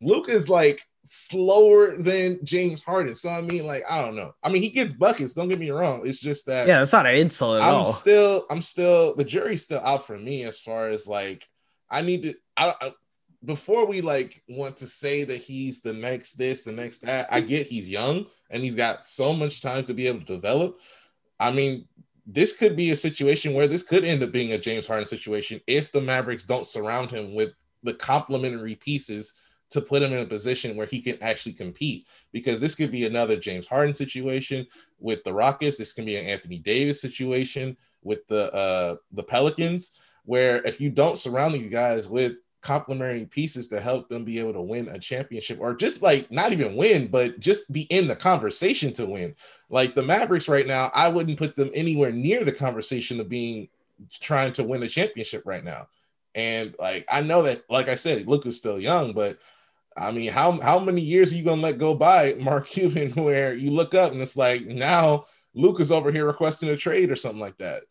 Luka's 0.00 0.48
like 0.48 0.80
slower 1.04 1.96
than 1.96 2.38
James 2.44 2.82
Harden. 2.82 3.14
So 3.14 3.28
I 3.28 3.40
mean, 3.42 3.66
like, 3.66 3.82
I 3.88 4.00
don't 4.02 4.16
know. 4.16 4.34
I 4.42 4.48
mean, 4.48 4.62
he 4.62 4.70
gets 4.70 4.94
buckets. 4.94 5.34
Don't 5.34 5.48
get 5.48 5.58
me 5.58 5.70
wrong. 5.70 6.06
It's 6.06 6.20
just 6.20 6.46
that 6.46 6.66
yeah, 6.66 6.82
it's 6.82 6.92
not 6.92 7.06
an 7.06 7.16
insult 7.16 7.62
at 7.62 7.68
I'm 7.68 7.74
all. 7.74 7.84
still, 7.84 8.46
I'm 8.50 8.62
still 8.62 9.14
the 9.14 9.24
jury's 9.24 9.64
still 9.64 9.80
out 9.80 10.06
for 10.06 10.18
me 10.18 10.44
as 10.44 10.58
far 10.58 10.88
as 10.90 11.06
like 11.06 11.46
I 11.90 12.02
need 12.02 12.22
to. 12.22 12.34
I, 12.56 12.72
I 12.80 12.92
before 13.44 13.86
we 13.86 14.00
like 14.00 14.42
want 14.48 14.76
to 14.78 14.86
say 14.86 15.24
that 15.24 15.40
he's 15.40 15.80
the 15.80 15.92
next 15.92 16.34
this, 16.34 16.64
the 16.64 16.72
next 16.72 16.98
that. 17.02 17.26
I 17.30 17.40
get 17.40 17.66
he's 17.66 17.88
young 17.88 18.26
and 18.50 18.62
he's 18.62 18.74
got 18.74 19.04
so 19.04 19.32
much 19.32 19.60
time 19.60 19.84
to 19.86 19.94
be 19.94 20.06
able 20.06 20.20
to 20.20 20.26
develop. 20.26 20.78
I 21.40 21.50
mean, 21.50 21.86
this 22.26 22.56
could 22.56 22.76
be 22.76 22.90
a 22.90 22.96
situation 22.96 23.52
where 23.52 23.68
this 23.68 23.82
could 23.82 24.04
end 24.04 24.22
up 24.22 24.32
being 24.32 24.52
a 24.52 24.58
James 24.58 24.86
Harden 24.86 25.06
situation 25.06 25.60
if 25.66 25.92
the 25.92 26.00
Mavericks 26.00 26.44
don't 26.44 26.66
surround 26.66 27.10
him 27.10 27.34
with 27.34 27.50
the 27.82 27.94
complementary 27.94 28.76
pieces 28.76 29.34
to 29.70 29.80
put 29.80 30.02
him 30.02 30.12
in 30.12 30.20
a 30.20 30.26
position 30.26 30.76
where 30.76 30.86
he 30.86 31.02
can 31.02 31.20
actually 31.22 31.52
compete. 31.52 32.06
Because 32.32 32.60
this 32.60 32.74
could 32.74 32.90
be 32.90 33.04
another 33.04 33.36
James 33.36 33.66
Harden 33.66 33.94
situation 33.94 34.66
with 34.98 35.22
the 35.24 35.32
Rockets. 35.32 35.76
This 35.76 35.92
can 35.92 36.04
be 36.04 36.16
an 36.16 36.26
Anthony 36.26 36.58
Davis 36.58 37.00
situation 37.00 37.76
with 38.02 38.26
the 38.28 38.52
uh, 38.54 38.96
the 39.12 39.22
Pelicans, 39.22 39.92
where 40.24 40.64
if 40.66 40.80
you 40.80 40.90
don't 40.90 41.18
surround 41.18 41.54
these 41.54 41.70
guys 41.70 42.08
with 42.08 42.34
complementary 42.64 43.26
pieces 43.26 43.68
to 43.68 43.78
help 43.78 44.08
them 44.08 44.24
be 44.24 44.38
able 44.38 44.54
to 44.54 44.60
win 44.60 44.88
a 44.88 44.98
championship 44.98 45.58
or 45.60 45.74
just 45.74 46.02
like 46.02 46.30
not 46.32 46.50
even 46.50 46.74
win 46.74 47.06
but 47.06 47.38
just 47.38 47.70
be 47.70 47.82
in 47.82 48.08
the 48.08 48.16
conversation 48.16 48.92
to 48.92 49.04
win 49.04 49.34
like 49.68 49.94
the 49.94 50.02
mavericks 50.02 50.48
right 50.48 50.66
now 50.66 50.90
i 50.94 51.06
wouldn't 51.06 51.38
put 51.38 51.54
them 51.54 51.70
anywhere 51.74 52.10
near 52.10 52.42
the 52.42 52.50
conversation 52.50 53.20
of 53.20 53.28
being 53.28 53.68
trying 54.20 54.52
to 54.52 54.64
win 54.64 54.82
a 54.82 54.88
championship 54.88 55.42
right 55.44 55.62
now 55.62 55.86
and 56.34 56.74
like 56.78 57.06
i 57.12 57.20
know 57.20 57.42
that 57.42 57.62
like 57.68 57.88
i 57.88 57.94
said 57.94 58.26
luka's 58.26 58.56
still 58.56 58.80
young 58.80 59.12
but 59.12 59.38
I 59.96 60.10
mean, 60.10 60.32
how 60.32 60.60
how 60.60 60.78
many 60.78 61.02
years 61.02 61.32
are 61.32 61.36
you 61.36 61.44
gonna 61.44 61.62
let 61.62 61.78
go 61.78 61.94
by 61.94 62.34
Mark 62.40 62.66
Cuban 62.66 63.10
where 63.12 63.54
you 63.54 63.70
look 63.70 63.94
up 63.94 64.12
and 64.12 64.20
it's 64.20 64.36
like 64.36 64.66
now 64.66 65.26
Luka's 65.54 65.92
over 65.92 66.10
here 66.10 66.26
requesting 66.26 66.68
a 66.70 66.76
trade 66.76 67.10
or 67.10 67.16
something 67.16 67.40
like 67.40 67.58
that? 67.58 67.84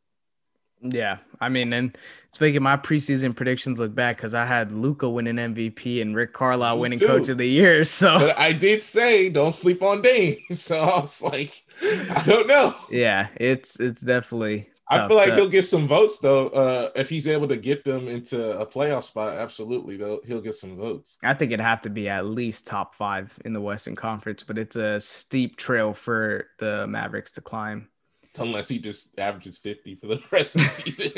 Yeah, 0.83 1.19
I 1.39 1.49
mean, 1.49 1.71
and 1.71 1.97
it's 2.27 2.41
making 2.41 2.61
my 2.61 2.75
preseason 2.77 3.35
predictions 3.35 3.79
look 3.79 3.95
bad 3.95 4.17
because 4.17 4.33
I 4.33 4.45
had 4.45 4.71
Luka 4.71 5.09
winning 5.09 5.35
MVP 5.35 6.01
and 6.01 6.15
Rick 6.15 6.33
Carlisle 6.33 6.75
Me 6.75 6.81
winning 6.81 6.99
too. 6.99 7.07
Coach 7.07 7.29
of 7.29 7.37
the 7.37 7.47
Year. 7.47 7.83
So 7.85 8.19
But 8.19 8.37
I 8.37 8.51
did 8.53 8.81
say 8.81 9.29
don't 9.29 9.53
sleep 9.53 9.81
on 9.81 10.01
Dame, 10.01 10.37
so 10.53 10.81
I 10.81 10.99
was 11.01 11.21
like, 11.21 11.63
I 11.81 12.23
don't 12.25 12.47
know. 12.47 12.75
yeah, 12.89 13.29
it's 13.37 13.79
it's 13.79 14.01
definitely. 14.01 14.69
I 14.89 15.07
feel 15.07 15.15
like 15.15 15.29
to- 15.29 15.35
he'll 15.35 15.49
get 15.49 15.65
some 15.65 15.87
votes 15.87 16.19
though. 16.19 16.49
Uh, 16.49 16.89
if 16.95 17.09
he's 17.09 17.27
able 17.27 17.47
to 17.47 17.55
get 17.57 17.85
them 17.85 18.07
into 18.09 18.59
a 18.59 18.65
playoff 18.65 19.03
spot, 19.03 19.37
absolutely, 19.37 19.95
though 19.95 20.19
he'll 20.25 20.41
get 20.41 20.55
some 20.55 20.75
votes. 20.75 21.17
I 21.23 21.33
think 21.33 21.51
it'd 21.53 21.65
have 21.65 21.81
to 21.83 21.89
be 21.89 22.09
at 22.09 22.25
least 22.25 22.67
top 22.67 22.93
five 22.93 23.33
in 23.45 23.53
the 23.53 23.61
Western 23.61 23.95
Conference, 23.95 24.43
but 24.43 24.57
it's 24.57 24.75
a 24.75 24.99
steep 24.99 25.55
trail 25.55 25.93
for 25.93 26.47
the 26.59 26.85
Mavericks 26.87 27.31
to 27.33 27.41
climb. 27.41 27.87
Unless 28.37 28.67
he 28.67 28.79
just 28.79 29.17
averages 29.19 29.57
50 29.57 29.95
for 29.95 30.07
the 30.07 30.21
rest 30.31 30.55
of 30.55 30.61
the 30.61 30.67
season. 30.69 31.11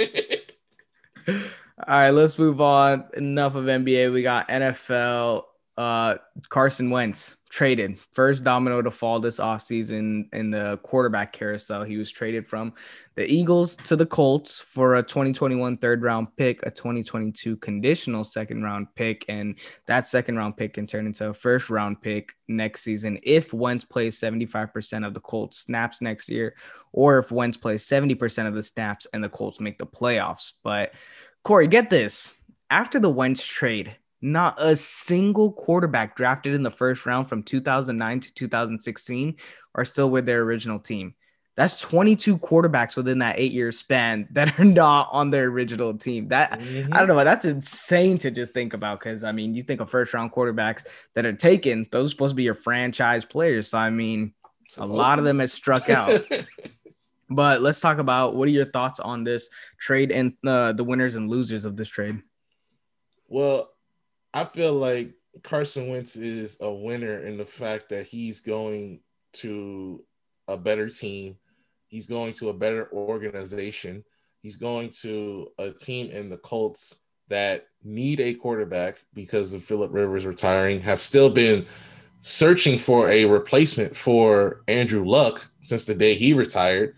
All 1.27 1.35
right, 1.87 2.09
let's 2.11 2.37
move 2.37 2.61
on. 2.61 3.05
Enough 3.15 3.55
of 3.55 3.65
NBA. 3.65 4.13
We 4.13 4.21
got 4.21 4.47
NFL. 4.47 5.43
Uh, 5.77 6.15
Carson 6.49 6.89
Wentz 6.89 7.35
traded 7.55 7.97
first 8.11 8.43
domino 8.43 8.81
to 8.81 8.91
fall 8.91 9.17
this 9.17 9.39
offseason 9.39 10.25
in 10.33 10.51
the 10.51 10.77
quarterback 10.83 11.31
carousel. 11.31 11.85
He 11.85 11.95
was 11.95 12.11
traded 12.11 12.45
from 12.45 12.73
the 13.15 13.25
Eagles 13.25 13.77
to 13.77 13.95
the 13.95 14.05
Colts 14.05 14.59
for 14.59 14.95
a 14.95 15.01
2021 15.01 15.77
third 15.77 16.03
round 16.03 16.27
pick, 16.35 16.59
a 16.63 16.69
2022 16.69 17.55
conditional 17.55 18.25
second 18.25 18.61
round 18.61 18.87
pick, 18.95 19.23
and 19.29 19.55
that 19.85 20.05
second 20.05 20.35
round 20.35 20.57
pick 20.57 20.73
can 20.73 20.85
turn 20.85 21.05
into 21.05 21.29
a 21.29 21.33
first 21.33 21.69
round 21.69 22.01
pick 22.01 22.33
next 22.49 22.81
season 22.81 23.17
if 23.23 23.53
Wentz 23.53 23.85
plays 23.85 24.19
75% 24.19 25.07
of 25.07 25.13
the 25.13 25.21
Colts 25.21 25.59
snaps 25.59 26.01
next 26.01 26.27
year, 26.27 26.55
or 26.91 27.19
if 27.19 27.31
Wentz 27.31 27.55
plays 27.55 27.85
70% 27.87 28.49
of 28.49 28.53
the 28.53 28.63
snaps 28.63 29.07
and 29.13 29.23
the 29.23 29.29
Colts 29.29 29.61
make 29.61 29.77
the 29.77 29.87
playoffs. 29.87 30.51
But 30.61 30.91
Cory, 31.45 31.67
get 31.67 31.89
this. 31.89 32.33
After 32.69 32.99
the 32.99 33.09
Wentz 33.09 33.45
trade, 33.45 33.95
not 34.21 34.55
a 34.57 34.75
single 34.75 35.51
quarterback 35.51 36.15
drafted 36.15 36.53
in 36.53 36.63
the 36.63 36.71
first 36.71 37.05
round 37.05 37.29
from 37.29 37.43
2009 37.43 38.19
to 38.21 38.33
2016 38.33 39.35
are 39.75 39.85
still 39.85 40.09
with 40.09 40.25
their 40.25 40.41
original 40.41 40.79
team. 40.79 41.13
That's 41.55 41.79
22 41.79 42.37
quarterbacks 42.39 42.97
within 42.97 43.19
that 43.19 43.39
eight 43.39 43.53
year 43.53 43.71
span 43.71 44.27
that 44.31 44.59
are 44.59 44.65
not 44.65 45.09
on 45.11 45.29
their 45.29 45.45
original 45.45 45.97
team. 45.97 46.27
That 46.29 46.59
I 46.59 46.99
don't 46.99 47.07
know. 47.07 47.23
That's 47.23 47.45
insane 47.45 48.17
to 48.19 48.31
just 48.31 48.53
think 48.53 48.73
about 48.73 48.99
because 48.99 49.23
I 49.23 49.31
mean, 49.31 49.55
you 49.55 49.63
think 49.63 49.79
of 49.79 49.89
first 49.89 50.13
round 50.13 50.33
quarterbacks 50.33 50.85
that 51.13 51.25
are 51.25 51.33
taken, 51.33 51.87
those 51.91 52.09
are 52.09 52.11
supposed 52.11 52.31
to 52.31 52.35
be 52.35 52.43
your 52.43 52.55
franchise 52.55 53.23
players. 53.23 53.69
So 53.69 53.77
I 53.77 53.89
mean, 53.89 54.33
a 54.77 54.85
lot 54.85 55.17
of 55.17 55.25
them 55.25 55.39
has 55.39 55.53
struck 55.53 55.89
out. 55.89 56.11
But 57.29 57.61
let's 57.61 57.79
talk 57.79 57.97
about 57.97 58.35
what 58.35 58.47
are 58.47 58.51
your 58.51 58.65
thoughts 58.65 58.99
on 58.99 59.23
this 59.23 59.49
trade 59.79 60.11
and 60.11 60.33
uh, 60.45 60.73
the 60.73 60.83
winners 60.83 61.15
and 61.15 61.29
losers 61.29 61.65
of 61.65 61.75
this 61.75 61.89
trade? 61.89 62.21
Well, 63.27 63.71
I 64.35 64.43
feel 64.43 64.73
like 64.73 65.13
Carson 65.43 65.87
Wentz 65.87 66.17
is 66.17 66.57
a 66.59 66.69
winner 66.69 67.25
in 67.25 67.37
the 67.37 67.45
fact 67.45 67.87
that 67.89 68.05
he's 68.05 68.41
going 68.41 68.99
to 69.35 70.03
a 70.49 70.57
better 70.57 70.89
team. 70.89 71.37
He's 71.87 72.05
going 72.05 72.33
to 72.33 72.49
a 72.49 72.53
better 72.53 72.89
organization. 72.91 74.03
He's 74.41 74.57
going 74.57 74.89
to 75.03 75.47
a 75.57 75.71
team 75.71 76.11
in 76.11 76.27
the 76.27 76.35
Colts 76.35 76.99
that 77.29 77.67
need 77.81 78.19
a 78.19 78.33
quarterback 78.33 78.97
because 79.13 79.53
of 79.53 79.63
Philip 79.63 79.93
Rivers 79.93 80.25
retiring, 80.25 80.81
have 80.81 81.01
still 81.01 81.29
been 81.29 81.65
searching 82.21 82.77
for 82.77 83.09
a 83.09 83.23
replacement 83.23 83.95
for 83.95 84.63
Andrew 84.67 85.05
Luck 85.05 85.49
since 85.61 85.85
the 85.85 85.95
day 85.95 86.13
he 86.13 86.33
retired. 86.33 86.97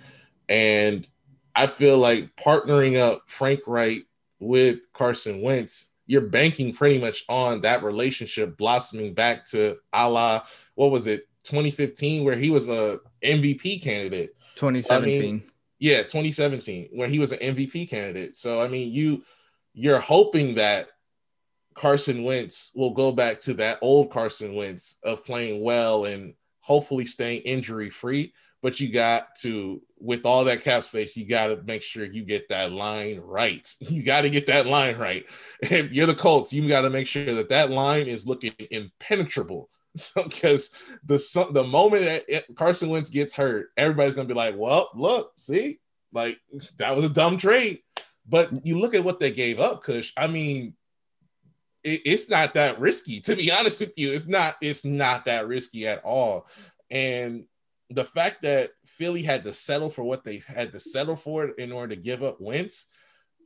And 0.50 1.08
I 1.56 1.68
feel 1.68 2.00
like 2.00 2.36
partnering 2.36 3.00
up 3.00 3.26
Frank 3.28 3.60
Reich 3.68 4.06
with 4.40 4.80
Carson 4.92 5.42
Wentz, 5.42 5.94
you're 6.08 6.22
banking 6.22 6.74
pretty 6.74 7.00
much 7.00 7.26
on 7.30 7.62
that 7.62 7.84
relationship 7.84 8.58
blossoming 8.58 9.14
back 9.14 9.46
to 9.46 9.78
a 9.94 10.10
la, 10.10 10.42
what 10.76 10.92
was 10.92 11.06
it, 11.06 11.28
2015, 11.44 12.24
where 12.24 12.36
he 12.36 12.50
was 12.50 12.70
a 12.70 13.00
MVP 13.24 13.84
candidate. 13.84 14.36
2017. 14.56 15.44
Yeah, 15.80 15.98
2017, 15.98 16.90
where 16.94 17.08
he 17.08 17.20
was 17.20 17.34
an 17.34 17.40
MVP 17.40 17.90
candidate. 17.90 18.36
So 18.36 18.62
I 18.62 18.68
mean, 18.68 18.92
you 18.92 19.24
you're 19.74 20.00
hoping 20.00 20.56
that 20.56 20.88
Carson 21.76 22.24
Wentz 22.24 22.72
will 22.76 22.92
go 22.92 23.12
back 23.12 23.40
to 23.42 23.54
that 23.56 23.78
old 23.82 24.10
Carson 24.10 24.56
Wentz 24.56 24.98
of 25.04 25.24
playing 25.24 25.62
well 25.62 26.06
and 26.06 26.34
hopefully 26.62 27.06
staying 27.06 27.42
injury 27.42 27.92
free. 27.92 28.34
But 28.68 28.82
you 28.82 28.90
got 28.92 29.34
to, 29.44 29.82
with 29.98 30.26
all 30.26 30.44
that 30.44 30.62
cap 30.62 30.84
space, 30.84 31.16
you 31.16 31.26
got 31.26 31.48
to 31.48 31.64
make 31.64 31.82
sure 31.82 32.04
you 32.04 32.26
get 32.26 32.50
that 32.50 32.74
line 32.74 33.22
right. 33.24 33.66
You 33.80 34.04
got 34.04 34.24
to 34.24 34.30
get 34.30 34.48
that 34.48 34.66
line 34.66 34.98
right. 34.98 35.26
If 35.62 35.94
you're 35.94 36.06
the 36.06 36.14
Colts, 36.14 36.52
you 36.52 36.68
got 36.68 36.82
to 36.82 36.90
make 36.90 37.08
sure 37.08 37.34
that 37.36 37.48
that 37.48 37.72
line 37.72 38.08
is 38.08 38.28
looking 38.28 38.52
impenetrable. 38.70 39.70
So, 39.96 40.26
because 40.26 40.72
the 41.06 41.48
the 41.54 41.64
moment 41.64 42.04
that 42.04 42.44
Carson 42.58 42.90
Wentz 42.90 43.10
gets 43.10 43.34
hurt, 43.34 43.70
everybody's 43.78 44.16
gonna 44.16 44.28
be 44.28 44.34
like, 44.34 44.56
"Well, 44.58 44.90
look, 44.94 45.32
see, 45.38 45.80
like 46.12 46.40
that 46.76 46.94
was 46.94 47.06
a 47.06 47.10
dumb 47.10 47.38
trade." 47.38 47.80
But 48.28 48.66
you 48.66 48.78
look 48.78 48.94
at 48.96 49.06
what 49.06 49.22
they 49.22 49.32
gave 49.32 49.62
up, 49.62 49.84
Kush. 49.84 50.12
I 50.18 50.28
mean, 50.28 50.76
it, 51.84 52.02
it's 52.06 52.30
not 52.30 52.54
that 52.56 52.80
risky. 52.80 53.22
To 53.22 53.36
be 53.36 53.50
honest 53.50 53.80
with 53.80 53.94
you, 53.96 54.12
it's 54.12 54.28
not. 54.28 54.56
It's 54.62 54.84
not 54.86 55.26
that 55.26 55.48
risky 55.48 55.88
at 55.88 56.04
all. 56.04 56.48
And 56.92 57.46
the 57.90 58.06
fact 58.06 58.42
that 58.42 58.70
Philly 58.86 59.22
had 59.22 59.44
to 59.46 59.54
settle 59.54 59.90
for 59.90 60.04
what 60.04 60.24
they 60.24 60.42
had 60.48 60.74
to 60.74 60.80
settle 60.80 61.16
for 61.16 61.50
in 61.50 61.72
order 61.72 61.96
to 61.96 62.02
give 62.02 62.24
up 62.24 62.42
Wentz, 62.42 62.88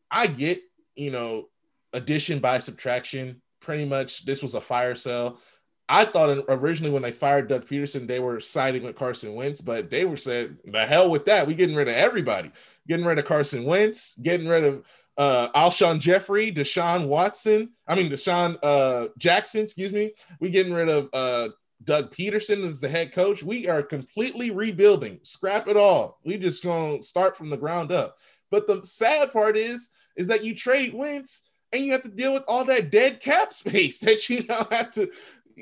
I 0.09 0.27
get. 0.27 0.61
You 0.95 1.09
know, 1.09 1.47
addition 1.93 2.39
by 2.39 2.59
subtraction. 2.59 3.41
Pretty 3.61 3.85
much, 3.85 4.25
this 4.25 4.43
was 4.43 4.55
a 4.55 4.61
fire 4.61 4.95
sale. 4.95 5.39
I 5.87 6.05
thought 6.05 6.45
originally 6.47 6.91
when 6.91 7.01
they 7.01 7.11
fired 7.11 7.49
Doug 7.49 7.65
Pederson, 7.65 8.07
they 8.07 8.19
were 8.19 8.39
siding 8.39 8.83
with 8.83 8.95
Carson 8.95 9.35
Wentz, 9.35 9.61
but 9.61 9.89
they 9.89 10.05
were 10.05 10.17
said, 10.17 10.57
the 10.65 10.85
hell 10.85 11.09
with 11.09 11.25
that. 11.25 11.45
We 11.45 11.53
getting 11.53 11.75
rid 11.75 11.89
of 11.89 11.93
everybody. 11.93 12.51
Getting 12.87 13.05
rid 13.05 13.19
of 13.19 13.25
Carson 13.25 13.65
Wentz, 13.65 14.17
getting 14.21 14.47
rid 14.47 14.63
of 14.63 14.85
uh, 15.17 15.49
Alshon 15.51 15.99
Jeffery, 15.99 16.51
Deshaun 16.51 17.07
Watson. 17.07 17.71
I 17.87 17.95
mean 17.95 18.09
DeSean 18.09 18.57
uh, 18.63 19.09
Jackson. 19.17 19.63
Excuse 19.63 19.91
me. 19.91 20.13
We 20.39 20.49
getting 20.49 20.73
rid 20.73 20.87
of 20.87 21.09
uh, 21.13 21.49
Doug 21.83 22.13
Pederson 22.13 22.63
is 22.63 22.79
the 22.79 22.89
head 22.89 23.11
coach. 23.11 23.43
We 23.43 23.67
are 23.67 23.81
completely 23.81 24.51
rebuilding. 24.51 25.19
Scrap 25.23 25.67
it 25.67 25.77
all. 25.77 26.19
We 26.23 26.37
just 26.37 26.63
gonna 26.63 27.01
start 27.01 27.35
from 27.37 27.49
the 27.49 27.57
ground 27.57 27.91
up. 27.91 28.17
But 28.49 28.67
the 28.67 28.83
sad 28.83 29.31
part 29.31 29.57
is, 29.57 29.89
is 30.15 30.27
that 30.27 30.43
you 30.43 30.53
trade 30.53 30.93
Wentz 30.93 31.43
and 31.71 31.83
you 31.83 31.91
have 31.93 32.03
to 32.03 32.09
deal 32.09 32.33
with 32.33 32.43
all 32.47 32.65
that 32.65 32.91
dead 32.91 33.19
cap 33.19 33.53
space 33.53 33.99
that 33.99 34.29
you 34.29 34.43
now 34.47 34.67
have 34.69 34.91
to. 34.91 35.09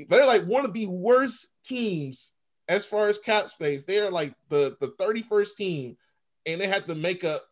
They're 0.09 0.25
like 0.25 0.45
one 0.45 0.65
of 0.65 0.73
the 0.73 0.87
worst 0.87 1.53
teams 1.63 2.33
as 2.67 2.85
far 2.85 3.07
as 3.07 3.17
cap 3.19 3.49
space. 3.49 3.85
They 3.85 3.99
are 3.99 4.11
like 4.11 4.33
the 4.49 4.77
the 4.79 4.89
31st 4.99 5.55
team, 5.55 5.97
and 6.45 6.59
they 6.59 6.67
have 6.67 6.85
to 6.87 6.95
make 6.95 7.23
up 7.23 7.43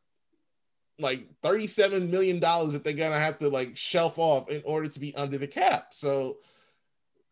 like 1.00 1.28
37 1.44 2.10
million 2.10 2.40
dollars 2.40 2.74
that 2.74 2.84
they're 2.84 2.94
gonna 2.94 3.20
have 3.20 3.38
to 3.40 3.50
like 3.50 3.78
shelf 3.78 4.18
off 4.18 4.50
in 4.50 4.62
order 4.66 4.88
to 4.88 5.00
be 5.00 5.16
under 5.16 5.38
the 5.38 5.48
cap. 5.48 5.90
So 5.92 6.38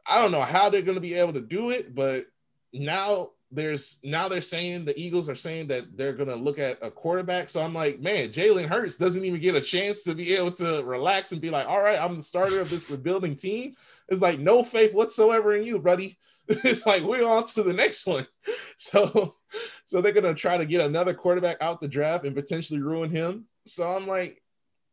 I 0.07 0.21
don't 0.21 0.31
know 0.31 0.41
how 0.41 0.69
they're 0.69 0.81
gonna 0.81 0.99
be 0.99 1.15
able 1.15 1.33
to 1.33 1.41
do 1.41 1.71
it, 1.71 1.95
but 1.95 2.25
now 2.73 3.31
there's 3.51 3.99
now 4.03 4.27
they're 4.27 4.41
saying 4.41 4.85
the 4.85 4.99
Eagles 4.99 5.29
are 5.29 5.35
saying 5.35 5.67
that 5.67 5.97
they're 5.97 6.13
gonna 6.13 6.35
look 6.35 6.59
at 6.59 6.77
a 6.81 6.91
quarterback. 6.91 7.49
So 7.49 7.61
I'm 7.61 7.73
like, 7.73 7.99
man, 7.99 8.29
Jalen 8.29 8.67
Hurts 8.67 8.97
doesn't 8.97 9.23
even 9.23 9.39
get 9.39 9.55
a 9.55 9.61
chance 9.61 10.03
to 10.03 10.15
be 10.15 10.35
able 10.35 10.51
to 10.53 10.83
relax 10.83 11.31
and 11.31 11.41
be 11.41 11.49
like, 11.49 11.67
all 11.67 11.81
right, 11.81 11.99
I'm 11.99 12.17
the 12.17 12.23
starter 12.23 12.59
of 12.59 12.69
this 12.69 12.89
rebuilding 12.89 13.35
team. 13.35 13.75
It's 14.09 14.21
like 14.21 14.39
no 14.39 14.63
faith 14.63 14.93
whatsoever 14.93 15.55
in 15.55 15.63
you, 15.63 15.79
buddy. 15.79 16.17
It's 16.47 16.85
like 16.85 17.01
we're 17.01 17.27
on 17.27 17.43
to 17.45 17.63
the 17.63 17.73
next 17.73 18.05
one. 18.05 18.27
So 18.77 19.37
so 19.85 20.01
they're 20.01 20.11
gonna 20.11 20.35
try 20.35 20.57
to 20.57 20.65
get 20.65 20.85
another 20.85 21.13
quarterback 21.13 21.57
out 21.61 21.79
the 21.79 21.87
draft 21.87 22.25
and 22.25 22.35
potentially 22.35 22.81
ruin 22.81 23.09
him. 23.09 23.45
So 23.65 23.87
I'm 23.87 24.05
like, 24.05 24.43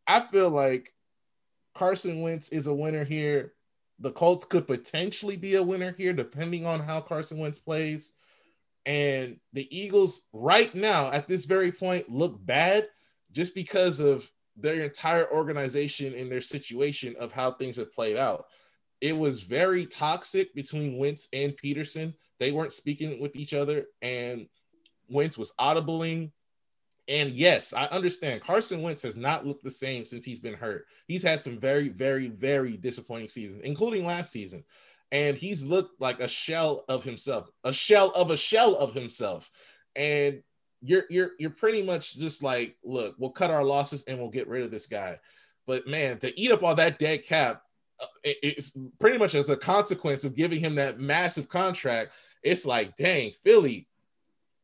I 0.07 0.21
feel 0.21 0.51
like 0.51 0.93
Carson 1.75 2.23
Wentz 2.23 2.51
is 2.51 2.69
a 2.69 2.75
winner 2.75 3.05
here. 3.05 3.55
The 4.03 4.11
Colts 4.11 4.45
could 4.45 4.67
potentially 4.67 5.37
be 5.37 5.55
a 5.55 5.63
winner 5.63 5.95
here, 5.97 6.13
depending 6.13 6.67
on 6.67 6.81
how 6.81 7.01
Carson 7.01 7.39
Wentz 7.39 7.61
plays. 7.61 8.15
And 8.85 9.39
the 9.53 9.75
Eagles, 9.77 10.23
right 10.33 10.75
now, 10.75 11.13
at 11.13 11.29
this 11.29 11.45
very 11.45 11.71
point, 11.71 12.11
look 12.11 12.45
bad 12.45 12.89
just 13.31 13.55
because 13.55 14.01
of 14.01 14.29
their 14.57 14.83
entire 14.83 15.31
organization 15.33 16.15
and 16.15 16.31
their 16.31 16.41
situation 16.41 17.15
of 17.21 17.31
how 17.31 17.53
things 17.53 17.77
have 17.77 17.95
played 17.95 18.17
out. 18.17 18.47
It 19.01 19.17
was 19.17 19.41
very 19.41 19.87
toxic 19.87 20.53
between 20.53 20.99
Wentz 20.99 21.29
and 21.33 21.57
Pederson. 21.57 22.13
They 22.41 22.51
weren't 22.51 22.73
speaking 22.73 23.21
with 23.21 23.37
each 23.37 23.55
other, 23.55 23.87
and 24.03 24.49
Wentz 25.09 25.39
was 25.39 25.55
audibling 25.61 26.33
and 27.09 27.31
yes, 27.31 27.73
I 27.73 27.87
understand 27.87 28.43
Carson 28.43 28.83
Wentz 28.83 29.03
has 29.03 29.17
not 29.17 29.45
looked 29.45 29.65
the 29.65 29.71
same 29.71 30.05
since 30.05 30.25
he's 30.25 30.41
been 30.41 30.55
hurt. 30.55 30.87
He's 31.09 31.23
had 31.23 31.41
some 31.41 31.59
very, 31.59 31.89
very, 31.89 32.29
very 32.29 32.77
disappointing 32.77 33.29
seasons, 33.29 33.63
including 33.65 34.05
last 34.05 34.31
season. 34.31 34.65
And 35.11 35.37
he's 35.37 35.65
looked 35.65 36.01
like 36.01 36.21
a 36.21 36.29
shell 36.29 36.85
of 36.89 37.05
himself, 37.05 37.51
a 37.65 37.73
shell 37.73 38.13
of 38.15 38.31
a 38.31 38.37
shell 38.37 38.77
of 38.77 38.95
himself. 38.95 39.51
And 39.97 40.43
you're 40.81 41.05
you're 41.11 41.33
you're 41.39 41.51
pretty 41.51 41.83
much 41.83 42.17
just 42.17 42.43
like, 42.43 42.77
look, 42.85 43.17
we'll 43.19 43.31
cut 43.31 43.51
our 43.51 43.65
losses 43.65 44.05
and 44.05 44.19
we'll 44.19 44.31
get 44.31 44.49
rid 44.49 44.63
of 44.63 44.71
this 44.71 44.87
guy. 44.87 45.19
But 45.67 45.87
man, 45.87 46.19
to 46.21 46.41
eat 46.41 46.53
up 46.53 46.63
all 46.63 46.75
that 46.77 46.99
dead 46.99 47.25
cap, 47.25 47.63
uh, 48.01 48.07
it's 48.25 48.77
pretty 48.99 49.19
much 49.19 49.35
as 49.35 49.51
a 49.51 49.57
consequence 49.57 50.25
of 50.25 50.35
giving 50.35 50.61
him 50.61 50.77
that 50.77 50.99
massive 50.99 51.49
contract. 51.49 52.13
It's 52.43 52.65
like, 52.65 52.97
dang, 52.97 53.33
Philly, 53.45 53.87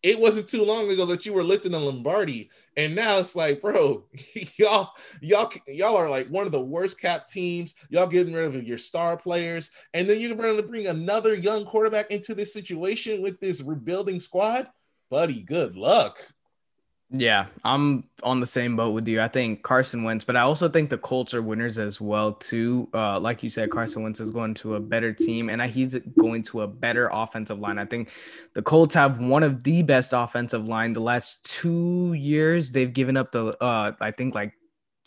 it 0.03 0.19
wasn't 0.19 0.49
too 0.49 0.63
long 0.65 0.91
ago 0.91 1.07
that 1.07 1.27
you 1.27 1.33
were 1.33 1.43
lifting 1.43 1.75
a 1.75 1.79
Lombardi, 1.79 2.51
and 2.77 2.95
now 2.95 3.19
it's 3.19 3.35
like, 3.35 3.61
bro, 3.61 4.05
y'all, 4.57 4.93
y'all, 5.21 5.53
y'all 5.67 5.97
are 5.97 6.09
like 6.09 6.29
one 6.29 6.47
of 6.47 6.53
the 6.53 6.61
worst 6.61 7.01
cap 7.01 7.27
teams. 7.27 7.75
Y'all 7.91 8.07
getting 8.07 8.33
rid 8.33 8.55
of 8.55 8.67
your 8.67 8.79
star 8.79 9.17
players, 9.17 9.71
and 9.95 10.09
then 10.09 10.21
you're 10.21 10.37
going 10.37 10.57
to 10.57 10.63
bring 10.63 10.87
another 10.87 11.35
young 11.35 11.65
quarterback 11.65 12.11
into 12.11 12.35
this 12.35 12.53
situation 12.53 13.23
with 13.23 13.41
this 13.41 13.63
rebuilding 13.63 14.21
squad, 14.21 14.69
buddy. 15.11 15.43
Good 15.43 15.77
luck. 15.77 16.19
Yeah, 17.11 17.47
I'm 17.65 18.05
on 18.23 18.41
the 18.41 18.47
same 18.47 18.77
boat 18.77 18.91
with 18.91 19.09
you. 19.09 19.23
I 19.23 19.29
think 19.29 19.63
Carson 19.63 20.05
Wentz, 20.05 20.27
but 20.27 20.37
I 20.37 20.43
also 20.43 20.69
think 20.69 20.91
the 20.91 20.99
Colts 20.99 21.33
are 21.33 21.41
winners 21.41 21.79
as 21.79 22.03
well 22.03 22.35
too. 22.35 22.87
Uh, 22.93 23.19
like 23.19 23.43
you 23.43 23.49
said, 23.49 23.71
Carson 23.71 24.03
Wentz 24.03 24.21
is 24.21 24.31
going 24.31 24.53
to 24.55 24.75
a 24.75 24.81
better 24.81 25.15
team, 25.15 25.49
and 25.49 25.63
he's 25.63 25.95
going 26.19 26.43
to 26.45 26.61
a 26.63 26.67
better 26.67 27.09
offensive 27.11 27.59
line. 27.59 27.79
I 27.79 27.87
think 27.87 28.11
the 28.53 28.61
Colts 28.61 28.95
have 28.95 29.21
one 29.21 29.43
of 29.43 29.63
the 29.63 29.83
best 29.83 30.13
offensive 30.13 30.69
line. 30.69 30.93
The 30.93 31.01
last 31.01 31.43
two 31.45 32.13
years, 32.13 32.73
they've 32.73 32.93
given 32.93 33.17
up 33.17 33.33
the 33.33 33.57
uh, 33.65 33.93
I 34.01 34.11
think 34.11 34.35
like 34.35 34.53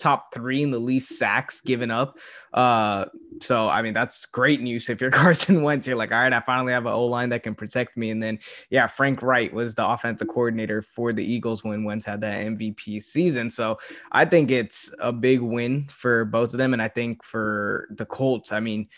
top 0.01 0.33
three 0.33 0.63
in 0.63 0.71
the 0.71 0.79
least 0.79 1.17
sacks 1.17 1.61
given 1.61 1.91
up. 1.91 2.17
Uh, 2.53 3.05
so 3.39 3.69
I 3.69 3.81
mean 3.81 3.93
that's 3.93 4.25
great 4.25 4.59
news 4.61 4.89
if 4.89 4.99
you're 4.99 5.11
Carson 5.21 5.61
Wentz. 5.61 5.87
You're 5.87 5.95
like, 5.95 6.11
all 6.11 6.21
right, 6.21 6.33
I 6.33 6.41
finally 6.41 6.73
have 6.73 6.85
an 6.85 6.91
O 6.91 7.05
line 7.05 7.29
that 7.29 7.43
can 7.43 7.55
protect 7.55 7.95
me. 7.95 8.09
And 8.09 8.21
then 8.21 8.39
yeah, 8.69 8.87
Frank 8.87 9.21
Reich 9.21 9.53
was 9.53 9.75
the 9.75 9.87
offensive 9.87 10.27
coordinator 10.27 10.81
for 10.81 11.13
the 11.13 11.23
Eagles 11.23 11.63
when 11.63 11.83
Wentz 11.83 12.05
had 12.05 12.21
that 12.21 12.39
MVP 12.39 13.01
season. 13.03 13.49
So 13.49 13.77
I 14.11 14.25
think 14.25 14.51
it's 14.51 14.93
a 14.99 15.11
big 15.11 15.41
win 15.41 15.87
for 15.89 16.25
both 16.25 16.53
of 16.53 16.57
them, 16.57 16.73
and 16.73 16.81
I 16.81 16.87
think 16.87 17.23
for 17.23 17.87
the 17.91 18.05
Colts, 18.05 18.51
I 18.51 18.59
mean 18.59 18.89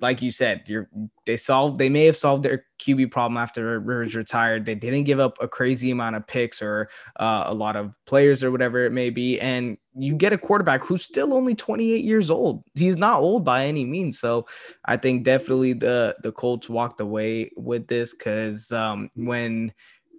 like 0.00 0.20
you 0.20 0.30
said, 0.30 0.62
you're 0.66 0.88
they 1.24 1.36
solved 1.36 1.78
they 1.78 1.88
may 1.88 2.04
have 2.04 2.16
solved 2.16 2.42
their 2.42 2.64
QB 2.80 3.10
problem 3.10 3.36
after 3.36 3.80
Rivers 3.80 4.14
retired. 4.14 4.66
They 4.66 4.74
didn't 4.74 5.04
give 5.04 5.20
up 5.20 5.38
a 5.40 5.48
crazy 5.48 5.90
amount 5.90 6.16
of 6.16 6.26
picks 6.26 6.60
or 6.60 6.90
uh, 7.18 7.44
a 7.46 7.54
lot 7.54 7.76
of 7.76 7.94
players 8.04 8.44
or 8.44 8.50
whatever 8.50 8.84
it 8.84 8.92
may 8.92 9.10
be, 9.10 9.40
and 9.40 9.78
you 9.94 10.14
get 10.14 10.32
a 10.32 10.38
quarterback 10.38 10.84
who's 10.84 11.02
still 11.02 11.32
only 11.32 11.54
28 11.54 12.04
years 12.04 12.30
old. 12.30 12.62
He's 12.74 12.98
not 12.98 13.20
old 13.20 13.44
by 13.44 13.66
any 13.66 13.84
means. 13.84 14.18
So 14.18 14.46
I 14.84 14.96
think 14.96 15.24
definitely 15.24 15.72
the 15.72 16.16
the 16.22 16.32
Colts 16.32 16.68
walked 16.68 17.00
away 17.00 17.50
with 17.56 17.86
this 17.86 18.12
because 18.12 18.70
um, 18.72 19.10
when 19.14 19.72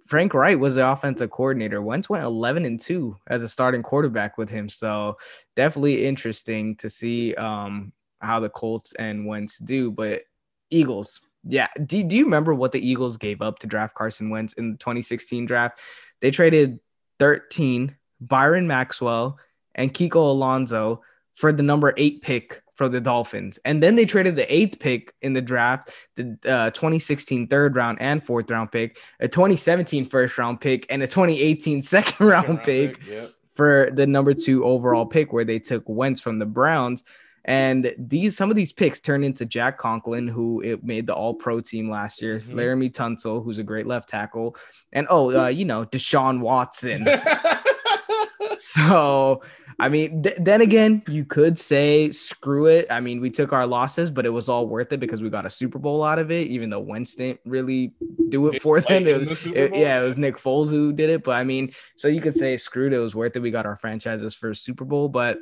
Frank 0.08 0.32
Reich 0.32 0.58
was 0.58 0.76
the 0.76 0.90
offensive 0.90 1.30
coordinator. 1.30 1.82
Wentz 1.82 2.08
went 2.08 2.24
11 2.24 2.64
and 2.64 2.80
2 2.80 3.14
as 3.26 3.42
a 3.42 3.48
starting 3.48 3.82
quarterback 3.82 4.38
with 4.38 4.48
him. 4.48 4.70
So 4.70 5.18
definitely 5.54 6.06
interesting 6.06 6.76
to 6.76 6.88
see 6.88 7.34
um, 7.34 7.92
how 8.20 8.40
the 8.40 8.48
Colts 8.48 8.92
and 8.98 9.26
Wentz 9.26 9.58
do, 9.58 9.90
but 9.90 10.22
Eagles. 10.70 11.20
Yeah. 11.44 11.68
Do, 11.84 12.02
do 12.02 12.16
you 12.16 12.24
remember 12.24 12.54
what 12.54 12.72
the 12.72 12.86
Eagles 12.86 13.16
gave 13.16 13.42
up 13.42 13.58
to 13.60 13.66
draft 13.66 13.94
Carson 13.94 14.30
Wentz 14.30 14.54
in 14.54 14.72
the 14.72 14.78
2016 14.78 15.46
draft? 15.46 15.78
They 16.20 16.30
traded 16.30 16.80
13, 17.18 17.96
Byron 18.20 18.66
Maxwell, 18.66 19.38
and 19.74 19.94
Kiko 19.94 20.16
Alonso 20.16 21.02
for 21.34 21.52
the 21.52 21.62
number 21.62 21.94
eight 21.96 22.20
pick 22.20 22.62
for 22.74 22.88
the 22.88 23.00
Dolphins. 23.00 23.58
And 23.64 23.82
then 23.82 23.96
they 23.96 24.04
traded 24.04 24.36
the 24.36 24.52
eighth 24.52 24.78
pick 24.78 25.12
in 25.22 25.32
the 25.32 25.40
draft, 25.40 25.90
the 26.16 26.38
uh, 26.46 26.70
2016 26.70 27.48
third 27.48 27.76
round 27.76 27.98
and 28.00 28.22
fourth 28.22 28.50
round 28.50 28.72
pick, 28.72 29.00
a 29.20 29.28
2017 29.28 30.04
first 30.04 30.38
round 30.38 30.60
pick, 30.60 30.86
and 30.90 31.02
a 31.02 31.06
2018 31.06 31.82
second 31.82 32.26
round, 32.26 32.42
second 32.42 32.54
round 32.54 32.64
pick, 32.64 33.00
pick 33.00 33.08
yep. 33.08 33.30
for 33.54 33.90
the 33.92 34.06
number 34.06 34.34
two 34.34 34.64
overall 34.64 35.06
pick, 35.06 35.32
where 35.32 35.44
they 35.44 35.58
took 35.58 35.84
Wentz 35.86 36.20
from 36.20 36.38
the 36.38 36.46
Browns. 36.46 37.04
And 37.44 37.94
these 37.98 38.36
some 38.36 38.50
of 38.50 38.56
these 38.56 38.72
picks 38.72 39.00
turned 39.00 39.24
into 39.24 39.44
Jack 39.44 39.78
Conklin, 39.78 40.28
who 40.28 40.60
it 40.60 40.84
made 40.84 41.06
the 41.06 41.14
All 41.14 41.34
Pro 41.34 41.60
team 41.60 41.90
last 41.90 42.20
year. 42.20 42.38
Mm-hmm. 42.38 42.58
Laremy 42.58 42.92
Tunsil, 42.92 43.42
who's 43.42 43.58
a 43.58 43.62
great 43.62 43.86
left 43.86 44.08
tackle, 44.08 44.56
and 44.92 45.06
oh, 45.08 45.44
uh, 45.44 45.48
you 45.48 45.64
know 45.64 45.84
Deshaun 45.84 46.40
Watson. 46.40 47.06
so, 48.58 49.42
I 49.78 49.88
mean, 49.88 50.22
th- 50.22 50.36
then 50.38 50.60
again, 50.60 51.02
you 51.08 51.24
could 51.24 51.58
say 51.58 52.10
screw 52.10 52.66
it. 52.66 52.86
I 52.90 53.00
mean, 53.00 53.20
we 53.20 53.30
took 53.30 53.52
our 53.52 53.66
losses, 53.66 54.10
but 54.10 54.26
it 54.26 54.30
was 54.30 54.48
all 54.48 54.66
worth 54.66 54.92
it 54.92 55.00
because 55.00 55.22
we 55.22 55.30
got 55.30 55.46
a 55.46 55.50
Super 55.50 55.78
Bowl 55.78 56.02
out 56.02 56.18
of 56.18 56.30
it. 56.30 56.48
Even 56.48 56.70
though 56.70 56.80
Wentz 56.80 57.14
didn't 57.14 57.40
really 57.44 57.94
do 58.28 58.48
it 58.48 58.60
for 58.60 58.80
them, 58.80 59.06
it 59.06 59.28
was, 59.28 59.44
the 59.44 59.54
it, 59.54 59.76
yeah, 59.76 60.00
it 60.00 60.04
was 60.04 60.18
Nick 60.18 60.36
Foles 60.36 60.70
who 60.70 60.92
did 60.92 61.10
it. 61.10 61.24
But 61.24 61.36
I 61.36 61.44
mean, 61.44 61.72
so 61.96 62.08
you 62.08 62.20
could 62.20 62.34
say 62.34 62.56
screwed. 62.56 62.92
It 62.92 62.98
was 62.98 63.14
worth 63.14 63.36
it. 63.36 63.40
We 63.40 63.50
got 63.50 63.66
our 63.66 63.76
franchise's 63.76 64.34
first 64.34 64.64
Super 64.64 64.84
Bowl, 64.84 65.08
but 65.08 65.38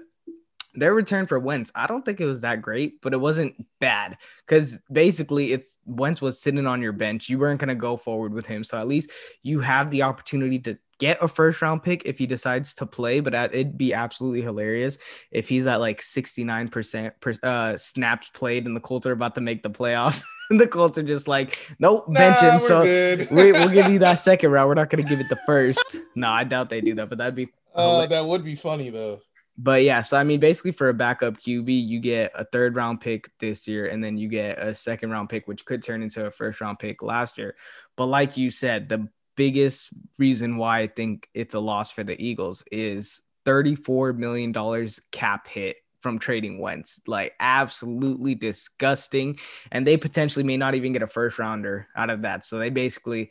their 0.76 0.94
return 0.94 1.26
for 1.26 1.38
Wentz, 1.38 1.72
I 1.74 1.86
don't 1.86 2.04
think 2.04 2.20
it 2.20 2.26
was 2.26 2.42
that 2.42 2.62
great, 2.62 3.00
but 3.00 3.12
it 3.12 3.20
wasn't 3.20 3.66
bad 3.80 4.18
because 4.46 4.78
basically 4.92 5.52
it's 5.52 5.78
Wentz 5.86 6.20
was 6.20 6.40
sitting 6.40 6.66
on 6.66 6.82
your 6.82 6.92
bench. 6.92 7.28
You 7.28 7.38
weren't 7.38 7.60
going 7.60 7.68
to 7.68 7.74
go 7.74 7.96
forward 7.96 8.32
with 8.32 8.46
him. 8.46 8.62
So 8.62 8.78
at 8.78 8.86
least 8.86 9.10
you 9.42 9.60
have 9.60 9.90
the 9.90 10.02
opportunity 10.02 10.58
to 10.60 10.78
get 10.98 11.22
a 11.22 11.28
first 11.28 11.60
round 11.62 11.82
pick 11.82 12.02
if 12.04 12.18
he 12.18 12.26
decides 12.26 12.74
to 12.74 12.86
play, 12.86 13.20
but 13.20 13.34
it'd 13.34 13.76
be 13.76 13.92
absolutely 13.92 14.42
hilarious 14.42 14.98
if 15.30 15.48
he's 15.48 15.66
at 15.66 15.80
like 15.80 16.00
69% 16.00 17.12
per, 17.20 17.34
uh, 17.42 17.76
snaps 17.76 18.30
played 18.30 18.66
and 18.66 18.76
the 18.76 18.80
Colts 18.80 19.06
are 19.06 19.12
about 19.12 19.34
to 19.34 19.40
make 19.40 19.62
the 19.62 19.70
playoffs. 19.70 20.22
And 20.48 20.60
the 20.60 20.68
Colts 20.68 20.96
are 20.96 21.02
just 21.02 21.26
like, 21.26 21.74
nope, 21.80 22.06
bench 22.06 22.40
nah, 22.40 22.52
him. 22.52 22.60
So 22.60 22.82
we, 23.32 23.50
will 23.50 23.68
give 23.68 23.90
you 23.90 23.98
that 23.98 24.14
second 24.20 24.52
round. 24.52 24.68
We're 24.68 24.74
not 24.74 24.90
going 24.90 25.02
to 25.02 25.08
give 25.08 25.18
it 25.18 25.28
the 25.28 25.40
first. 25.44 25.96
no, 26.14 26.28
I 26.28 26.44
doubt 26.44 26.68
they 26.68 26.80
do 26.80 26.94
that, 26.94 27.08
but 27.08 27.18
that'd 27.18 27.34
be. 27.34 27.48
Uh, 27.74 28.06
that 28.06 28.24
would 28.24 28.44
be 28.44 28.54
funny 28.54 28.90
though. 28.90 29.22
But 29.58 29.82
yeah, 29.82 30.02
so 30.02 30.16
I 30.16 30.24
mean, 30.24 30.40
basically 30.40 30.72
for 30.72 30.88
a 30.88 30.94
backup 30.94 31.38
QB, 31.38 31.86
you 31.86 31.98
get 31.98 32.32
a 32.34 32.44
third 32.44 32.76
round 32.76 33.00
pick 33.00 33.30
this 33.38 33.66
year, 33.66 33.86
and 33.86 34.04
then 34.04 34.18
you 34.18 34.28
get 34.28 34.58
a 34.58 34.74
second 34.74 35.10
round 35.10 35.30
pick, 35.30 35.48
which 35.48 35.64
could 35.64 35.82
turn 35.82 36.02
into 36.02 36.26
a 36.26 36.30
first 36.30 36.60
round 36.60 36.78
pick 36.78 37.02
last 37.02 37.38
year. 37.38 37.56
But 37.96 38.06
like 38.06 38.36
you 38.36 38.50
said, 38.50 38.88
the 38.88 39.08
biggest 39.36 39.90
reason 40.18 40.56
why 40.56 40.80
I 40.80 40.86
think 40.88 41.28
it's 41.32 41.54
a 41.54 41.60
loss 41.60 41.90
for 41.90 42.04
the 42.04 42.20
Eagles 42.22 42.64
is 42.70 43.22
$34 43.46 44.16
million 44.16 44.52
cap 45.12 45.46
hit 45.46 45.76
from 46.00 46.18
trading 46.18 46.58
Wentz. 46.58 47.00
Like 47.06 47.34
absolutely 47.40 48.34
disgusting. 48.34 49.38
And 49.72 49.86
they 49.86 49.96
potentially 49.96 50.44
may 50.44 50.56
not 50.56 50.74
even 50.74 50.92
get 50.92 51.02
a 51.02 51.06
first 51.06 51.38
rounder 51.38 51.88
out 51.96 52.10
of 52.10 52.22
that. 52.22 52.44
So 52.44 52.58
they 52.58 52.70
basically 52.70 53.30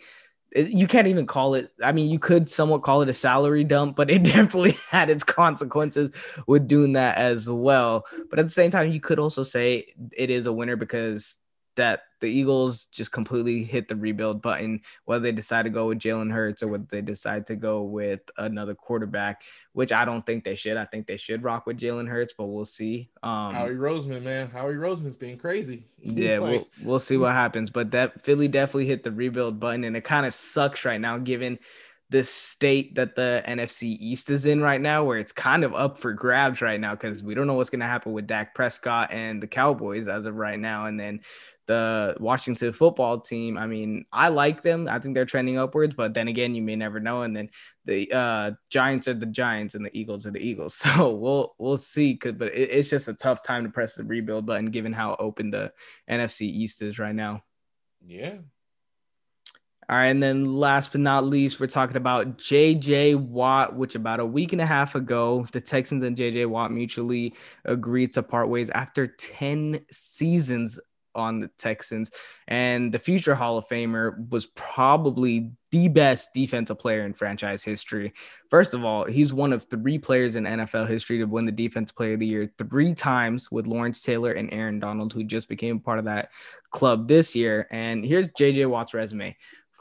you 0.55 0.87
can't 0.87 1.07
even 1.07 1.27
call 1.27 1.53
it 1.53 1.71
i 1.83 1.91
mean 1.91 2.09
you 2.09 2.17
could 2.17 2.49
somewhat 2.49 2.81
call 2.81 3.01
it 3.01 3.09
a 3.09 3.13
salary 3.13 3.63
dump 3.63 3.95
but 3.95 4.09
it 4.09 4.23
definitely 4.23 4.77
had 4.89 5.09
its 5.09 5.23
consequences 5.23 6.09
with 6.47 6.67
doing 6.67 6.93
that 6.93 7.17
as 7.17 7.49
well. 7.49 8.05
But 8.29 8.39
at 8.39 8.45
the 8.45 8.51
same 8.51 8.71
time 8.71 8.91
you 8.91 9.01
could 9.01 9.19
also 9.19 9.43
say 9.43 9.87
it 10.15 10.29
is 10.29 10.45
a 10.45 10.53
winner 10.53 10.75
because 10.75 11.37
that 11.75 12.01
the 12.21 12.27
Eagles 12.27 12.85
just 12.85 13.11
completely 13.11 13.63
hit 13.63 13.87
the 13.87 13.95
rebuild 13.95 14.41
button, 14.41 14.81
whether 15.05 15.21
they 15.21 15.31
decide 15.31 15.63
to 15.63 15.69
go 15.69 15.87
with 15.87 15.99
Jalen 15.99 16.31
Hurts 16.31 16.63
or 16.63 16.69
whether 16.69 16.87
they 16.89 17.01
decide 17.01 17.45
to 17.47 17.55
go 17.55 17.83
with 17.83 18.21
another 18.37 18.73
quarterback, 18.73 19.43
which 19.73 19.91
I 19.91 20.05
don't 20.05 20.25
think 20.25 20.43
they 20.43 20.55
should. 20.55 20.77
I 20.77 20.85
think 20.85 21.07
they 21.07 21.17
should 21.17 21.43
rock 21.43 21.65
with 21.65 21.77
Jalen 21.77 22.07
Hurts, 22.07 22.33
but 22.37 22.45
we'll 22.45 22.65
see. 22.65 23.09
Um, 23.21 23.53
Howie 23.53 23.75
Roseman, 23.75 24.23
man, 24.23 24.49
Howie 24.49 24.73
Roseman's 24.73 25.17
being 25.17 25.37
crazy. 25.37 25.85
He's 25.99 26.13
yeah, 26.13 26.39
like... 26.39 26.51
we'll, 26.51 26.67
we'll 26.83 26.99
see 26.99 27.17
what 27.17 27.33
happens. 27.33 27.69
But 27.69 27.91
that 27.91 28.23
Philly 28.23 28.47
definitely 28.47 28.87
hit 28.87 29.03
the 29.03 29.11
rebuild 29.11 29.59
button, 29.59 29.83
and 29.83 29.95
it 29.95 30.03
kind 30.03 30.25
of 30.25 30.33
sucks 30.33 30.85
right 30.85 30.99
now, 30.99 31.17
given 31.17 31.59
the 32.09 32.23
state 32.23 32.95
that 32.95 33.15
the 33.15 33.43
NFC 33.47 33.97
East 33.99 34.29
is 34.29 34.45
in 34.45 34.61
right 34.61 34.79
now, 34.79 35.03
where 35.03 35.17
it's 35.17 35.31
kind 35.31 35.63
of 35.63 35.73
up 35.73 35.97
for 35.97 36.13
grabs 36.13 36.61
right 36.61 36.79
now 36.79 36.93
because 36.93 37.23
we 37.23 37.33
don't 37.33 37.47
know 37.47 37.55
what's 37.55 37.71
going 37.71 37.79
to 37.79 37.87
happen 37.87 38.13
with 38.13 38.27
Dak 38.27 38.53
Prescott 38.53 39.11
and 39.11 39.41
the 39.41 39.47
Cowboys 39.47 40.07
as 40.07 40.25
of 40.25 40.35
right 40.35 40.59
now. 40.59 40.85
And 40.85 40.99
then 40.99 41.21
the 41.67 42.15
Washington 42.19 42.73
football 42.73 43.19
team, 43.19 43.57
I 43.57 43.67
mean, 43.67 44.05
I 44.11 44.29
like 44.29 44.61
them. 44.61 44.87
I 44.89 44.99
think 44.99 45.15
they're 45.15 45.25
trending 45.25 45.57
upwards, 45.57 45.95
but 45.95 46.13
then 46.13 46.27
again, 46.27 46.55
you 46.55 46.61
may 46.61 46.75
never 46.75 46.99
know. 46.99 47.23
And 47.23 47.35
then 47.35 47.49
the 47.85 48.11
uh, 48.11 48.51
Giants 48.69 49.07
are 49.07 49.13
the 49.13 49.25
Giants 49.25 49.75
and 49.75 49.85
the 49.85 49.97
Eagles 49.97 50.25
are 50.25 50.31
the 50.31 50.39
Eagles. 50.39 50.81
So 50.95 51.13
we'll 51.15 51.55
we'll 51.57 51.77
see. 51.77 52.13
But 52.13 52.53
it, 52.53 52.69
it's 52.71 52.89
just 52.89 53.07
a 53.07 53.13
tough 53.13 53.43
time 53.43 53.63
to 53.63 53.69
press 53.69 53.95
the 53.95 54.03
rebuild 54.03 54.45
button 54.45 54.67
given 54.67 54.93
how 54.93 55.15
open 55.17 55.51
the 55.51 55.73
NFC 56.09 56.41
East 56.41 56.81
is 56.81 56.99
right 56.99 57.15
now. 57.15 57.43
Yeah. 58.05 58.35
All 59.87 59.95
right, 59.95 60.07
and 60.07 60.21
then 60.21 60.45
last 60.45 60.93
but 60.93 61.01
not 61.01 61.25
least, 61.25 61.59
we're 61.59 61.67
talking 61.67 61.95
about 61.95 62.39
JJ 62.39 63.17
Watt, 63.19 63.75
which 63.75 63.93
about 63.93 64.19
a 64.19 64.25
week 64.25 64.51
and 64.51 64.61
a 64.61 64.65
half 64.65 64.95
ago, 64.95 65.45
the 65.51 65.61
Texans 65.61 66.03
and 66.03 66.17
JJ 66.17 66.47
Watt 66.47 66.71
mutually 66.71 67.35
agreed 67.65 68.13
to 68.13 68.23
part 68.23 68.49
ways 68.49 68.71
after 68.71 69.05
10 69.05 69.85
seasons 69.91 70.79
on 71.15 71.39
the 71.39 71.47
Texans. 71.57 72.11
And 72.47 72.91
the 72.91 72.99
future 72.99 73.35
Hall 73.35 73.57
of 73.57 73.67
Famer 73.67 74.29
was 74.29 74.45
probably 74.47 75.51
the 75.71 75.87
best 75.87 76.33
defensive 76.33 76.77
player 76.77 77.05
in 77.05 77.13
franchise 77.13 77.63
history. 77.63 78.13
First 78.49 78.73
of 78.73 78.85
all, 78.85 79.05
he's 79.05 79.33
one 79.33 79.51
of 79.51 79.63
three 79.63 79.97
players 79.97 80.35
in 80.35 80.43
NFL 80.43 80.87
history 80.87 81.17
to 81.17 81.25
win 81.25 81.45
the 81.45 81.51
Defensive 81.51 81.95
Player 81.95 82.13
of 82.13 82.19
the 82.19 82.27
Year 82.27 82.51
three 82.57 82.93
times 82.93 83.51
with 83.51 83.67
Lawrence 83.67 84.01
Taylor 84.01 84.31
and 84.31 84.53
Aaron 84.53 84.79
Donald, 84.79 85.13
who 85.13 85.23
just 85.23 85.49
became 85.49 85.79
part 85.79 85.99
of 85.99 86.05
that 86.05 86.29
club 86.71 87.07
this 87.07 87.35
year. 87.35 87.67
And 87.71 88.05
here's 88.05 88.29
JJ 88.29 88.69
Watt's 88.69 88.93
resume 88.93 89.35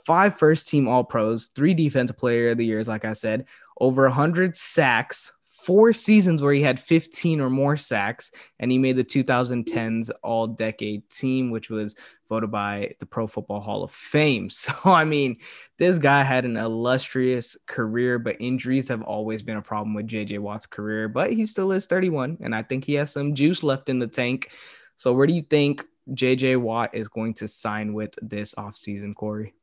five 0.05 0.39
first 0.39 0.69
team 0.69 0.87
All 0.87 1.05
Pros, 1.05 1.51
three 1.55 1.75
Defensive 1.75 2.19
Player 2.19 2.51
of 2.51 2.59
the 2.59 2.67
Years, 2.67 2.89
like 2.89 3.05
I 3.05 3.13
said, 3.13 3.47
over 3.81 4.05
100 4.05 4.57
sacks, 4.57 5.33
four 5.65 5.93
seasons 5.93 6.43
where 6.43 6.53
he 6.53 6.61
had 6.61 6.79
15 6.79 7.41
or 7.41 7.49
more 7.49 7.77
sacks, 7.77 8.31
and 8.61 8.71
he 8.71 8.79
made 8.79 8.97
the 8.97 9.05
2010s 9.05 10.11
All 10.23 10.47
Decade 10.47 11.09
team, 11.09 11.51
which 11.51 11.71
was 11.71 11.97
voted 12.29 12.51
by 12.51 12.95
the 13.01 13.07
Pro 13.07 13.27
Football 13.27 13.61
Hall 13.61 13.83
of 13.83 13.91
Fame. 13.91 14.51
So, 14.65 14.73
I 14.85 15.05
mean, 15.05 15.39
this 15.79 15.99
guy 15.99 16.23
had 16.23 16.45
an 16.45 16.57
illustrious 16.57 17.57
career, 17.67 18.19
but 18.19 18.37
injuries 18.41 18.89
have 18.89 19.03
always 19.03 19.43
been 19.43 19.57
a 19.57 19.63
problem 19.63 19.95
with 19.95 20.07
JJ 20.07 20.39
Watt's 20.39 20.67
career. 20.67 21.09
But 21.09 21.33
he 21.33 21.47
still 21.47 21.73
is 21.73 21.87
31, 21.87 22.39
and 22.41 22.55
I 22.55 22.63
think 22.63 22.85
he 22.85 22.95
has 22.95 23.11
some 23.11 23.35
juice 23.35 23.63
left 23.63 23.89
in 23.89 23.99
the 23.99 24.07
tank. 24.07 24.51
So, 24.97 25.13
where 25.13 25.27
do 25.27 25.33
you 25.35 25.43
think 25.43 25.85
JJ 26.11 26.61
Watt 26.61 26.95
is 26.95 27.09
going 27.09 27.35
to 27.35 27.49
sign 27.49 27.95
with 27.95 28.15
this 28.21 28.55
offseason, 28.55 29.15
Cory? 29.15 29.55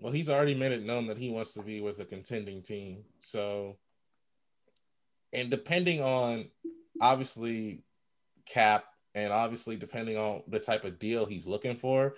Well, 0.00 0.12
he's 0.12 0.30
already 0.30 0.54
made 0.54 0.72
it 0.72 0.82
known 0.82 1.06
that 1.08 1.18
he 1.18 1.30
wants 1.30 1.52
to 1.54 1.62
be 1.62 1.80
with 1.80 1.98
a 1.98 2.04
contending 2.04 2.62
team. 2.62 3.04
So 3.20 3.76
and 5.32 5.50
depending 5.50 6.02
on 6.02 6.46
obviously 7.00 7.82
cap 8.46 8.84
and 9.14 9.32
obviously 9.32 9.76
depending 9.76 10.16
on 10.16 10.42
the 10.48 10.60
type 10.60 10.84
of 10.84 10.98
deal 10.98 11.26
he's 11.26 11.46
looking 11.46 11.76
for, 11.76 12.14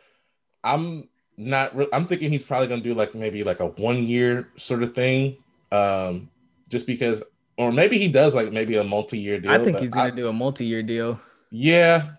I'm 0.64 1.08
not. 1.36 1.74
Re- 1.76 1.88
I'm 1.92 2.06
thinking 2.06 2.30
he's 2.30 2.44
probably 2.44 2.68
going 2.68 2.82
to 2.82 2.88
do 2.88 2.94
like 2.94 3.14
maybe 3.14 3.44
like 3.44 3.60
a 3.60 3.66
one 3.66 4.04
year 4.04 4.48
sort 4.56 4.82
of 4.82 4.94
thing, 4.94 5.36
um, 5.70 6.30
just 6.68 6.86
because, 6.86 7.22
or 7.56 7.72
maybe 7.72 7.98
he 7.98 8.08
does 8.08 8.34
like 8.34 8.52
maybe 8.52 8.76
a 8.76 8.84
multi 8.84 9.18
year 9.18 9.40
deal. 9.40 9.50
I 9.50 9.62
think 9.62 9.78
he's 9.78 9.90
going 9.90 10.10
to 10.10 10.16
do 10.16 10.28
a 10.28 10.32
multi 10.32 10.66
year 10.66 10.82
deal. 10.82 11.20
Yeah, 11.50 12.10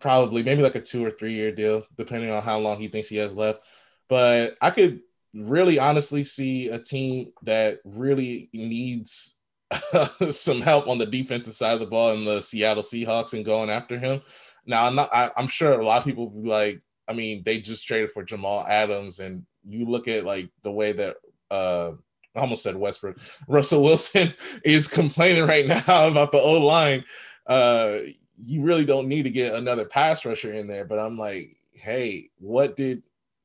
probably 0.00 0.42
maybe 0.42 0.62
like 0.62 0.74
a 0.74 0.80
two 0.80 1.04
or 1.04 1.10
three 1.10 1.34
year 1.34 1.52
deal, 1.52 1.84
depending 1.96 2.30
on 2.30 2.42
how 2.42 2.58
long 2.58 2.78
he 2.78 2.88
thinks 2.88 3.08
he 3.08 3.16
has 3.16 3.34
left. 3.34 3.60
But 4.08 4.56
I 4.60 4.70
could 4.70 5.00
really 5.34 5.78
honestly 5.78 6.24
see 6.24 6.68
a 6.68 6.78
team 6.78 7.32
that 7.42 7.80
really 7.84 8.50
needs 8.52 9.38
some 10.30 10.60
help 10.60 10.88
on 10.88 10.98
the 10.98 11.06
defensive 11.06 11.54
side 11.54 11.74
of 11.74 11.80
the 11.80 11.86
ball 11.86 12.12
in 12.12 12.24
the 12.24 12.40
Seattle 12.40 12.82
Seahawks 12.82 13.32
and 13.32 13.44
going 13.44 13.70
after 13.70 13.98
him. 13.98 14.22
Now, 14.66 14.86
I'm 14.86 14.94
not. 14.94 15.10
I, 15.12 15.30
am 15.36 15.48
sure 15.48 15.72
a 15.72 15.84
lot 15.84 15.98
of 15.98 16.04
people 16.04 16.30
be 16.30 16.48
like, 16.48 16.80
I 17.08 17.12
mean, 17.12 17.42
they 17.44 17.60
just 17.60 17.86
traded 17.86 18.10
for 18.10 18.22
Jamal 18.22 18.64
Adams, 18.68 19.18
and 19.18 19.44
you 19.68 19.86
look 19.86 20.08
at 20.08 20.24
like 20.24 20.50
the 20.62 20.70
way 20.70 20.92
that 20.92 21.16
uh, 21.50 21.92
I 22.34 22.40
almost 22.40 22.62
said 22.62 22.76
Westbrook, 22.76 23.18
Russell 23.48 23.82
Wilson 23.82 24.34
is 24.64 24.88
complaining 24.88 25.46
right 25.46 25.66
now 25.66 26.08
about 26.08 26.32
the 26.32 26.38
O 26.38 26.52
line. 26.60 27.04
Uh, 27.46 27.98
you 28.38 28.62
really 28.62 28.84
don't 28.84 29.08
need 29.08 29.24
to 29.24 29.30
get 29.30 29.54
another 29.54 29.84
pass 29.84 30.24
rusher 30.24 30.52
in 30.52 30.66
there. 30.66 30.84
But 30.84 30.98
I'm 30.98 31.18
like, 31.18 31.56
hey, 31.72 32.30
what 32.38 32.76
did 32.76 33.02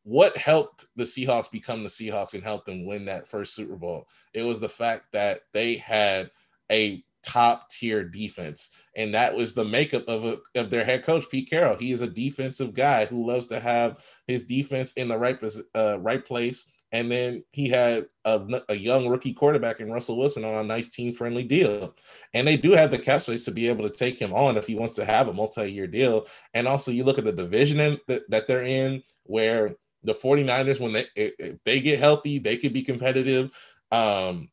what 0.07 0.37
helped 0.37 0.85
the 0.95 1.03
Seahawks 1.03 1.51
become 1.51 1.83
the 1.83 1.89
Seahawks 1.89 2.33
and 2.33 2.41
help 2.41 2.65
them 2.65 2.85
win 2.85 3.03
that 3.05 3.27
first 3.27 3.53
Super 3.53 3.75
Bowl? 3.75 4.07
It 4.33 4.41
was 4.41 4.61
the 4.61 4.69
fact 4.69 5.11
that 5.11 5.41
they 5.51 5.75
had 5.75 6.31
a 6.71 7.03
top 7.23 7.69
tier 7.69 8.05
defense, 8.05 8.71
and 8.95 9.13
that 9.13 9.35
was 9.35 9.53
the 9.53 9.65
makeup 9.65 10.07
of 10.07 10.23
a, 10.23 10.37
of 10.55 10.69
their 10.69 10.85
head 10.85 11.03
coach 11.03 11.25
Pete 11.29 11.49
Carroll. 11.49 11.75
He 11.75 11.91
is 11.91 12.01
a 12.01 12.07
defensive 12.07 12.73
guy 12.73 13.03
who 13.03 13.27
loves 13.27 13.49
to 13.49 13.59
have 13.59 13.97
his 14.27 14.45
defense 14.45 14.93
in 14.93 15.09
the 15.09 15.17
right 15.17 15.37
uh, 15.75 15.99
right 15.99 16.23
place. 16.23 16.71
And 16.93 17.11
then 17.11 17.43
he 17.51 17.67
had 17.67 18.07
a, 18.23 18.61
a 18.69 18.75
young 18.75 19.09
rookie 19.09 19.33
quarterback 19.33 19.81
in 19.81 19.91
Russell 19.91 20.17
Wilson 20.17 20.45
on 20.45 20.55
a 20.55 20.63
nice 20.63 20.89
team 20.89 21.13
friendly 21.13 21.43
deal. 21.43 21.93
And 22.33 22.47
they 22.47 22.55
do 22.55 22.71
have 22.71 22.91
the 22.91 22.97
cap 22.97 23.19
space 23.19 23.43
to 23.43 23.51
be 23.51 23.67
able 23.67 23.89
to 23.89 23.93
take 23.93 24.17
him 24.17 24.33
on 24.33 24.55
if 24.55 24.67
he 24.67 24.75
wants 24.75 24.95
to 24.95 25.03
have 25.03 25.27
a 25.27 25.33
multi 25.33 25.69
year 25.69 25.85
deal. 25.85 26.27
And 26.53 26.65
also, 26.65 26.91
you 26.91 27.03
look 27.03 27.17
at 27.17 27.25
the 27.25 27.33
division 27.33 27.81
in, 27.81 27.99
that, 28.07 28.29
that 28.29 28.47
they're 28.47 28.63
in, 28.63 29.03
where 29.23 29.75
the 30.03 30.13
49ers 30.13 30.79
when 30.79 30.93
they 30.93 31.05
if 31.15 31.57
they 31.63 31.79
get 31.79 31.99
healthy 31.99 32.39
they 32.39 32.57
could 32.57 32.73
be 32.73 32.83
competitive. 32.83 33.51
Um 33.91 34.49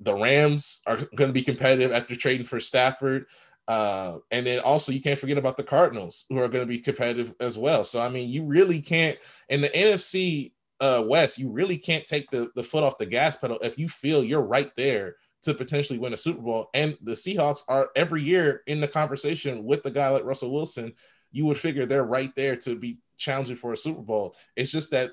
the 0.00 0.14
rams 0.14 0.80
are 0.86 0.96
going 0.96 1.28
to 1.28 1.32
be 1.32 1.42
competitive 1.42 1.92
after 1.92 2.16
trading 2.16 2.46
for 2.46 2.60
stafford. 2.60 3.26
Uh 3.68 4.18
and 4.30 4.46
then 4.46 4.60
also 4.60 4.92
you 4.92 5.00
can't 5.00 5.18
forget 5.18 5.38
about 5.38 5.56
the 5.56 5.62
cardinals 5.64 6.26
who 6.28 6.38
are 6.38 6.48
going 6.48 6.66
to 6.66 6.72
be 6.72 6.78
competitive 6.78 7.34
as 7.40 7.58
well. 7.58 7.84
So 7.84 8.00
i 8.00 8.08
mean 8.08 8.28
you 8.28 8.44
really 8.44 8.80
can't 8.80 9.18
in 9.48 9.60
the 9.60 9.68
nfc 9.68 10.52
uh 10.80 11.02
west 11.06 11.38
you 11.38 11.48
really 11.50 11.76
can't 11.76 12.04
take 12.04 12.30
the, 12.30 12.50
the 12.56 12.62
foot 12.62 12.82
off 12.82 12.98
the 12.98 13.06
gas 13.06 13.36
pedal 13.36 13.58
if 13.62 13.78
you 13.78 13.88
feel 13.88 14.24
you're 14.24 14.42
right 14.42 14.74
there 14.76 15.16
to 15.42 15.54
potentially 15.54 15.98
win 15.98 16.12
a 16.12 16.16
super 16.16 16.40
bowl. 16.40 16.70
And 16.72 16.96
the 17.02 17.12
seahawks 17.12 17.62
are 17.68 17.90
every 17.96 18.22
year 18.22 18.62
in 18.68 18.80
the 18.80 18.88
conversation 18.88 19.64
with 19.64 19.82
the 19.82 19.90
guy 19.90 20.08
like 20.08 20.24
russell 20.24 20.52
wilson 20.52 20.92
you 21.32 21.46
would 21.46 21.58
figure 21.58 21.86
they're 21.86 22.04
right 22.04 22.34
there 22.36 22.56
to 22.56 22.76
be 22.76 22.98
challenging 23.22 23.56
for 23.56 23.72
a 23.72 23.76
Super 23.76 24.02
Bowl. 24.02 24.36
It's 24.56 24.70
just 24.70 24.90
that 24.90 25.12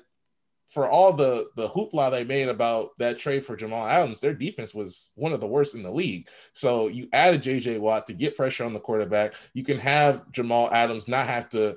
for 0.70 0.88
all 0.88 1.12
the 1.12 1.50
the 1.56 1.68
hoopla 1.68 2.10
they 2.10 2.24
made 2.24 2.48
about 2.48 2.90
that 2.98 3.18
trade 3.18 3.44
for 3.44 3.56
Jamal 3.56 3.86
Adams, 3.86 4.20
their 4.20 4.34
defense 4.34 4.72
was 4.72 5.10
one 5.16 5.32
of 5.32 5.40
the 5.40 5.46
worst 5.46 5.74
in 5.74 5.82
the 5.82 5.90
league. 5.90 6.28
So 6.52 6.88
you 6.88 7.08
added 7.12 7.42
JJ 7.42 7.80
Watt 7.80 8.06
to 8.06 8.12
get 8.12 8.36
pressure 8.36 8.64
on 8.64 8.72
the 8.72 8.80
quarterback. 8.80 9.34
You 9.52 9.64
can 9.64 9.78
have 9.78 10.30
Jamal 10.30 10.70
Adams 10.72 11.08
not 11.08 11.26
have 11.26 11.48
to 11.50 11.76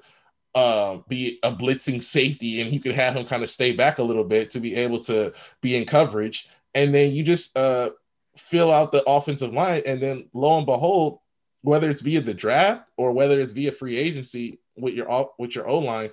uh, 0.56 1.00
be 1.08 1.40
a 1.42 1.52
blitzing 1.52 2.02
safety, 2.02 2.62
and 2.62 2.72
you 2.72 2.80
can 2.80 2.92
have 2.92 3.16
him 3.16 3.26
kind 3.26 3.42
of 3.42 3.50
stay 3.50 3.74
back 3.74 3.98
a 3.98 4.04
little 4.04 4.24
bit 4.24 4.52
to 4.52 4.60
be 4.60 4.76
able 4.76 5.00
to 5.00 5.34
be 5.62 5.76
in 5.76 5.86
coverage. 5.86 6.48
And 6.76 6.94
then 6.94 7.12
you 7.12 7.24
just 7.24 7.58
uh, 7.58 7.92
fill 8.38 8.72
out 8.72 8.92
the 8.92 9.04
offensive 9.08 9.54
line, 9.54 9.82
and 9.88 10.02
then 10.02 10.30
lo 10.34 10.58
and 10.58 10.66
behold, 10.68 11.20
whether 11.62 11.90
it's 11.90 12.02
via 12.02 12.22
the 12.22 12.34
draft 12.34 12.84
or 12.98 13.12
whether 13.12 13.40
it's 13.40 13.54
via 13.54 13.72
free 13.72 13.98
agency, 13.98 14.60
with 14.76 14.94
your 14.94 15.32
with 15.38 15.56
your 15.56 15.68
O 15.68 15.80
line, 15.80 16.10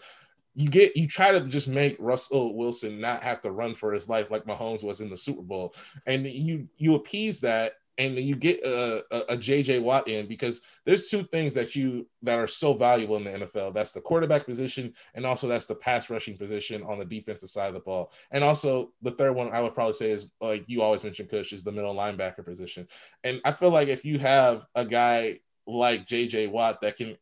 you 0.54 0.68
get 0.68 0.96
you 0.96 1.06
try 1.06 1.32
to 1.32 1.40
just 1.46 1.68
make 1.68 1.96
Russell 1.98 2.56
Wilson 2.56 3.00
not 3.00 3.22
have 3.22 3.40
to 3.42 3.50
run 3.50 3.74
for 3.74 3.92
his 3.92 4.08
life 4.08 4.30
like 4.30 4.44
Mahomes 4.44 4.82
was 4.82 5.00
in 5.00 5.10
the 5.10 5.16
Super 5.16 5.42
Bowl, 5.42 5.74
and 6.06 6.26
you 6.26 6.68
you 6.76 6.94
appease 6.94 7.40
that, 7.40 7.74
and 7.98 8.18
you 8.18 8.34
get 8.34 8.64
a, 8.64 9.04
a, 9.10 9.34
a, 9.34 9.36
JJ 9.36 9.82
Watt 9.82 10.08
in 10.08 10.26
because 10.26 10.62
there's 10.84 11.08
two 11.08 11.22
things 11.24 11.54
that 11.54 11.76
you 11.76 12.06
that 12.22 12.38
are 12.38 12.46
so 12.46 12.74
valuable 12.74 13.16
in 13.16 13.24
the 13.24 13.46
NFL. 13.46 13.74
That's 13.74 13.92
the 13.92 14.00
quarterback 14.00 14.44
position, 14.44 14.92
and 15.14 15.24
also 15.24 15.46
that's 15.46 15.66
the 15.66 15.74
pass 15.74 16.10
rushing 16.10 16.36
position 16.36 16.82
on 16.82 16.98
the 16.98 17.04
defensive 17.04 17.50
side 17.50 17.68
of 17.68 17.74
the 17.74 17.80
ball. 17.80 18.12
And 18.32 18.42
also 18.42 18.92
the 19.02 19.12
third 19.12 19.34
one 19.34 19.50
I 19.52 19.60
would 19.60 19.74
probably 19.74 19.92
say 19.92 20.10
is 20.10 20.32
like 20.40 20.64
you 20.66 20.82
always 20.82 21.04
mention, 21.04 21.26
Kush, 21.26 21.52
is 21.52 21.62
the 21.62 21.72
middle 21.72 21.94
linebacker 21.94 22.44
position. 22.44 22.88
And 23.22 23.40
I 23.44 23.52
feel 23.52 23.70
like 23.70 23.88
if 23.88 24.04
you 24.04 24.18
have 24.18 24.66
a 24.74 24.84
guy 24.84 25.40
like 25.66 26.06
JJ 26.06 26.50
Watt 26.50 26.80
that 26.80 26.96
can 26.96 27.16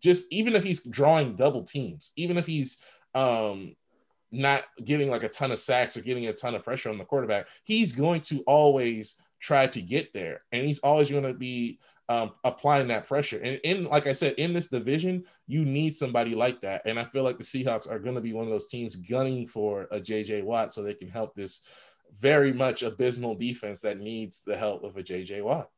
just 0.00 0.26
even 0.32 0.54
if 0.54 0.64
he's 0.64 0.82
drawing 0.84 1.36
double 1.36 1.64
teams, 1.64 2.12
even 2.16 2.36
if 2.36 2.46
he's 2.46 2.78
um 3.14 3.74
not 4.32 4.64
getting 4.84 5.10
like 5.10 5.24
a 5.24 5.28
ton 5.28 5.50
of 5.50 5.58
sacks 5.58 5.96
or 5.96 6.02
getting 6.02 6.26
a 6.26 6.32
ton 6.32 6.54
of 6.54 6.62
pressure 6.62 6.88
on 6.88 6.98
the 6.98 7.04
quarterback, 7.04 7.46
he's 7.64 7.94
going 7.94 8.20
to 8.20 8.42
always 8.46 9.20
try 9.40 9.66
to 9.66 9.82
get 9.82 10.12
there, 10.12 10.42
and 10.52 10.66
he's 10.66 10.80
always 10.80 11.10
going 11.10 11.24
to 11.24 11.34
be 11.34 11.80
um, 12.10 12.32
applying 12.42 12.88
that 12.88 13.06
pressure. 13.06 13.40
And 13.40 13.60
in, 13.62 13.84
like 13.84 14.08
I 14.08 14.12
said, 14.12 14.34
in 14.34 14.52
this 14.52 14.66
division, 14.66 15.24
you 15.46 15.64
need 15.64 15.94
somebody 15.94 16.34
like 16.34 16.60
that. 16.62 16.82
And 16.84 16.98
I 16.98 17.04
feel 17.04 17.22
like 17.22 17.38
the 17.38 17.44
Seahawks 17.44 17.88
are 17.88 18.00
going 18.00 18.16
to 18.16 18.20
be 18.20 18.32
one 18.32 18.44
of 18.44 18.50
those 18.50 18.66
teams 18.66 18.96
gunning 18.96 19.46
for 19.46 19.82
a 19.92 20.00
JJ 20.00 20.42
Watt 20.42 20.74
so 20.74 20.82
they 20.82 20.94
can 20.94 21.08
help 21.08 21.36
this 21.36 21.62
very 22.18 22.52
much 22.52 22.82
abysmal 22.82 23.36
defense 23.36 23.80
that 23.82 24.00
needs 24.00 24.42
the 24.42 24.56
help 24.56 24.82
of 24.82 24.96
a 24.96 25.04
JJ 25.04 25.44
Watt. 25.44 25.70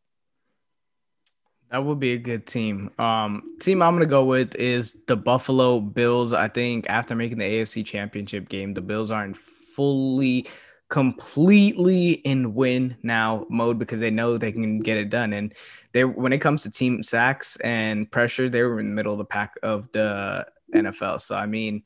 That 1.72 1.86
would 1.86 1.98
be 1.98 2.12
a 2.12 2.18
good 2.18 2.46
team. 2.46 2.90
Um, 2.98 3.56
team 3.58 3.80
I'm 3.80 3.94
gonna 3.94 4.04
go 4.04 4.26
with 4.26 4.54
is 4.56 5.00
the 5.06 5.16
Buffalo 5.16 5.80
Bills. 5.80 6.34
I 6.34 6.48
think 6.48 6.84
after 6.90 7.14
making 7.14 7.38
the 7.38 7.46
AFC 7.46 7.84
Championship 7.86 8.50
game, 8.50 8.74
the 8.74 8.82
Bills 8.82 9.10
aren't 9.10 9.38
fully, 9.38 10.46
completely 10.90 12.10
in 12.12 12.54
win 12.54 12.98
now 13.02 13.46
mode 13.48 13.78
because 13.78 14.00
they 14.00 14.10
know 14.10 14.36
they 14.36 14.52
can 14.52 14.80
get 14.80 14.98
it 14.98 15.08
done. 15.08 15.32
And 15.32 15.54
they, 15.92 16.04
when 16.04 16.34
it 16.34 16.40
comes 16.40 16.62
to 16.64 16.70
team 16.70 17.02
sacks 17.02 17.56
and 17.56 18.10
pressure, 18.10 18.50
they 18.50 18.60
were 18.60 18.78
in 18.78 18.90
the 18.90 18.94
middle 18.94 19.12
of 19.12 19.18
the 19.18 19.24
pack 19.24 19.54
of 19.62 19.90
the 19.92 20.44
NFL. 20.74 21.22
So 21.22 21.34
I 21.34 21.46
mean, 21.46 21.84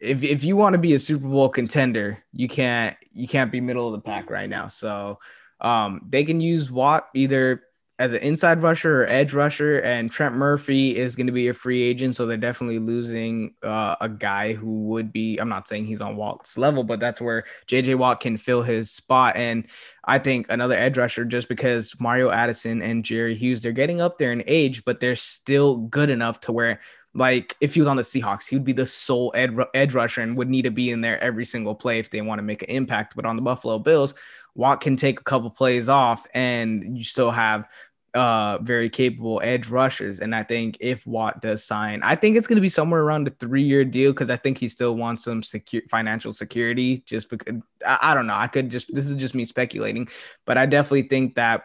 if 0.00 0.22
if 0.22 0.44
you 0.44 0.56
want 0.56 0.72
to 0.72 0.78
be 0.78 0.94
a 0.94 0.98
Super 0.98 1.28
Bowl 1.28 1.50
contender, 1.50 2.24
you 2.32 2.48
can't 2.48 2.96
you 3.12 3.28
can't 3.28 3.52
be 3.52 3.60
middle 3.60 3.86
of 3.86 3.92
the 3.92 4.00
pack 4.10 4.30
right 4.30 4.48
now. 4.48 4.68
So 4.68 5.18
um, 5.60 6.06
they 6.08 6.24
can 6.24 6.40
use 6.40 6.70
Watt 6.70 7.10
either 7.14 7.64
as 8.00 8.12
an 8.12 8.22
inside 8.22 8.60
rusher 8.60 9.02
or 9.02 9.06
edge 9.06 9.32
rusher, 9.34 9.78
and 9.78 10.10
Trent 10.10 10.34
Murphy 10.34 10.96
is 10.96 11.14
going 11.14 11.28
to 11.28 11.32
be 11.32 11.46
a 11.46 11.54
free 11.54 11.82
agent, 11.82 12.16
so 12.16 12.26
they're 12.26 12.36
definitely 12.36 12.80
losing 12.80 13.54
uh, 13.62 13.94
a 14.00 14.08
guy 14.08 14.52
who 14.52 14.82
would 14.86 15.12
be. 15.12 15.38
I'm 15.38 15.48
not 15.48 15.68
saying 15.68 15.86
he's 15.86 16.00
on 16.00 16.16
Watt's 16.16 16.58
level, 16.58 16.82
but 16.82 16.98
that's 16.98 17.20
where 17.20 17.44
JJ 17.68 17.96
Watt 17.96 18.18
can 18.18 18.36
fill 18.36 18.62
his 18.62 18.90
spot. 18.90 19.36
And 19.36 19.68
I 20.04 20.18
think 20.18 20.46
another 20.48 20.74
edge 20.74 20.98
rusher, 20.98 21.24
just 21.24 21.48
because 21.48 21.94
Mario 22.00 22.30
Addison 22.30 22.82
and 22.82 23.04
Jerry 23.04 23.36
Hughes, 23.36 23.60
they're 23.60 23.70
getting 23.70 24.00
up 24.00 24.18
there 24.18 24.32
in 24.32 24.42
age, 24.48 24.84
but 24.84 24.98
they're 24.98 25.14
still 25.14 25.76
good 25.76 26.10
enough 26.10 26.40
to 26.40 26.52
where. 26.52 26.80
Like 27.16 27.54
if 27.60 27.74
he 27.74 27.80
was 27.80 27.86
on 27.86 27.94
the 27.94 28.02
Seahawks, 28.02 28.48
he 28.48 28.56
would 28.56 28.64
be 28.64 28.72
the 28.72 28.88
sole 28.88 29.30
ed- 29.36 29.56
edge 29.72 29.94
rusher 29.94 30.20
and 30.20 30.36
would 30.36 30.50
need 30.50 30.62
to 30.62 30.72
be 30.72 30.90
in 30.90 31.00
there 31.00 31.22
every 31.22 31.44
single 31.44 31.76
play 31.76 32.00
if 32.00 32.10
they 32.10 32.20
want 32.22 32.40
to 32.40 32.42
make 32.42 32.62
an 32.62 32.70
impact. 32.70 33.14
But 33.14 33.24
on 33.24 33.36
the 33.36 33.42
Buffalo 33.42 33.78
Bills, 33.78 34.14
Watt 34.54 34.80
can 34.80 34.96
take 34.96 35.20
a 35.20 35.24
couple 35.24 35.50
plays 35.50 35.88
off, 35.88 36.26
and 36.34 36.96
you 36.96 37.04
still 37.04 37.30
have 37.30 37.68
uh 38.14 38.58
very 38.58 38.88
capable 38.88 39.40
edge 39.42 39.68
rushers. 39.68 40.20
And 40.20 40.34
I 40.34 40.44
think 40.44 40.76
if 40.78 41.04
Watt 41.06 41.42
does 41.42 41.64
sign, 41.64 42.00
I 42.04 42.14
think 42.14 42.36
it's 42.36 42.46
going 42.46 42.56
to 42.56 42.62
be 42.62 42.68
somewhere 42.68 43.02
around 43.02 43.26
a 43.26 43.32
three 43.32 43.64
year 43.64 43.84
deal 43.84 44.12
because 44.12 44.30
I 44.30 44.36
think 44.36 44.58
he 44.58 44.68
still 44.68 44.94
wants 44.94 45.24
some 45.24 45.42
secure 45.42 45.82
financial 45.90 46.32
security. 46.32 47.02
Just 47.06 47.28
because 47.28 47.60
I, 47.84 47.98
I 48.00 48.14
don't 48.14 48.26
know, 48.26 48.36
I 48.36 48.46
could 48.46 48.70
just 48.70 48.94
this 48.94 49.08
is 49.08 49.16
just 49.16 49.34
me 49.34 49.44
speculating, 49.44 50.08
but 50.44 50.56
I 50.56 50.66
definitely 50.66 51.08
think 51.08 51.34
that 51.34 51.64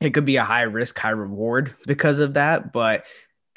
it 0.00 0.10
could 0.14 0.24
be 0.24 0.36
a 0.36 0.44
high 0.44 0.62
risk, 0.62 0.98
high 0.98 1.10
reward 1.10 1.74
because 1.86 2.18
of 2.18 2.34
that. 2.34 2.72
But 2.72 3.04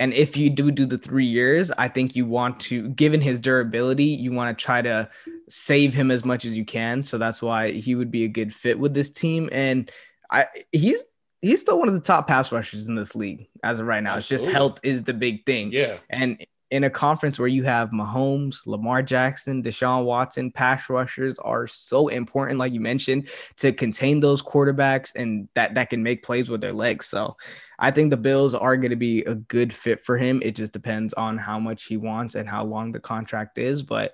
and 0.03 0.13
if 0.13 0.35
you 0.35 0.49
do 0.49 0.69
do 0.69 0.85
the 0.85 0.97
three 0.97 1.25
years, 1.25 1.71
I 1.77 1.87
think 1.87 2.13
you 2.13 2.25
want 2.25 2.59
to, 2.61 2.89
given 2.89 3.21
his 3.21 3.39
durability, 3.39 4.03
you 4.03 4.33
want 4.33 4.57
to 4.57 4.61
try 4.61 4.81
to 4.81 5.09
save 5.47 5.93
him 5.93 6.11
as 6.11 6.25
much 6.25 6.43
as 6.43 6.57
you 6.57 6.65
can. 6.65 7.05
So 7.05 7.17
that's 7.17 7.41
why 7.41 7.71
he 7.71 7.95
would 7.95 8.11
be 8.11 8.25
a 8.25 8.27
good 8.27 8.53
fit 8.53 8.77
with 8.77 8.93
this 8.93 9.09
team. 9.09 9.47
And 9.53 9.89
I, 10.29 10.47
he's 10.73 11.01
he's 11.41 11.61
still 11.61 11.79
one 11.79 11.87
of 11.87 11.93
the 11.93 12.01
top 12.01 12.27
pass 12.27 12.51
rushers 12.51 12.89
in 12.89 12.95
this 12.95 13.15
league 13.15 13.47
as 13.63 13.79
of 13.79 13.87
right 13.87 14.03
now. 14.03 14.15
Absolutely. 14.15 14.35
It's 14.35 14.43
just 14.43 14.53
health 14.53 14.79
is 14.83 15.03
the 15.03 15.13
big 15.13 15.45
thing. 15.45 15.71
Yeah. 15.71 15.99
And 16.09 16.45
in 16.73 16.83
a 16.83 16.89
conference 16.89 17.37
where 17.37 17.47
you 17.47 17.63
have 17.63 17.91
Mahomes, 17.91 18.65
Lamar 18.65 19.03
Jackson, 19.03 19.61
Deshaun 19.61 20.05
Watson, 20.05 20.51
pass 20.51 20.89
rushers 20.89 21.37
are 21.37 21.67
so 21.67 22.07
important, 22.07 22.57
like 22.57 22.73
you 22.73 22.79
mentioned, 22.79 23.29
to 23.57 23.71
contain 23.71 24.19
those 24.19 24.41
quarterbacks 24.41 25.11
and 25.15 25.47
that 25.53 25.75
that 25.75 25.91
can 25.91 26.01
make 26.01 26.23
plays 26.23 26.49
with 26.49 26.61
their 26.61 26.73
legs. 26.73 27.05
So 27.05 27.37
I 27.83 27.91
think 27.91 28.11
the 28.11 28.17
Bills 28.17 28.53
are 28.53 28.77
going 28.77 28.91
to 28.91 28.95
be 28.95 29.23
a 29.23 29.35
good 29.35 29.73
fit 29.73 30.05
for 30.05 30.17
him. 30.17 30.41
It 30.41 30.55
just 30.55 30.71
depends 30.71 31.13
on 31.15 31.37
how 31.37 31.59
much 31.59 31.83
he 31.83 31.97
wants 31.97 32.35
and 32.35 32.47
how 32.47 32.63
long 32.63 32.93
the 32.93 32.99
contract 33.01 33.57
is. 33.57 33.83
But 33.83 34.13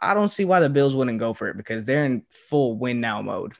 I 0.00 0.12
don't 0.12 0.28
see 0.28 0.44
why 0.44 0.58
the 0.58 0.68
Bills 0.68 0.96
wouldn't 0.96 1.20
go 1.20 1.34
for 1.34 1.48
it 1.48 1.56
because 1.56 1.84
they're 1.84 2.04
in 2.04 2.24
full 2.30 2.76
win 2.76 3.00
now 3.00 3.22
mode. 3.22 3.52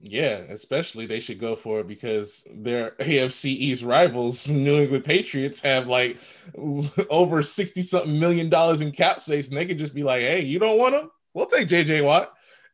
Yeah, 0.00 0.38
especially 0.48 1.06
they 1.06 1.20
should 1.20 1.38
go 1.38 1.54
for 1.54 1.78
it 1.78 1.86
because 1.86 2.44
their 2.52 2.90
AFC 2.98 3.50
East 3.50 3.84
rivals, 3.84 4.48
New 4.48 4.80
England 4.80 5.04
Patriots, 5.04 5.60
have 5.60 5.86
like 5.86 6.18
over 7.08 7.42
60 7.42 7.82
something 7.82 8.18
million 8.18 8.48
dollars 8.48 8.80
in 8.80 8.90
cap 8.90 9.20
space, 9.20 9.48
and 9.48 9.56
they 9.56 9.66
could 9.66 9.78
just 9.78 9.94
be 9.94 10.02
like, 10.02 10.22
hey, 10.22 10.40
you 10.40 10.58
don't 10.58 10.76
want 10.76 10.92
them? 10.92 11.12
We'll 11.34 11.46
take 11.46 11.68
JJ 11.68 12.04
Watt. 12.04 12.32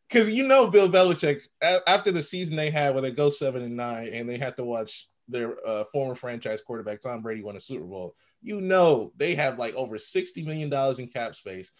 Because 0.09 0.31
you 0.31 0.49
know, 0.49 0.69
Bill 0.69 0.89
Belichick, 0.89 1.43
after 1.87 2.13
the 2.13 2.23
season 2.23 2.57
they 2.57 2.71
had 2.71 2.95
where 2.95 3.03
they 3.03 3.11
go 3.11 3.29
seven 3.29 3.61
and 3.61 3.77
nine 3.77 4.09
and 4.09 4.27
they 4.27 4.39
had 4.39 4.57
to 4.57 4.65
watch 4.65 5.07
their 5.29 5.55
uh, 5.67 5.85
former 5.93 6.15
franchise 6.15 6.63
quarterback 6.63 7.01
Tom 7.01 7.23
Brady 7.23 7.43
won 7.43 7.57
a 7.57 7.61
Super 7.61 7.85
Bowl, 7.85 8.15
you 8.43 8.61
know, 8.61 9.13
they 9.17 9.35
have 9.35 9.59
like 9.59 9.75
over 9.75 9.97
$60 9.97 10.45
million 10.45 10.73
in 10.99 11.09
cap 11.09 11.35
space 11.35 11.73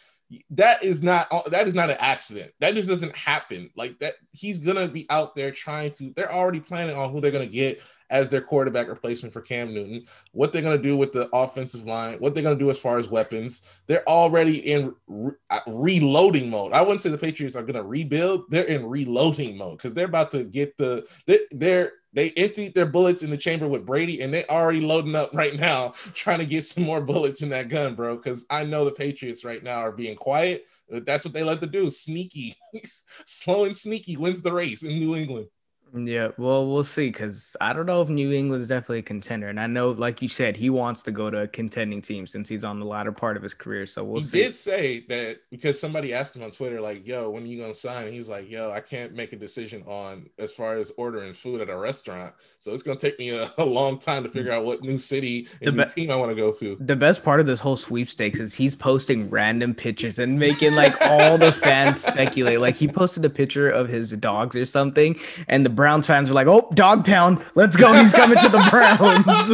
that 0.51 0.83
is 0.83 1.03
not 1.03 1.29
that 1.51 1.67
is 1.67 1.75
not 1.75 1.91
an 1.91 1.97
accident. 1.99 2.53
That 2.61 2.75
just 2.75 2.89
doesn't 2.89 3.15
happen. 3.15 3.71
Like 3.77 3.99
that, 3.99 4.15
he's 4.33 4.59
gonna 4.59 4.89
be 4.89 5.07
out 5.11 5.35
there 5.35 5.51
trying 5.51 5.93
to. 5.95 6.13
They're 6.15 6.33
already 6.33 6.61
planning 6.61 6.97
on 6.97 7.13
who 7.13 7.21
they're 7.21 7.31
gonna 7.31 7.47
get 7.47 7.83
as 8.11 8.29
their 8.29 8.43
quarterback 8.43 8.89
replacement 8.89 9.33
for 9.33 9.41
Cam 9.41 9.73
Newton. 9.73 10.07
What 10.33 10.53
they're 10.53 10.63
gonna 10.63 10.79
do 10.79 10.97
with 10.97 11.13
the 11.13 11.29
offensive 11.33 11.85
line. 11.85 12.19
What 12.19 12.35
they're 12.35 12.43
gonna 12.43 12.57
do 12.57 12.71
as 12.71 12.79
far 12.79 12.99
as 12.99 13.09
weapons. 13.09 13.63
They're 13.87 14.09
already 14.09 14.59
in 14.71 14.95
re- 15.07 15.33
uh, 15.51 15.61
reloading 15.67 16.51
mode. 16.51 16.73
I 16.73 16.83
wouldn't 16.83 17.01
say 17.01 17.11
the 17.11 17.19
Patriots 17.19 17.57
are 17.57 17.63
gonna 17.63 17.83
rebuild. 17.83 18.45
They're 18.51 18.65
in 18.65 18.87
reloading 18.87 19.57
mode 19.57 19.79
because 19.79 19.95
they're 19.95 20.07
about 20.07 20.31
to 20.33 20.45
get 20.45 20.77
the. 20.79 21.07
They're, 21.27 21.41
they're 21.51 21.93
they 22.13 22.31
emptied 22.31 22.75
their 22.75 22.87
bullets 22.87 23.23
in 23.23 23.31
the 23.31 23.37
chamber 23.37 23.67
with 23.67 23.87
Brady, 23.87 24.21
and 24.21 24.33
they 24.33 24.45
already 24.47 24.81
loading 24.81 25.15
up 25.15 25.31
right 25.35 25.59
now, 25.59 25.95
trying 26.15 26.41
to 26.41 26.47
get 26.47 26.65
some 26.65 26.85
more 26.85 27.01
bullets 27.01 27.43
in 27.43 27.49
that 27.51 27.69
gun, 27.69 27.95
bro. 27.95 28.17
Because 28.17 28.47
I 28.51 28.65
know 28.65 28.85
the 28.85 28.91
Patriots 28.91 29.45
right 29.45 29.63
now 29.63 29.79
are 29.79 29.93
being 29.93 30.17
quiet. 30.17 30.67
That's 30.89 31.25
what 31.25 31.33
they 31.33 31.43
like 31.43 31.61
to 31.61 31.67
do. 31.67 31.91
Sneaky, 31.91 32.57
slow 33.27 33.65
and 33.65 33.77
sneaky 33.77 34.17
wins 34.17 34.43
the 34.43 34.53
race 34.53 34.83
in 34.83 34.99
New 34.99 35.17
England. 35.17 35.49
Yeah, 35.95 36.29
well, 36.39 36.67
we'll 36.67 36.85
see 36.85 37.09
because 37.09 37.55
I 37.61 37.75
don't 37.75 37.85
know 37.85 38.01
if 38.01 38.09
New 38.09 38.33
England 38.33 38.63
is 38.63 38.69
definitely 38.69 39.01
a 39.01 39.03
contender, 39.03 39.49
and 39.49 39.61
I 39.61 39.67
know, 39.67 39.91
like 39.91 40.23
you 40.23 40.29
said, 40.29 40.57
he 40.57 40.71
wants 40.71 41.03
to 41.03 41.11
go 41.11 41.29
to 41.29 41.41
a 41.41 41.49
contending 41.49 42.01
team 42.01 42.27
since 42.27 42.49
he's 42.49 42.65
on 42.65 42.81
the 42.81 42.87
latter 42.87 43.13
part 43.13 43.37
of 43.37 43.43
his 43.43 43.53
career. 43.53 43.87
So 43.87 44.03
we'll 44.03 44.21
he 44.21 44.27
see. 44.27 44.39
He 44.39 44.45
did 44.45 44.55
say 44.55 45.01
that 45.09 45.41
because 45.51 45.79
somebody 45.79 46.15
asked 46.15 46.35
him 46.35 46.43
on 46.45 46.51
Twitter, 46.51 46.81
like, 46.81 47.07
"Yo, 47.07 47.29
when 47.31 47.43
are 47.43 47.47
you 47.47 47.61
gonna 47.61 47.75
sign?" 47.75 48.11
He's 48.11 48.31
like, 48.31 48.51
"Yo, 48.51 48.71
I 48.71 48.81
can't 48.81 49.15
make 49.15 49.35
a 49.35 49.37
decision 49.37 49.83
on 49.87 50.31
as 50.39 50.53
far 50.53 50.79
as 50.79 50.93
ordering 50.97 51.35
food 51.35 51.61
at 51.61 51.69
a 51.69 51.77
restaurant, 51.77 52.33
so 52.59 52.73
it's 52.73 52.83
gonna 52.83 52.99
take 52.99 53.19
me 53.19 53.31
a, 53.31 53.51
a 53.59 53.65
long 53.65 53.99
time 53.99 54.23
to 54.23 54.31
mm. 54.31 54.33
figure 54.33 54.53
out 54.53 54.65
what 54.65 54.83
new 54.83 54.97
city 54.97 55.47
and 55.61 55.79
the 55.79 55.85
be- 55.85 55.91
team 55.91 56.11
I 56.11 56.17
want 56.17 56.31
to 56.31 56.37
go 56.37 56.53
to." 56.53 56.79
The 56.81 56.97
best 56.97 57.23
part 57.23 57.39
of 57.39 57.45
this 57.45 57.61
whole 57.61 57.77
sweepstakes 57.77 58.41
is 58.41 58.55
he's 58.55 58.75
posting 58.75 59.29
random 59.29 59.75
pictures 59.75 60.19
and 60.19 60.39
making 60.39 60.75
like 60.75 60.99
all 61.03 61.37
the 61.37 61.53
fans 61.53 62.03
speculate. 62.05 62.61
Like 62.61 62.77
he 62.77 62.89
posted 62.89 63.27
a 63.27 63.31
picture 63.31 63.69
of 63.69 63.91
his 63.91 64.13
dogs 64.13 64.57
or 64.57 64.65
something, 64.65 65.21
and 65.49 65.67
the 65.67 65.82
Browns 65.83 66.07
fans 66.07 66.29
were 66.29 66.35
like, 66.37 66.47
"Oh, 66.47 66.69
dog 66.75 67.05
pound, 67.05 67.45
let's 67.57 67.75
go! 67.75 67.93
He's 67.93 68.13
coming 68.13 68.39
to 68.39 68.49
the 68.49 68.65
Browns." 68.71 69.49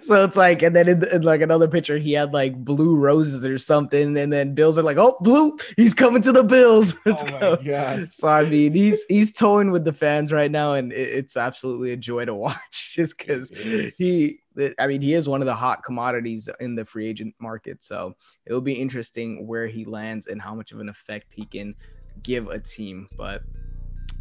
so 0.06 0.24
it's 0.24 0.34
like, 0.34 0.62
and 0.62 0.74
then 0.74 0.88
in, 0.88 1.06
in, 1.12 1.20
like 1.20 1.42
another 1.42 1.68
picture, 1.68 1.98
he 1.98 2.12
had 2.12 2.32
like 2.32 2.64
blue 2.64 2.96
roses 2.96 3.44
or 3.44 3.58
something, 3.58 4.16
and 4.16 4.32
then 4.32 4.54
Bills 4.54 4.78
are 4.78 4.82
like, 4.82 4.96
"Oh, 4.96 5.18
blue, 5.20 5.58
he's 5.76 5.92
coming 5.92 6.22
to 6.22 6.32
the 6.32 6.42
Bills." 6.42 6.96
Let's 7.04 7.22
oh 7.22 7.38
go. 7.38 7.56
God. 7.56 8.14
So 8.14 8.28
I 8.28 8.48
mean, 8.48 8.72
he's 8.72 9.04
he's 9.04 9.30
towing 9.30 9.72
with 9.72 9.84
the 9.84 9.92
fans 9.92 10.32
right 10.32 10.50
now, 10.50 10.72
and 10.72 10.90
it, 10.90 11.10
it's 11.10 11.36
absolutely 11.36 11.92
a 11.92 11.98
joy 11.98 12.24
to 12.24 12.34
watch, 12.34 12.94
just 12.94 13.18
because 13.18 13.50
he. 13.50 14.40
I 14.78 14.86
mean, 14.86 15.02
he 15.02 15.12
is 15.12 15.28
one 15.28 15.42
of 15.42 15.46
the 15.46 15.54
hot 15.54 15.84
commodities 15.84 16.48
in 16.60 16.76
the 16.76 16.86
free 16.86 17.08
agent 17.08 17.34
market. 17.40 17.84
So 17.84 18.16
it'll 18.46 18.62
be 18.62 18.72
interesting 18.72 19.46
where 19.46 19.66
he 19.66 19.84
lands 19.84 20.28
and 20.28 20.40
how 20.40 20.54
much 20.54 20.72
of 20.72 20.80
an 20.80 20.88
effect 20.88 21.34
he 21.34 21.44
can 21.44 21.74
give 22.22 22.46
a 22.46 22.58
team. 22.58 23.08
But 23.18 23.42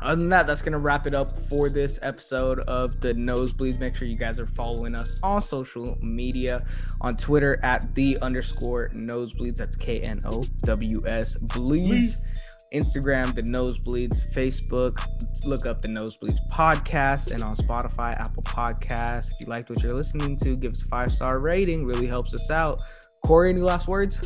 other 0.02 0.20
than 0.20 0.30
that, 0.30 0.48
that's 0.48 0.62
gonna 0.62 0.80
wrap 0.80 1.08
it 1.08 1.14
up 1.14 1.32
for 1.50 1.70
this 1.70 2.00
episode 2.02 2.60
of 2.62 3.00
the 3.00 3.14
Knowsbleeds. 3.14 3.80
Make 3.80 3.96
sure 3.96 4.08
you 4.08 4.18
guys 4.18 4.40
are 4.40 4.48
following 4.48 4.96
us 4.96 5.20
on 5.24 5.42
social 5.42 5.98
media 6.02 6.66
on 7.02 7.16
Twitter 7.16 7.60
at 7.64 7.94
the 7.96 8.18
underscore 8.22 8.90
Knowsbleeds. 8.90 9.58
That's 9.58 9.76
K 9.76 10.02
N 10.02 10.22
O 10.26 10.44
W 10.64 11.04
S 11.08 11.38
Bleeds. 11.38 12.42
Instagram, 12.74 13.36
the 13.36 13.44
Knowsbleeds, 13.44 14.34
Facebook, 14.34 15.06
look 15.46 15.68
up 15.68 15.84
the 15.84 15.88
Knowsbleeds 15.88 16.40
podcast, 16.52 17.32
and 17.32 17.44
on 17.44 17.56
Spotify, 17.56 18.20
Apple 18.20 18.42
Podcasts. 18.42 19.30
If 19.30 19.40
you 19.42 19.46
liked 19.46 19.70
what 19.70 19.84
you're 19.84 19.94
listening 19.94 20.36
to, 20.38 20.56
give 20.56 20.72
us 20.72 20.82
a 20.82 20.86
five 20.88 21.12
star 21.12 21.38
rating. 21.38 21.86
Really 21.86 22.08
helps 22.08 22.34
us 22.34 22.50
out. 22.50 22.84
Cory, 23.24 23.52
any 23.52 23.62
last 23.62 23.88
words? 23.88 24.20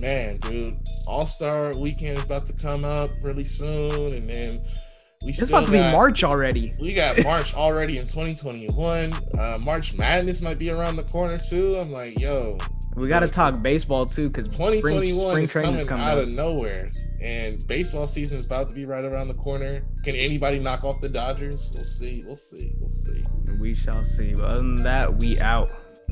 Man, 0.00 0.38
dude, 0.38 0.78
All 1.06 1.26
Star 1.26 1.72
weekend 1.78 2.18
is 2.18 2.24
about 2.24 2.46
to 2.46 2.52
come 2.52 2.84
up 2.84 3.10
really 3.22 3.44
soon, 3.44 4.14
and 4.14 4.28
then 4.28 4.58
we 5.22 5.30
It's 5.30 5.38
still 5.38 5.48
about 5.56 5.66
to 5.66 5.72
be 5.72 5.78
got- 5.78 5.92
March 5.92 6.24
already. 6.24 6.72
We 6.80 6.92
got 6.92 7.22
March 7.24 7.54
already 7.54 7.98
in 7.98 8.04
2021. 8.06 9.12
Uh, 9.38 9.58
March 9.60 9.94
Madness 9.94 10.42
might 10.42 10.58
be 10.58 10.70
around 10.70 10.96
the 10.96 11.04
corner 11.04 11.38
too. 11.38 11.74
I'm 11.76 11.92
like, 11.92 12.18
yo, 12.18 12.58
We 12.96 13.08
got 13.08 13.20
to 13.20 13.28
talk 13.28 13.62
baseball 13.62 14.06
too 14.06 14.28
because 14.28 14.52
spring, 14.54 14.80
2021 14.80 15.30
spring 15.32 15.44
is 15.44 15.50
training 15.50 15.66
coming 15.68 15.80
is 15.80 15.86
coming 15.86 16.04
out 16.06 16.18
up. 16.18 16.24
of 16.24 16.28
nowhere, 16.30 16.90
and 17.22 17.66
baseball 17.66 18.06
season 18.06 18.38
is 18.38 18.46
about 18.46 18.68
to 18.68 18.74
be 18.74 18.84
right 18.84 19.04
around 19.04 19.28
the 19.28 19.34
corner. 19.34 19.82
Can 20.04 20.14
anybody 20.14 20.58
knock 20.58 20.84
off 20.84 21.00
the 21.00 21.08
Dodgers? 21.08 21.70
We'll 21.74 21.84
see. 21.84 22.22
We'll 22.26 22.36
see. 22.36 22.72
We'll 22.78 22.88
see. 22.88 23.24
We 23.58 23.74
shall 23.74 24.04
see. 24.04 24.34
But 24.34 24.44
other 24.44 24.54
than 24.62 24.74
that, 24.76 25.20
we 25.20 25.38
out. 25.40 25.70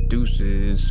Deuces. 0.08 0.90